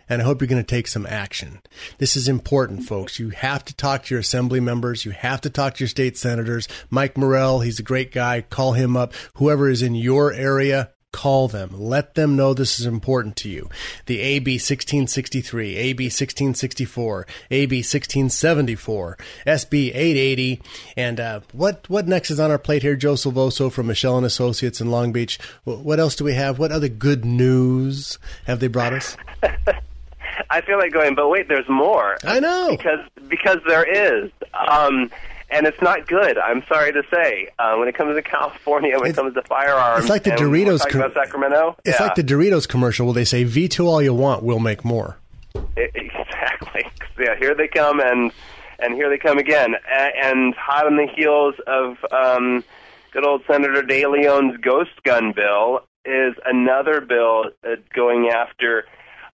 And 0.09 0.21
I 0.21 0.25
hope 0.25 0.41
you're 0.41 0.47
going 0.49 0.61
to 0.61 0.67
take 0.67 0.87
some 0.87 1.05
action. 1.05 1.61
This 1.99 2.17
is 2.17 2.27
important, 2.27 2.83
folks. 2.83 3.17
You 3.17 3.29
have 3.29 3.63
to 3.65 3.75
talk 3.75 4.05
to 4.05 4.13
your 4.13 4.19
assembly 4.19 4.59
members. 4.59 5.05
You 5.05 5.11
have 5.11 5.39
to 5.41 5.49
talk 5.49 5.75
to 5.75 5.83
your 5.83 5.89
state 5.89 6.17
senators. 6.17 6.67
Mike 6.89 7.17
Morrell, 7.17 7.61
he's 7.61 7.79
a 7.79 7.83
great 7.83 8.11
guy. 8.11 8.41
Call 8.41 8.73
him 8.73 8.97
up. 8.97 9.13
Whoever 9.35 9.69
is 9.69 9.81
in 9.81 9.95
your 9.95 10.33
area, 10.33 10.91
call 11.11 11.47
them. 11.47 11.71
Let 11.73 12.15
them 12.15 12.35
know 12.35 12.53
this 12.53 12.79
is 12.79 12.85
important 12.85 13.35
to 13.37 13.49
you. 13.49 13.69
The 14.05 14.19
AB 14.19 14.53
1663, 14.53 15.75
AB 15.75 16.03
1664, 16.05 17.27
AB 17.51 17.77
1674, 17.77 19.17
SB 19.45 19.87
880, 19.87 20.61
and 20.95 21.19
uh, 21.19 21.39
what 21.53 21.89
what 21.89 22.07
next 22.07 22.31
is 22.31 22.39
on 22.39 22.51
our 22.51 22.59
plate 22.59 22.81
here? 22.81 22.95
Joe 22.95 23.13
Silvoso 23.13 23.71
from 23.71 23.87
Michel 23.87 24.17
and 24.17 24.25
Associates 24.25 24.81
in 24.81 24.91
Long 24.91 25.11
Beach. 25.11 25.39
What 25.63 25.99
else 25.99 26.15
do 26.15 26.23
we 26.23 26.33
have? 26.33 26.59
What 26.59 26.71
other 26.71 26.89
good 26.89 27.25
news 27.25 28.19
have 28.45 28.59
they 28.59 28.67
brought 28.67 28.93
us? 28.93 29.17
I 30.49 30.61
feel 30.61 30.77
like 30.77 30.93
going, 30.93 31.15
but 31.15 31.29
wait, 31.29 31.47
there's 31.47 31.67
more. 31.67 32.17
I 32.23 32.39
know 32.39 32.69
because 32.71 32.99
because 33.27 33.57
there 33.67 33.83
is, 33.83 34.31
um, 34.69 35.09
and 35.49 35.65
it's 35.65 35.81
not 35.81 36.07
good. 36.07 36.37
I'm 36.37 36.63
sorry 36.67 36.91
to 36.93 37.03
say. 37.13 37.49
Uh, 37.57 37.75
when 37.75 37.87
it 37.87 37.95
comes 37.95 38.15
to 38.15 38.21
California, 38.21 38.97
when 38.99 39.11
it 39.11 39.15
comes 39.15 39.33
to 39.33 39.41
firearms, 39.43 40.01
it's 40.01 40.09
like 40.09 40.23
the 40.23 40.31
Doritos 40.31 40.87
com- 40.87 41.01
about 41.01 41.13
Sacramento. 41.13 41.75
It's 41.85 41.99
yeah. 41.99 42.05
like 42.05 42.15
the 42.15 42.23
Doritos 42.23 42.67
commercial 42.67 43.05
where 43.07 43.15
they 43.15 43.25
say, 43.25 43.43
"V2 43.45 43.85
all 43.85 44.01
you 44.01 44.13
want, 44.13 44.43
we'll 44.43 44.59
make 44.59 44.83
more." 44.83 45.17
I- 45.55 45.89
exactly. 45.93 46.83
Yeah, 47.19 47.35
here 47.35 47.55
they 47.55 47.67
come, 47.67 47.99
and 47.99 48.31
and 48.77 48.93
here 48.93 49.09
they 49.09 49.17
come 49.17 49.39
again, 49.39 49.73
A- 49.73 50.25
and 50.25 50.53
hot 50.53 50.85
on 50.85 50.97
the 50.97 51.07
heels 51.07 51.55
of 51.65 51.97
um, 52.11 52.63
good 53.11 53.25
old 53.25 53.41
Senator 53.47 53.81
De 53.81 54.05
Leon's 54.05 54.55
ghost 54.57 54.91
gun 55.03 55.33
bill 55.35 55.79
is 56.05 56.35
another 56.45 57.01
bill 57.01 57.45
uh, 57.63 57.75
going 57.93 58.29
after 58.29 58.85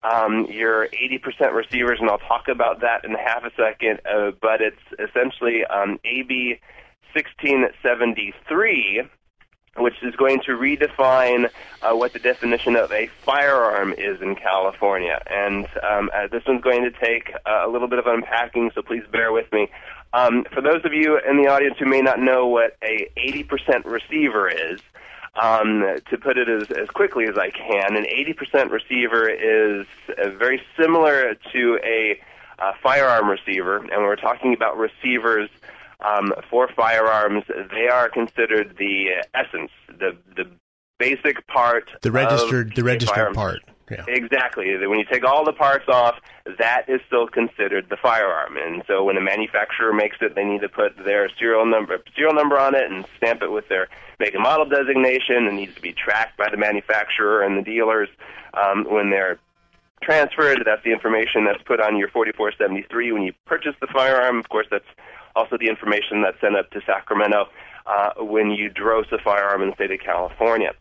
um, 0.03 0.47
your 0.47 0.89
80% 0.89 1.53
receivers, 1.53 1.99
and 2.01 2.09
I'll 2.09 2.19
talk 2.19 2.49
about 2.49 2.81
that 2.81 3.05
in 3.05 3.13
half 3.13 3.45
a 3.45 3.51
second. 3.57 4.01
Uh, 4.05 4.33
but 4.41 4.61
it's 4.61 4.81
essentially 4.99 5.65
um, 5.65 5.99
AB 6.05 6.61
1673 7.13 9.03
which 9.77 9.95
is 10.03 10.15
going 10.17 10.41
to 10.41 10.53
redefine 10.53 11.49
uh, 11.83 11.95
what 11.95 12.13
the 12.13 12.19
definition 12.19 12.77
of 12.77 12.91
a 12.93 13.09
firearm 13.25 13.95
is 13.97 14.21
in 14.21 14.35
California. 14.35 15.23
And 15.31 15.67
um, 15.89 16.11
uh, 16.15 16.27
this 16.27 16.43
one's 16.47 16.63
going 16.63 16.83
to 16.83 16.91
take 16.91 17.33
uh, 17.47 17.63
a 17.65 17.69
little 17.69 17.89
bit 17.89 17.99
of 17.99 18.07
unpacking, 18.07 18.73
so 18.75 18.83
please 18.83 19.05
bear 19.13 19.33
with 19.33 19.51
me. 19.53 19.69
Um, 20.13 20.45
for 20.53 20.61
those 20.61 20.85
of 20.85 20.93
you 20.93 21.19
in 21.19 21.37
the 21.37 21.49
audience 21.49 21.77
who 21.79 21.87
may 21.87 22.01
not 22.01 22.19
know 22.19 22.47
what 22.49 22.77
a 22.83 23.09
80% 23.17 23.85
receiver 23.85 24.49
is, 24.49 24.81
um, 25.35 25.97
to 26.11 26.19
put 26.19 26.37
it 26.37 26.49
as, 26.49 26.71
as 26.71 26.89
quickly 26.89 27.27
as 27.27 27.37
I 27.39 27.51
can, 27.51 27.97
an 27.97 28.05
80% 28.05 28.71
receiver 28.71 29.29
is 29.29 29.87
uh, 30.09 30.31
very 30.31 30.63
similar 30.79 31.35
to 31.53 31.79
a 31.85 32.21
uh, 32.59 32.73
firearm 32.83 33.29
receiver, 33.29 33.77
and 33.77 33.91
when 33.91 34.03
we're 34.03 34.17
talking 34.17 34.55
about 34.55 34.77
receivers 34.77 35.49
um, 36.01 36.33
for 36.51 36.69
firearms, 36.69 37.45
they 37.71 37.89
are 37.89 38.09
considered 38.09 38.77
the 38.79 39.25
essence, 39.35 39.71
the 39.89 40.17
the 40.37 40.51
basic 40.99 41.47
part, 41.47 41.91
The 42.03 42.13
registered, 42.13 42.69
of 42.69 42.75
the 42.75 42.85
registered 42.85 43.35
part. 43.35 43.61
Yeah. 43.91 44.05
Exactly. 44.07 44.77
When 44.87 44.99
you 44.99 45.05
take 45.05 45.25
all 45.25 45.45
the 45.45 45.53
parts 45.53 45.89
off, 45.89 46.17
that 46.59 46.85
is 46.89 47.01
still 47.07 47.27
considered 47.27 47.89
the 47.91 47.97
firearm. 47.97 48.57
And 48.57 48.85
so 48.87 49.03
when 49.03 49.17
a 49.17 49.21
manufacturer 49.21 49.93
makes 49.93 50.19
it, 50.21 50.35
they 50.35 50.45
need 50.45 50.61
to 50.61 50.69
put 50.69 50.97
their 51.05 51.29
serial 51.39 51.67
number 51.67 51.99
serial 52.15 52.35
number 52.35 52.59
on 52.59 52.75
it 52.75 52.91
and 52.91 53.05
stamp 53.17 53.43
it 53.43 53.51
with 53.51 53.69
their 53.69 53.89
make 54.21 54.35
and 54.35 54.43
model 54.43 54.65
designation. 54.65 55.47
It 55.47 55.55
needs 55.55 55.75
to 55.75 55.81
be 55.81 55.93
tracked 55.93 56.37
by 56.39 56.49
the 56.51 56.57
manufacturer 56.57 57.43
and 57.43 57.59
the 57.59 57.63
dealers 57.63 58.09
um, 58.55 58.85
when 58.89 59.11
they're 59.11 59.39
transferred. 60.03 60.63
That's 60.65 60.85
the 60.85 60.93
information 60.93 61.45
that's 61.45 61.63
put 61.63 61.81
on 61.81 61.97
your 61.97 62.09
4473 62.09 63.13
when 63.13 63.23
you 63.23 63.33
purchase 63.47 63.75
the 63.81 63.89
firearm. 63.89 64.39
Of 64.39 64.49
course, 64.49 64.67
that's 64.71 64.85
also 65.35 65.57
the 65.59 65.69
information 65.69 66.23
that's 66.23 66.41
sent 66.41 66.57
up 66.57 66.71
to 66.71 66.81
Sacramento 66.87 67.49
uh, 67.87 68.11
when 68.23 68.51
you 68.51 68.69
DROS 68.69 69.07
a 69.13 69.19
firearm 69.19 69.63
in 69.63 69.71
the 69.71 69.75
state 69.75 69.91
of 69.91 70.01
California. 70.01 70.73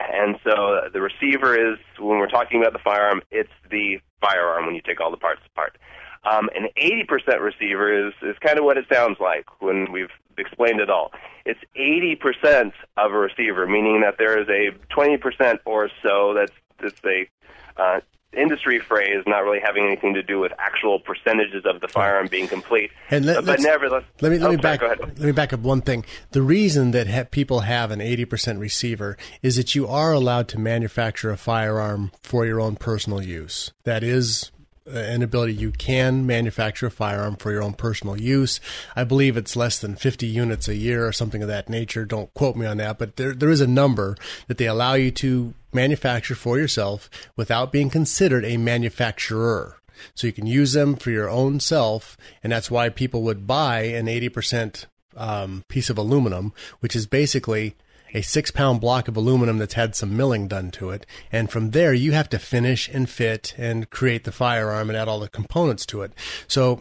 And 0.00 0.36
so 0.44 0.88
the 0.92 1.00
receiver 1.00 1.54
is, 1.54 1.78
when 1.98 2.18
we're 2.18 2.28
talking 2.28 2.60
about 2.60 2.72
the 2.72 2.78
firearm, 2.78 3.22
it's 3.30 3.52
the 3.70 4.00
firearm 4.20 4.66
when 4.66 4.74
you 4.74 4.82
take 4.82 5.00
all 5.00 5.10
the 5.10 5.16
parts 5.16 5.40
apart. 5.46 5.76
Um, 6.24 6.48
an 6.54 6.68
80% 6.76 7.40
receiver 7.40 8.08
is, 8.08 8.14
is 8.22 8.36
kind 8.40 8.58
of 8.58 8.64
what 8.64 8.78
it 8.78 8.86
sounds 8.90 9.18
like 9.20 9.44
when 9.60 9.92
we've 9.92 10.10
explained 10.38 10.80
it 10.80 10.90
all. 10.90 11.12
It's 11.44 11.60
80% 11.78 12.72
of 12.96 13.12
a 13.12 13.18
receiver, 13.18 13.66
meaning 13.66 14.00
that 14.00 14.16
there 14.18 14.40
is 14.40 14.48
a 14.48 14.70
20% 14.94 15.58
or 15.66 15.90
so 16.02 16.34
that's, 16.34 16.52
that's 16.80 17.00
a 17.04 17.28
uh, 17.76 18.00
industry 18.36 18.78
phrase, 18.78 19.22
not 19.26 19.40
really 19.40 19.60
having 19.60 19.84
anything 19.84 20.14
to 20.14 20.22
do 20.22 20.40
with 20.40 20.52
actual 20.58 20.98
percentages 20.98 21.64
of 21.64 21.80
the 21.80 21.88
firearm 21.88 22.28
being 22.28 22.48
complete. 22.48 22.90
And 23.10 23.24
let, 23.24 23.44
but, 23.44 23.60
nevertheless, 23.60 24.04
let 24.20 24.32
me 24.32 24.38
let 24.38 24.48
oh, 24.48 24.50
me 24.56 24.62
sorry, 24.62 24.76
back 24.76 24.82
ahead. 24.82 25.00
let 25.00 25.18
me 25.18 25.32
back 25.32 25.52
up 25.52 25.60
one 25.60 25.82
thing. 25.82 26.04
The 26.30 26.42
reason 26.42 26.90
that 26.92 27.08
ha- 27.08 27.24
people 27.30 27.60
have 27.60 27.90
an 27.90 28.00
eighty 28.00 28.24
percent 28.24 28.58
receiver 28.58 29.16
is 29.42 29.56
that 29.56 29.74
you 29.74 29.86
are 29.86 30.12
allowed 30.12 30.48
to 30.48 30.58
manufacture 30.58 31.30
a 31.30 31.36
firearm 31.36 32.12
for 32.22 32.46
your 32.46 32.60
own 32.60 32.76
personal 32.76 33.22
use. 33.22 33.72
That 33.84 34.02
is 34.02 34.50
uh, 34.86 34.98
an 34.98 35.22
ability 35.22 35.54
you 35.54 35.70
can 35.70 36.26
manufacture 36.26 36.86
a 36.86 36.90
firearm 36.90 37.36
for 37.36 37.50
your 37.50 37.62
own 37.62 37.72
personal 37.72 38.20
use. 38.20 38.60
I 38.94 39.04
believe 39.04 39.34
it's 39.34 39.56
less 39.56 39.78
than 39.78 39.96
50 39.96 40.26
units 40.26 40.68
a 40.68 40.74
year 40.74 41.06
or 41.06 41.12
something 41.12 41.40
of 41.40 41.48
that 41.48 41.70
nature. 41.70 42.04
Don't 42.04 42.32
quote 42.34 42.54
me 42.54 42.66
on 42.66 42.76
that, 42.76 42.98
but 42.98 43.16
there 43.16 43.32
there 43.32 43.48
is 43.48 43.62
a 43.62 43.66
number 43.66 44.14
that 44.46 44.58
they 44.58 44.66
allow 44.66 44.92
you 44.92 45.10
to 45.12 45.54
manufacture 45.74 46.34
for 46.34 46.58
yourself 46.58 47.10
without 47.36 47.72
being 47.72 47.90
considered 47.90 48.44
a 48.44 48.56
manufacturer. 48.56 49.78
So 50.14 50.26
you 50.26 50.32
can 50.32 50.46
use 50.46 50.72
them 50.72 50.96
for 50.96 51.10
your 51.10 51.28
own 51.28 51.60
self, 51.60 52.16
and 52.42 52.52
that's 52.52 52.70
why 52.70 52.88
people 52.88 53.22
would 53.22 53.46
buy 53.46 53.82
an 53.82 54.06
80% 54.06 54.86
um, 55.16 55.64
piece 55.68 55.90
of 55.90 55.98
aluminum, 55.98 56.52
which 56.80 56.96
is 56.96 57.06
basically 57.06 57.76
a 58.12 58.22
six 58.22 58.50
pound 58.50 58.80
block 58.80 59.08
of 59.08 59.16
aluminum 59.16 59.58
that's 59.58 59.74
had 59.74 59.96
some 59.96 60.16
milling 60.16 60.46
done 60.46 60.70
to 60.72 60.90
it. 60.90 61.04
And 61.32 61.50
from 61.50 61.70
there, 61.70 61.92
you 61.92 62.12
have 62.12 62.28
to 62.30 62.38
finish 62.38 62.88
and 62.88 63.10
fit 63.10 63.54
and 63.58 63.90
create 63.90 64.24
the 64.24 64.32
firearm 64.32 64.88
and 64.88 64.96
add 64.96 65.08
all 65.08 65.20
the 65.20 65.28
components 65.28 65.84
to 65.86 66.02
it. 66.02 66.12
So 66.46 66.80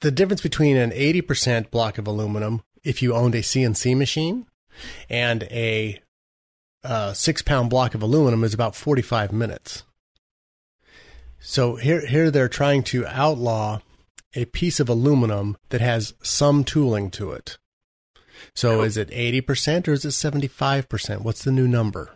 the 0.00 0.10
difference 0.10 0.40
between 0.40 0.76
an 0.76 0.90
80% 0.90 1.70
block 1.70 1.98
of 1.98 2.06
aluminum, 2.06 2.62
if 2.82 3.02
you 3.02 3.14
owned 3.14 3.34
a 3.34 3.42
CNC 3.42 3.96
machine, 3.96 4.46
and 5.08 5.44
a 5.44 6.00
uh, 6.86 7.12
six 7.12 7.42
pound 7.42 7.70
block 7.70 7.94
of 7.94 8.02
aluminum 8.02 8.44
is 8.44 8.54
about 8.54 8.74
45 8.74 9.32
minutes. 9.32 9.82
So 11.38 11.76
here, 11.76 12.06
here 12.06 12.30
they're 12.30 12.48
trying 12.48 12.82
to 12.84 13.06
outlaw 13.06 13.80
a 14.34 14.44
piece 14.46 14.80
of 14.80 14.88
aluminum 14.88 15.56
that 15.70 15.80
has 15.80 16.14
some 16.22 16.64
tooling 16.64 17.10
to 17.12 17.32
it. 17.32 17.58
So 18.54 18.82
is 18.82 18.96
it 18.96 19.10
80% 19.10 19.88
or 19.88 19.92
is 19.92 20.04
it 20.04 20.08
75%? 20.08 21.22
What's 21.22 21.44
the 21.44 21.52
new 21.52 21.68
number? 21.68 22.10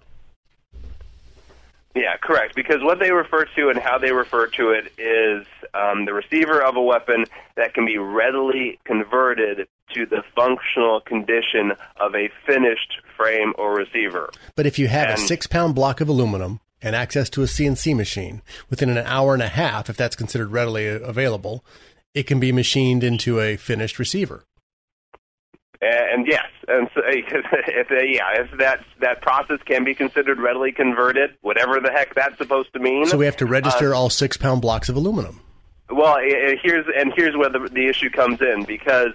Yeah, 1.94 2.16
correct. 2.16 2.54
Because 2.54 2.82
what 2.82 2.98
they 2.98 3.10
refer 3.10 3.46
to 3.56 3.68
and 3.68 3.78
how 3.78 3.98
they 3.98 4.12
refer 4.12 4.46
to 4.46 4.70
it 4.70 4.92
is 4.96 5.46
um, 5.74 6.04
the 6.04 6.14
receiver 6.14 6.62
of 6.62 6.76
a 6.76 6.82
weapon 6.82 7.26
that 7.56 7.74
can 7.74 7.84
be 7.84 7.98
readily 7.98 8.78
converted 8.84 9.68
to 9.94 10.06
the 10.06 10.22
functional 10.34 11.00
condition 11.00 11.72
of 11.96 12.14
a 12.14 12.30
finished 12.46 13.00
frame 13.20 13.52
or 13.58 13.74
receiver. 13.74 14.30
But 14.56 14.66
if 14.66 14.78
you 14.78 14.88
have 14.88 15.10
a 15.10 15.16
six 15.18 15.46
pound 15.46 15.74
block 15.74 16.00
of 16.00 16.08
aluminum 16.08 16.60
and 16.80 16.96
access 16.96 17.28
to 17.30 17.42
a 17.42 17.46
CNC 17.46 17.94
machine 17.94 18.40
within 18.70 18.88
an 18.88 18.98
hour 18.98 19.34
and 19.34 19.42
a 19.42 19.48
half, 19.48 19.90
if 19.90 19.96
that's 19.96 20.16
considered 20.16 20.50
readily 20.50 20.88
available, 20.88 21.62
it 22.14 22.24
can 22.24 22.40
be 22.40 22.52
machined 22.52 23.04
into 23.04 23.40
a 23.40 23.56
finished 23.56 23.98
receiver. 23.98 24.44
And 25.82 26.26
yes, 26.26 26.46
and 26.68 26.88
so 26.94 27.00
if 27.06 27.90
uh, 27.90 27.94
yeah, 27.94 28.42
if 28.42 28.58
that 28.58 28.84
that 29.00 29.22
process 29.22 29.60
can 29.64 29.82
be 29.84 29.94
considered 29.94 30.38
readily 30.38 30.72
converted, 30.72 31.30
whatever 31.40 31.80
the 31.80 31.90
heck 31.90 32.14
that's 32.14 32.36
supposed 32.36 32.72
to 32.74 32.78
mean. 32.78 33.06
So 33.06 33.16
we 33.16 33.24
have 33.24 33.38
to 33.38 33.46
register 33.46 33.94
uh, 33.94 33.98
all 33.98 34.10
six 34.10 34.36
pound 34.36 34.60
blocks 34.60 34.90
of 34.90 34.96
aluminum. 34.96 35.40
Well, 35.90 36.18
here's 36.18 36.86
and 36.94 37.12
here's 37.16 37.34
where 37.34 37.48
the, 37.48 37.70
the 37.72 37.88
issue 37.88 38.10
comes 38.10 38.40
in 38.42 38.64
because 38.64 39.12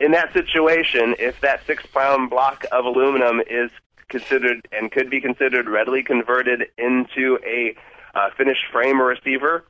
in 0.00 0.12
that 0.12 0.32
situation, 0.32 1.14
if 1.18 1.40
that 1.42 1.60
six 1.66 1.84
pound 1.86 2.30
block 2.30 2.64
of 2.72 2.86
aluminum 2.86 3.40
is 3.48 3.70
considered 4.08 4.66
and 4.72 4.90
could 4.90 5.10
be 5.10 5.20
considered 5.20 5.68
readily 5.68 6.02
converted 6.02 6.64
into 6.78 7.38
a 7.46 7.76
uh, 8.14 8.30
finished 8.36 8.64
frame 8.72 9.00
or 9.00 9.06
receiver, 9.06 9.64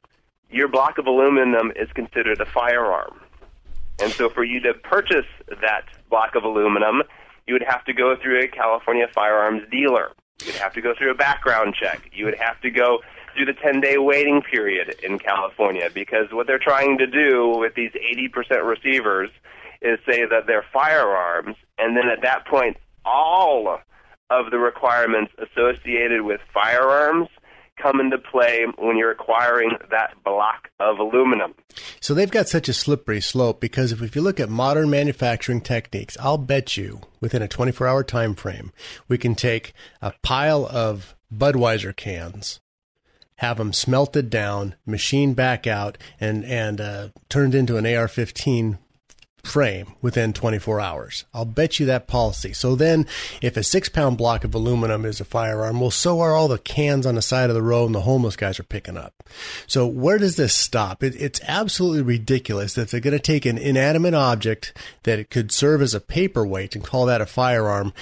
your 0.51 0.69
block 0.69 0.99
of 0.99 1.07
aluminum 1.07 1.73
is 1.77 1.91
considered 1.93 2.41
a 2.41 2.47
firearm. 2.47 3.21
And 4.01 4.11
so, 4.13 4.31
for 4.31 4.45
you 4.45 4.61
to 4.61 4.73
purchase 4.73 5.27
that 5.61 5.85
block 6.09 6.35
of 6.35 6.45
aluminum, 6.45 7.03
you 7.47 7.53
would 7.53 7.65
have 7.67 7.85
to 7.85 7.93
go 7.93 8.17
through 8.17 8.41
a 8.43 8.49
California 8.49 9.07
firearms 9.13 9.63
dealer. 9.71 10.13
You'd 10.45 10.55
have 10.55 10.73
to 10.75 10.81
go 10.81 10.95
through 10.97 11.11
a 11.11 11.15
background 11.15 11.75
check. 11.75 12.09
You 12.13 12.25
would 12.25 12.39
have 12.39 12.59
to 12.63 12.71
go 12.71 13.01
through 13.35 13.47
the 13.47 13.53
10 13.53 13.81
day 13.81 13.99
waiting 13.99 14.41
period 14.43 14.97
in 15.03 15.19
California 15.19 15.91
because 15.93 16.33
what 16.33 16.47
they're 16.47 16.59
trying 16.59 16.99
to 16.99 17.07
do 17.07 17.49
with 17.59 17.75
these 17.75 17.93
80% 17.93 18.65
receivers 18.65 19.31
is 19.83 19.99
say 20.09 20.25
that 20.25 20.47
they're 20.47 20.65
firearms, 20.73 21.57
and 21.79 21.97
then 21.97 22.09
at 22.09 22.23
that 22.23 22.47
point, 22.47 22.77
all 23.05 23.79
of 24.31 24.51
the 24.51 24.59
requirements 24.59 25.33
associated 25.39 26.23
with 26.23 26.41
firearms 26.53 27.29
come 27.81 28.01
into 28.01 28.19
play 28.19 28.65
when 28.79 28.97
you're 28.97 29.11
acquiring 29.11 29.71
that 29.91 30.13
block 30.25 30.69
of 30.79 30.99
aluminum. 30.99 31.55
So 32.01 32.15
they've 32.15 32.31
got 32.31 32.49
such 32.49 32.69
a 32.69 32.73
slippery 32.73 33.21
slope 33.21 33.61
because 33.61 33.93
if, 33.93 34.03
if 34.03 34.15
you 34.15 34.23
look 34.23 34.41
at 34.41 34.51
modern 34.51 34.91
manufacturing 34.91 35.61
techniques, 35.61 36.17
I'll 36.21 36.39
bet 36.39 36.77
you 36.77 37.01
within 37.21 37.43
a 37.43 37.49
24 37.49 37.87
hour 37.87 38.05
time 38.05 38.35
frame, 38.35 38.73
we 39.09 39.19
can 39.19 39.35
take 39.35 39.73
a 40.03 40.13
pile 40.23 40.67
of 40.67 41.17
Budweiser 41.35 41.95
cans, 41.95 42.61
have 43.37 43.59
them 43.59 43.73
smelted 43.73 44.31
down, 44.31 44.75
machined 44.87 45.37
back 45.37 45.67
out, 45.67 45.97
and, 46.21 46.45
and 46.45 46.81
uh, 46.81 47.09
turned 47.29 47.55
into 47.55 47.77
an 47.77 47.87
AR 47.87 48.09
15 48.09 48.79
frame 49.43 49.95
within 50.01 50.33
24 50.33 50.81
hours. 50.81 51.25
I'll 51.33 51.45
bet 51.45 51.81
you 51.81 51.87
that 51.87 52.07
policy. 52.07 52.53
So 52.53 52.75
then, 52.75 53.07
if 53.43 53.57
a 53.57 53.63
six 53.63 53.89
pound 53.89 54.19
block 54.19 54.45
of 54.45 54.55
aluminum 54.55 55.05
is 55.05 55.21
a 55.21 55.25
firearm, 55.25 55.81
well, 55.81 55.91
so 55.91 56.21
are 56.21 56.35
all 56.35 56.49
the 56.49 56.59
cans 56.59 57.07
on 57.07 57.15
the 57.15 57.23
side 57.23 57.51
of 57.51 57.55
the 57.55 57.63
road 57.63 57.87
and 57.87 57.95
the 57.95 58.03
homeless 58.03 58.37
guys 58.37 58.59
are 58.59 58.65
picking 58.65 58.97
up. 58.97 59.23
So 59.67 59.87
where 59.87 60.19
does 60.19 60.37
this 60.37 60.55
stop? 60.55 61.03
It, 61.03 61.15
it's 61.17 61.41
absolutely 61.47 62.03
ridiculous 62.03 62.75
that 62.75 62.91
they're 62.91 63.01
going 63.01 63.13
to 63.13 63.19
take 63.19 63.47
an 63.47 63.59
inanimate 63.59 64.15
object 64.15 64.77
that 65.05 65.19
it 65.19 65.31
could 65.31 65.53
serve 65.53 65.83
as 65.83 65.95
a 65.95 66.01
paperweight 66.01 66.75
and 66.75 66.85
call 66.85 67.07
that 67.07 67.21
a 67.21 67.27
firearm. 67.27 67.93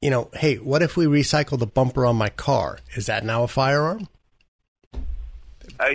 You 0.00 0.10
know, 0.10 0.30
hey, 0.34 0.56
what 0.56 0.82
if 0.82 0.96
we 0.96 1.06
recycle 1.06 1.58
the 1.58 1.66
bumper 1.66 2.04
on 2.04 2.16
my 2.16 2.28
car? 2.28 2.78
Is 2.96 3.06
that 3.06 3.24
now 3.24 3.44
a 3.44 3.48
firearm? 3.48 4.08
Uh, 5.80 5.86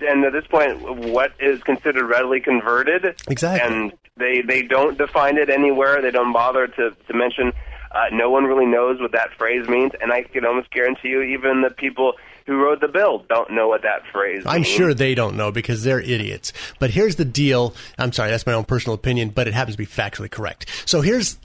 and, 0.00 0.24
at 0.24 0.32
this 0.32 0.46
point, 0.46 0.80
what 1.12 1.32
is 1.38 1.62
considered 1.62 2.06
readily 2.06 2.40
converted? 2.40 3.14
Exactly. 3.28 3.76
And 3.76 3.92
they 4.18 4.42
they 4.42 4.62
don't 4.62 4.98
define 4.98 5.38
it 5.38 5.48
anywhere. 5.50 6.02
They 6.02 6.10
don't 6.10 6.32
bother 6.32 6.66
to 6.66 6.90
to 6.90 7.14
mention. 7.14 7.52
Uh, 7.90 8.04
no 8.12 8.28
one 8.30 8.44
really 8.44 8.66
knows 8.66 9.00
what 9.00 9.12
that 9.12 9.30
phrase 9.38 9.66
means, 9.66 9.92
and 10.02 10.12
I 10.12 10.22
can 10.22 10.44
almost 10.44 10.70
guarantee 10.70 11.08
you, 11.08 11.22
even 11.22 11.62
the 11.62 11.70
people 11.70 12.12
who 12.46 12.56
wrote 12.62 12.80
the 12.80 12.88
bill 12.88 13.24
don't 13.30 13.50
know 13.50 13.66
what 13.68 13.80
that 13.82 14.02
phrase 14.12 14.36
means. 14.44 14.46
I'm 14.46 14.54
means. 14.56 14.66
sure 14.68 14.92
they 14.92 15.14
don't 15.14 15.36
know 15.36 15.50
because 15.50 15.84
they're 15.84 16.00
idiots. 16.00 16.52
But 16.78 16.90
here's 16.90 17.16
the 17.16 17.24
deal. 17.24 17.74
I'm 17.98 18.12
sorry, 18.12 18.30
that's 18.30 18.44
my 18.46 18.52
own 18.52 18.64
personal 18.64 18.94
opinion, 18.94 19.30
but 19.30 19.48
it 19.48 19.54
happens 19.54 19.74
to 19.76 19.78
be 19.78 19.86
factually 19.86 20.30
correct. 20.30 20.66
So 20.84 21.00
here's, 21.00 21.38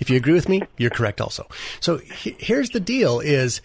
if 0.00 0.10
you 0.10 0.16
agree 0.16 0.34
with 0.34 0.48
me, 0.50 0.62
you're 0.76 0.90
correct 0.90 1.20
also. 1.20 1.46
So 1.80 1.96
he- 1.98 2.36
here's 2.38 2.70
the 2.70 2.80
deal 2.80 3.20
is 3.20 3.60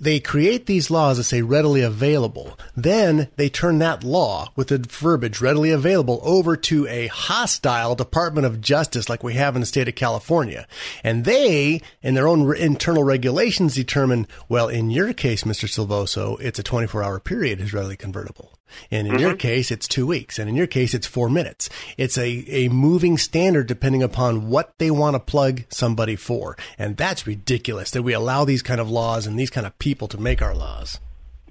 they 0.00 0.18
create 0.18 0.66
these 0.66 0.90
laws 0.90 1.18
that 1.18 1.24
say 1.24 1.42
readily 1.42 1.82
available. 1.82 2.58
Then 2.74 3.28
they 3.36 3.50
turn 3.50 3.78
that 3.78 4.02
law 4.02 4.50
with 4.56 4.68
the 4.68 4.78
verbiage 4.78 5.40
readily 5.40 5.70
available 5.70 6.20
over 6.22 6.56
to 6.56 6.86
a 6.86 7.08
hostile 7.08 7.94
Department 7.94 8.46
of 8.46 8.60
Justice 8.60 9.08
like 9.08 9.22
we 9.22 9.34
have 9.34 9.54
in 9.54 9.60
the 9.60 9.66
state 9.66 9.88
of 9.88 9.94
California. 9.94 10.66
And 11.04 11.24
they, 11.24 11.82
in 12.02 12.14
their 12.14 12.26
own 12.26 12.56
internal 12.56 13.04
regulations, 13.04 13.74
determine, 13.74 14.26
well, 14.48 14.68
in 14.68 14.90
your 14.90 15.12
case, 15.12 15.44
Mr. 15.44 15.68
Silvoso, 15.68 16.40
it's 16.40 16.58
a 16.58 16.62
24 16.62 17.02
hour 17.02 17.20
period 17.20 17.60
is 17.60 17.74
readily 17.74 17.96
convertible. 17.96 18.59
And 18.90 19.06
in 19.06 19.18
your 19.18 19.34
case, 19.36 19.70
it's 19.70 19.88
two 19.88 20.06
weeks. 20.06 20.38
And 20.38 20.48
in 20.48 20.56
your 20.56 20.66
case, 20.66 20.94
it's 20.94 21.06
four 21.06 21.28
minutes. 21.28 21.68
It's 21.96 22.18
a, 22.18 22.44
a 22.48 22.68
moving 22.68 23.18
standard 23.18 23.66
depending 23.66 24.02
upon 24.02 24.48
what 24.48 24.72
they 24.78 24.90
want 24.90 25.14
to 25.14 25.20
plug 25.20 25.62
somebody 25.68 26.16
for. 26.16 26.56
And 26.78 26.96
that's 26.96 27.26
ridiculous 27.26 27.90
that 27.92 28.02
we 28.02 28.12
allow 28.12 28.44
these 28.44 28.62
kind 28.62 28.80
of 28.80 28.90
laws 28.90 29.26
and 29.26 29.38
these 29.38 29.50
kind 29.50 29.66
of 29.66 29.78
people 29.78 30.08
to 30.08 30.18
make 30.18 30.42
our 30.42 30.54
laws. 30.54 31.00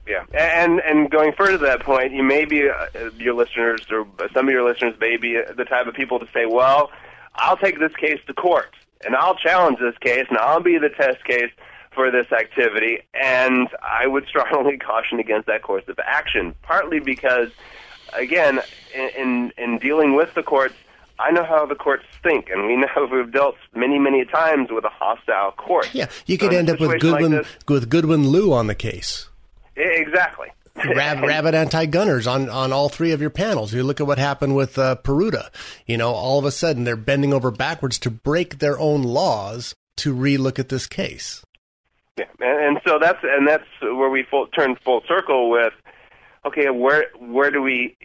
Yeah, 0.07 0.25
and 0.33 0.79
and 0.79 1.11
going 1.11 1.33
further 1.33 1.59
to 1.59 1.65
that 1.65 1.83
point, 1.83 2.13
you 2.13 2.23
may 2.23 2.43
be 2.43 2.67
uh, 2.67 2.87
your 3.19 3.35
listeners 3.35 3.81
or 3.91 4.07
some 4.33 4.47
of 4.47 4.51
your 4.51 4.67
listeners 4.67 4.95
may 4.99 5.17
be 5.17 5.39
the 5.55 5.65
type 5.65 5.85
of 5.85 5.93
people 5.93 6.17
to 6.17 6.27
say, 6.33 6.47
"Well, 6.47 6.89
I'll 7.35 7.57
take 7.57 7.79
this 7.79 7.95
case 7.95 8.19
to 8.25 8.33
court 8.33 8.73
and 9.05 9.15
I'll 9.15 9.35
challenge 9.35 9.79
this 9.79 9.97
case 9.99 10.25
and 10.29 10.37
I'll 10.37 10.61
be 10.61 10.77
the 10.77 10.89
test 10.89 11.23
case 11.25 11.51
for 11.91 12.11
this 12.11 12.31
activity." 12.31 13.01
And 13.13 13.67
I 13.81 14.07
would 14.07 14.25
strongly 14.27 14.77
caution 14.89 15.19
against 15.19 15.47
that 15.47 15.61
course 15.63 15.83
of 15.87 15.99
action, 16.03 16.55
partly 16.61 16.99
because, 16.99 17.49
again, 18.13 18.59
in 18.93 19.09
in, 19.17 19.53
in 19.57 19.77
dealing 19.79 20.15
with 20.15 20.33
the 20.33 20.43
courts. 20.43 20.75
I 21.21 21.31
know 21.31 21.43
how 21.43 21.65
the 21.65 21.75
courts 21.75 22.05
think, 22.23 22.49
and 22.49 22.65
we 22.65 22.75
know 22.77 22.87
we've 23.11 23.29
dealt 23.29 23.55
many, 23.75 23.99
many 23.99 24.23
times 24.23 24.69
with 24.71 24.85
a 24.85 24.89
hostile 24.89 25.51
court. 25.51 25.89
Yeah, 25.93 26.07
you 26.25 26.37
could 26.37 26.51
So 26.51 26.57
end 26.57 26.69
up 26.69 26.79
with 26.79 26.91
situation 26.91 27.11
like 27.11 27.21
Goodwin 27.21 27.37
this- 27.39 27.57
with 27.67 27.89
Goodwin 27.89 28.31
Liu 28.31 28.53
on 28.53 28.67
the 28.67 28.75
case. 28.75 29.27
Exactly. 29.75 30.47
Rab, 30.95 31.21
rabid 31.21 31.55
anti-gunners 31.55 32.25
on, 32.25 32.49
on 32.49 32.71
all 32.71 32.87
three 32.87 33.11
of 33.11 33.19
your 33.19 33.29
panels. 33.31 33.73
You 33.73 33.83
look 33.83 33.99
at 33.99 34.07
what 34.07 34.17
happened 34.17 34.55
with 34.55 34.77
uh, 34.77 34.95
Peruta. 35.03 35.49
You 35.85 35.97
know, 35.97 36.13
all 36.13 36.39
of 36.39 36.45
a 36.45 36.51
sudden 36.51 36.85
they're 36.85 36.95
bending 36.95 37.33
over 37.33 37.51
backwards 37.51 37.99
to 37.99 38.09
break 38.09 38.59
their 38.59 38.79
own 38.79 39.03
laws 39.03 39.75
to 39.97 40.15
relook 40.15 40.57
at 40.57 40.69
this 40.69 40.87
case. 40.87 41.43
Yeah, 42.17 42.25
and, 42.39 42.65
and 42.77 42.81
so 42.85 42.99
that's 42.99 43.19
and 43.23 43.47
that's 43.47 43.63
where 43.81 44.09
we 44.09 44.23
full, 44.23 44.47
turn 44.47 44.75
full 44.83 45.01
circle 45.07 45.49
with, 45.49 45.73
okay, 46.45 46.69
where 46.69 47.05
where 47.19 47.51
do 47.51 47.61
we 47.61 47.95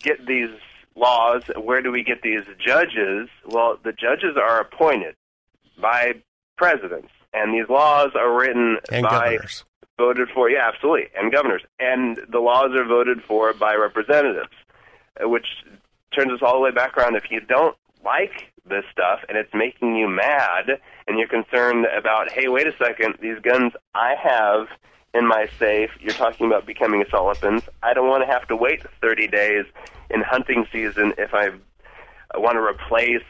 get 0.00 0.26
these 0.26 0.50
laws? 0.94 1.42
Where 1.56 1.82
do 1.82 1.90
we 1.90 2.04
get 2.04 2.22
these 2.22 2.44
judges? 2.58 3.28
Well, 3.46 3.78
the 3.82 3.92
judges 3.92 4.36
are 4.40 4.60
appointed 4.60 5.16
by 5.80 6.14
presidents, 6.56 7.08
and 7.32 7.52
these 7.52 7.68
laws 7.68 8.10
are 8.14 8.32
written 8.32 8.78
And 8.92 9.02
by 9.02 9.32
governors. 9.32 9.64
voted 9.98 10.28
for. 10.32 10.48
Yeah, 10.48 10.68
absolutely, 10.72 11.08
and 11.16 11.32
governors, 11.32 11.62
and 11.80 12.20
the 12.30 12.38
laws 12.40 12.70
are 12.76 12.84
voted 12.84 13.22
for 13.26 13.52
by 13.54 13.74
representatives, 13.74 14.52
which 15.20 15.46
turns 16.14 16.30
us 16.30 16.40
all 16.42 16.54
the 16.54 16.60
way 16.60 16.70
back 16.70 16.96
around. 16.96 17.16
If 17.16 17.24
you 17.30 17.40
don't 17.40 17.76
like 18.04 18.52
this 18.68 18.84
stuff 18.90 19.20
and 19.28 19.36
it's 19.36 19.52
making 19.54 19.96
you 19.96 20.08
mad, 20.08 20.80
and 21.06 21.18
you're 21.18 21.28
concerned 21.28 21.86
about, 21.96 22.30
hey, 22.32 22.48
wait 22.48 22.66
a 22.66 22.76
second, 22.76 23.16
these 23.20 23.38
guns 23.40 23.72
I 23.94 24.14
have 24.22 24.68
in 25.14 25.26
my 25.26 25.48
safe, 25.58 25.90
you're 26.00 26.12
talking 26.12 26.46
about 26.46 26.66
becoming 26.66 27.02
assault 27.02 27.26
weapons. 27.26 27.62
I 27.82 27.94
don't 27.94 28.08
want 28.08 28.24
to 28.26 28.32
have 28.32 28.48
to 28.48 28.56
wait 28.56 28.82
30 29.00 29.28
days 29.28 29.64
in 30.10 30.22
hunting 30.22 30.66
season 30.72 31.14
if 31.16 31.32
I 31.32 31.50
want 32.36 32.56
to 32.56 32.62
replace 32.62 33.22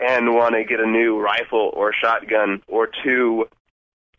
and 0.00 0.34
want 0.34 0.54
to 0.54 0.64
get 0.64 0.80
a 0.80 0.86
new 0.86 1.18
rifle 1.18 1.70
or 1.74 1.92
shotgun 1.92 2.62
or 2.66 2.88
two. 3.04 3.46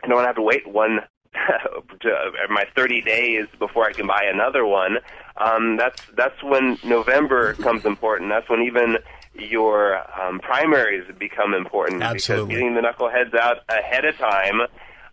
I 0.04 0.08
don't 0.08 0.16
want 0.16 0.24
to 0.24 0.30
have 0.30 0.36
to 0.38 0.42
wait 0.42 0.68
one 0.68 1.02
to 2.02 2.32
my 2.50 2.66
30 2.76 3.02
days 3.02 3.46
before 3.60 3.86
I 3.86 3.92
can 3.92 4.08
buy 4.08 4.24
another 4.24 4.66
one. 4.66 4.98
Um, 5.38 5.78
that's 5.78 6.02
that's 6.16 6.42
when 6.44 6.78
November 6.84 7.54
comes 7.56 7.86
important. 7.86 8.30
That's 8.30 8.50
when 8.50 8.62
even 8.62 8.98
your 9.42 9.98
um, 10.20 10.40
primaries 10.40 11.06
become 11.18 11.54
important 11.54 12.02
Absolutely. 12.04 12.48
because 12.48 12.60
getting 12.60 12.76
the 12.76 12.82
knuckleheads 12.82 13.36
out 13.38 13.58
ahead 13.70 14.06
of 14.06 14.18
time, 14.18 14.62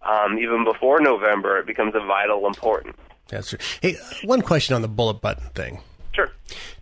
um, 0.02 0.38
even 0.38 0.64
before 0.64 1.00
November, 1.00 1.58
it 1.58 1.66
becomes 1.66 1.94
a 1.94 2.00
vital 2.00 2.46
importance. 2.46 2.96
That's 3.28 3.50
true. 3.50 3.58
Hey, 3.80 3.96
one 4.24 4.42
question 4.42 4.74
on 4.74 4.82
the 4.82 4.88
bullet 4.88 5.20
button 5.20 5.48
thing. 5.54 5.80
Sure. 6.12 6.30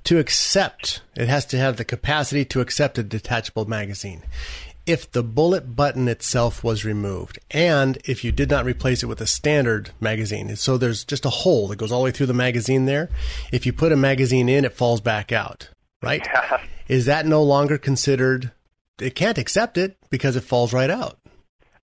To 0.04 0.18
accept, 0.18 1.02
it 1.16 1.28
has 1.28 1.46
to 1.46 1.58
have 1.58 1.76
the 1.76 1.84
capacity 1.84 2.44
to 2.46 2.60
accept 2.60 2.98
a 2.98 3.02
detachable 3.02 3.64
magazine. 3.64 4.22
If 4.86 5.10
the 5.10 5.22
bullet 5.22 5.74
button 5.74 6.08
itself 6.08 6.62
was 6.62 6.84
removed, 6.84 7.38
and 7.50 7.96
if 8.04 8.22
you 8.22 8.30
did 8.30 8.50
not 8.50 8.66
replace 8.66 9.02
it 9.02 9.06
with 9.06 9.22
a 9.22 9.26
standard 9.26 9.92
magazine, 9.98 10.54
so 10.56 10.76
there's 10.76 11.04
just 11.04 11.24
a 11.24 11.30
hole 11.30 11.68
that 11.68 11.76
goes 11.76 11.90
all 11.90 12.00
the 12.00 12.04
way 12.04 12.10
through 12.10 12.26
the 12.26 12.34
magazine 12.34 12.84
there. 12.84 13.08
If 13.50 13.64
you 13.64 13.72
put 13.72 13.92
a 13.92 13.96
magazine 13.96 14.50
in, 14.50 14.66
it 14.66 14.74
falls 14.74 15.00
back 15.00 15.32
out, 15.32 15.70
right? 16.04 16.26
Is 16.88 17.06
that 17.06 17.26
no 17.26 17.42
longer 17.42 17.78
considered? 17.78 18.52
It 19.00 19.14
can't 19.14 19.38
accept 19.38 19.78
it 19.78 19.96
because 20.10 20.36
it 20.36 20.42
falls 20.42 20.72
right 20.72 20.90
out. 20.90 21.18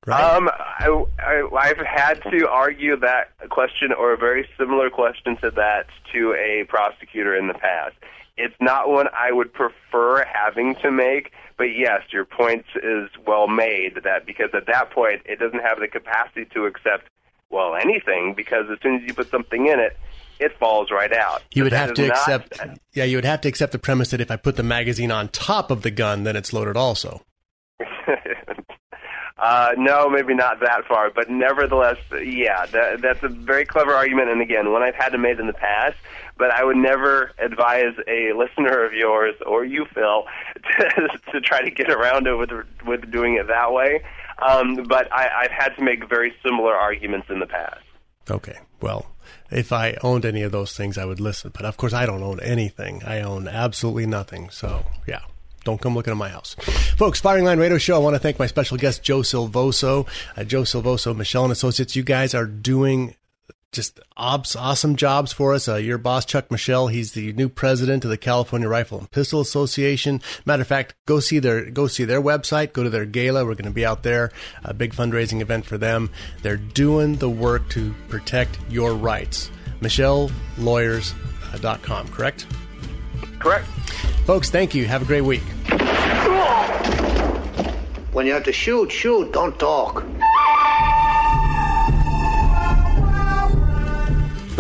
Um, 0.08 0.50
I, 0.50 1.06
I, 1.20 1.48
I've 1.56 1.78
had 1.78 2.24
to 2.32 2.50
argue 2.50 2.98
that 2.98 3.34
question 3.50 3.94
or 3.94 4.14
a 4.14 4.18
very 4.18 4.48
similar 4.58 4.90
question 4.90 5.38
to 5.38 5.52
that 5.52 5.86
to 6.12 6.34
a 6.34 6.66
prosecutor 6.68 7.36
in 7.36 7.48
the 7.48 7.54
past. 7.54 7.96
It's 8.36 8.56
not 8.60 8.90
one 8.90 9.08
I 9.14 9.32
would 9.32 9.54
prefer 9.54 10.26
having 10.26 10.74
to 10.82 10.90
make, 10.90 11.32
but 11.56 11.66
yes, 11.66 12.02
your 12.12 12.26
point 12.26 12.66
is 12.82 13.10
well 13.28 13.48
made. 13.48 14.00
That 14.04 14.26
because 14.26 14.50
at 14.56 14.66
that 14.66 14.90
point 14.90 15.22
it 15.26 15.38
doesn't 15.38 15.62
have 15.62 15.80
the 15.80 15.88
capacity 15.88 16.46
to 16.54 16.66
accept 16.66 17.08
well 17.52 17.76
anything 17.76 18.34
because 18.34 18.66
as 18.72 18.80
soon 18.82 18.96
as 18.96 19.02
you 19.04 19.14
put 19.14 19.30
something 19.30 19.68
in 19.68 19.80
it, 19.80 19.98
it 20.42 20.58
falls 20.60 20.90
right 20.92 21.14
out. 21.14 21.44
You 21.54 21.64
would 21.64 21.74
have 21.74 21.94
to 21.94 22.04
is 22.04 22.10
not- 22.10 22.18
accept, 22.18 22.60
yeah, 22.94 23.04
you 23.04 23.18
would 23.18 23.26
have 23.26 23.42
to 23.42 23.50
accept 23.50 23.72
the 23.72 23.80
premise 23.80 24.12
that 24.12 24.22
if 24.22 24.32
I 24.32 24.36
put 24.36 24.56
the 24.56 24.64
magazine 24.64 25.12
on 25.12 25.30
top 25.30 25.72
of 25.72 25.84
the 25.84 25.92
gun, 25.92 26.24
then 26.24 26.36
it's 26.36 26.52
loaded 26.52 26.76
also. 26.76 27.26
Uh, 29.42 29.72
no, 29.76 30.08
maybe 30.08 30.36
not 30.36 30.60
that 30.60 30.86
far, 30.88 31.10
but 31.10 31.28
nevertheless, 31.28 31.98
yeah, 32.24 32.68
that, 32.68 33.02
that's 33.02 33.24
a 33.24 33.28
very 33.28 33.66
clever 33.66 33.92
argument. 33.92 34.30
And 34.30 34.40
again, 34.40 34.72
one 34.72 34.84
I've 34.84 34.94
had 34.94 35.10
to 35.10 35.18
make 35.18 35.40
in 35.40 35.48
the 35.48 35.54
past, 35.54 35.96
but 36.38 36.52
I 36.52 36.64
would 36.64 36.78
never 36.78 37.32
advise 37.40 37.96
a 38.08 38.34
listener 38.34 38.86
of 38.86 38.94
yours 38.94 39.34
or 39.48 39.66
you, 39.66 39.88
Phil, 39.96 40.26
to, 40.78 41.10
to 41.32 41.42
try 41.42 41.64
to 41.64 41.72
get 41.72 41.90
around 41.90 42.28
it 42.28 42.36
with 42.36 42.52
with 42.86 43.12
doing 43.12 43.34
it 43.34 43.48
that 43.48 43.74
way. 43.74 44.04
Um, 44.48 44.84
but 44.88 45.12
I, 45.12 45.30
I've 45.44 45.52
had 45.52 45.70
to 45.76 45.84
make 45.84 46.08
very 46.08 46.36
similar 46.46 46.76
arguments 46.76 47.28
in 47.32 47.40
the 47.40 47.48
past. 47.48 47.82
Okay. 48.30 48.60
Well, 48.80 49.08
if 49.50 49.72
I 49.72 49.98
owned 50.02 50.26
any 50.26 50.44
of 50.44 50.52
those 50.52 50.76
things, 50.76 50.98
I 50.98 51.06
would 51.06 51.20
listen. 51.20 51.52
But 51.54 51.66
of 51.66 51.78
course, 51.78 51.94
I 51.94 52.06
don't 52.06 52.24
own 52.24 52.40
anything. 52.40 53.04
I 53.06 53.22
own 53.22 53.48
absolutely 53.48 54.06
nothing. 54.06 54.50
So, 54.50 54.86
yeah. 55.08 55.22
Don't 55.64 55.80
come 55.80 55.94
looking 55.94 56.10
at 56.10 56.18
my 56.18 56.30
house. 56.30 56.56
Folks, 56.98 57.20
Firing 57.20 57.46
Line 57.46 57.60
Radio 57.60 57.78
Show, 57.78 57.96
I 57.96 58.00
want 58.00 58.16
to 58.16 58.20
thank 58.20 58.40
my 58.40 58.48
special 58.48 58.78
guest, 58.78 59.04
Joe 59.04 59.20
Silvoso. 59.20 60.08
Uh, 60.36 60.44
Joe 60.44 60.64
Silvoso, 60.64 61.16
Michel 61.16 61.44
and 61.44 61.52
Associates, 61.52 61.96
you 61.96 62.02
guys 62.02 62.34
are 62.34 62.48
doing 62.48 63.16
just 63.72 64.00
obs- 64.18 64.56
awesome 64.56 64.96
jobs 64.96 65.32
for 65.32 65.54
us. 65.54 65.68
Uh, 65.68 65.76
your 65.76 65.98
boss, 65.98 66.26
Chuck 66.26 66.52
Michel, 66.52 66.88
he's 66.88 67.14
the 67.14 67.34
new 67.34 67.50
president 67.50 68.04
of 68.04 68.10
the 68.10 68.18
California 68.18 68.68
Rifle 68.68 69.00
and 69.00 69.12
Pistol 69.12 69.42
Association. 69.42 70.22
Matter 70.46 70.62
of 70.62 70.68
fact, 70.68 70.96
go 71.06 71.20
see 71.20 71.40
their 71.40 71.70
go 71.72 71.88
see 71.88 72.04
their 72.04 72.22
website. 72.22 72.74
Go 72.74 72.84
to 72.84 72.90
their 72.90 73.06
gala. 73.06 73.46
We're 73.46 73.56
going 73.56 73.66
to 73.66 73.72
be 73.72 73.86
out 73.86 74.04
there. 74.04 74.32
A 74.64 74.74
big 74.74 74.94
fundraising 74.94 75.42
event 75.42 75.66
for 75.66 75.78
them. 75.78 76.10
They're 76.42 76.58
doing 76.58 77.16
the 77.16 77.30
work 77.30 77.70
to 77.70 77.94
protect 78.10 78.58
your 78.70 78.94
rights. 78.94 79.50
MichelLawyers.com, 79.82 82.08
correct? 82.10 82.46
Correct. 83.40 83.66
Folks, 84.26 84.50
thank 84.52 84.76
you. 84.76 84.86
Have 84.86 85.02
a 85.02 85.06
great 85.06 85.22
week. 85.22 85.42
When 88.12 88.28
you 88.28 88.34
have 88.34 88.44
to 88.44 88.52
shoot, 88.52 88.92
shoot, 88.92 89.32
don't 89.32 89.58
talk. 89.58 90.04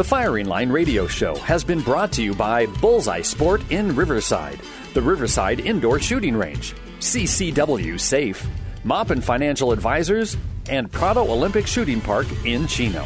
The 0.02 0.08
Firing 0.08 0.47
Line 0.47 0.72
Radio 0.72 1.06
Show 1.06 1.36
has 1.36 1.64
been 1.64 1.80
brought 1.80 2.12
to 2.14 2.24
you 2.24 2.34
by 2.34 2.66
Bullseye 2.66 3.22
Sport 3.22 3.62
in 3.70 3.95
Riverside, 3.95 4.60
the 4.95 5.02
Riverside 5.04 5.60
Indoor 5.60 5.99
Shooting 5.99 6.36
Range, 6.36 6.74
CCW 6.97 7.99
Safe, 7.99 8.43
Mop 8.84 9.12
and 9.12 9.24
Financial 9.24 9.72
Advisors, 9.72 10.38
and 10.68 10.91
Prado 10.91 11.22
Olympic 11.22 11.68
Shooting 11.68 12.02
Park 12.02 12.26
in 12.45 12.66
Chino. 12.66 13.06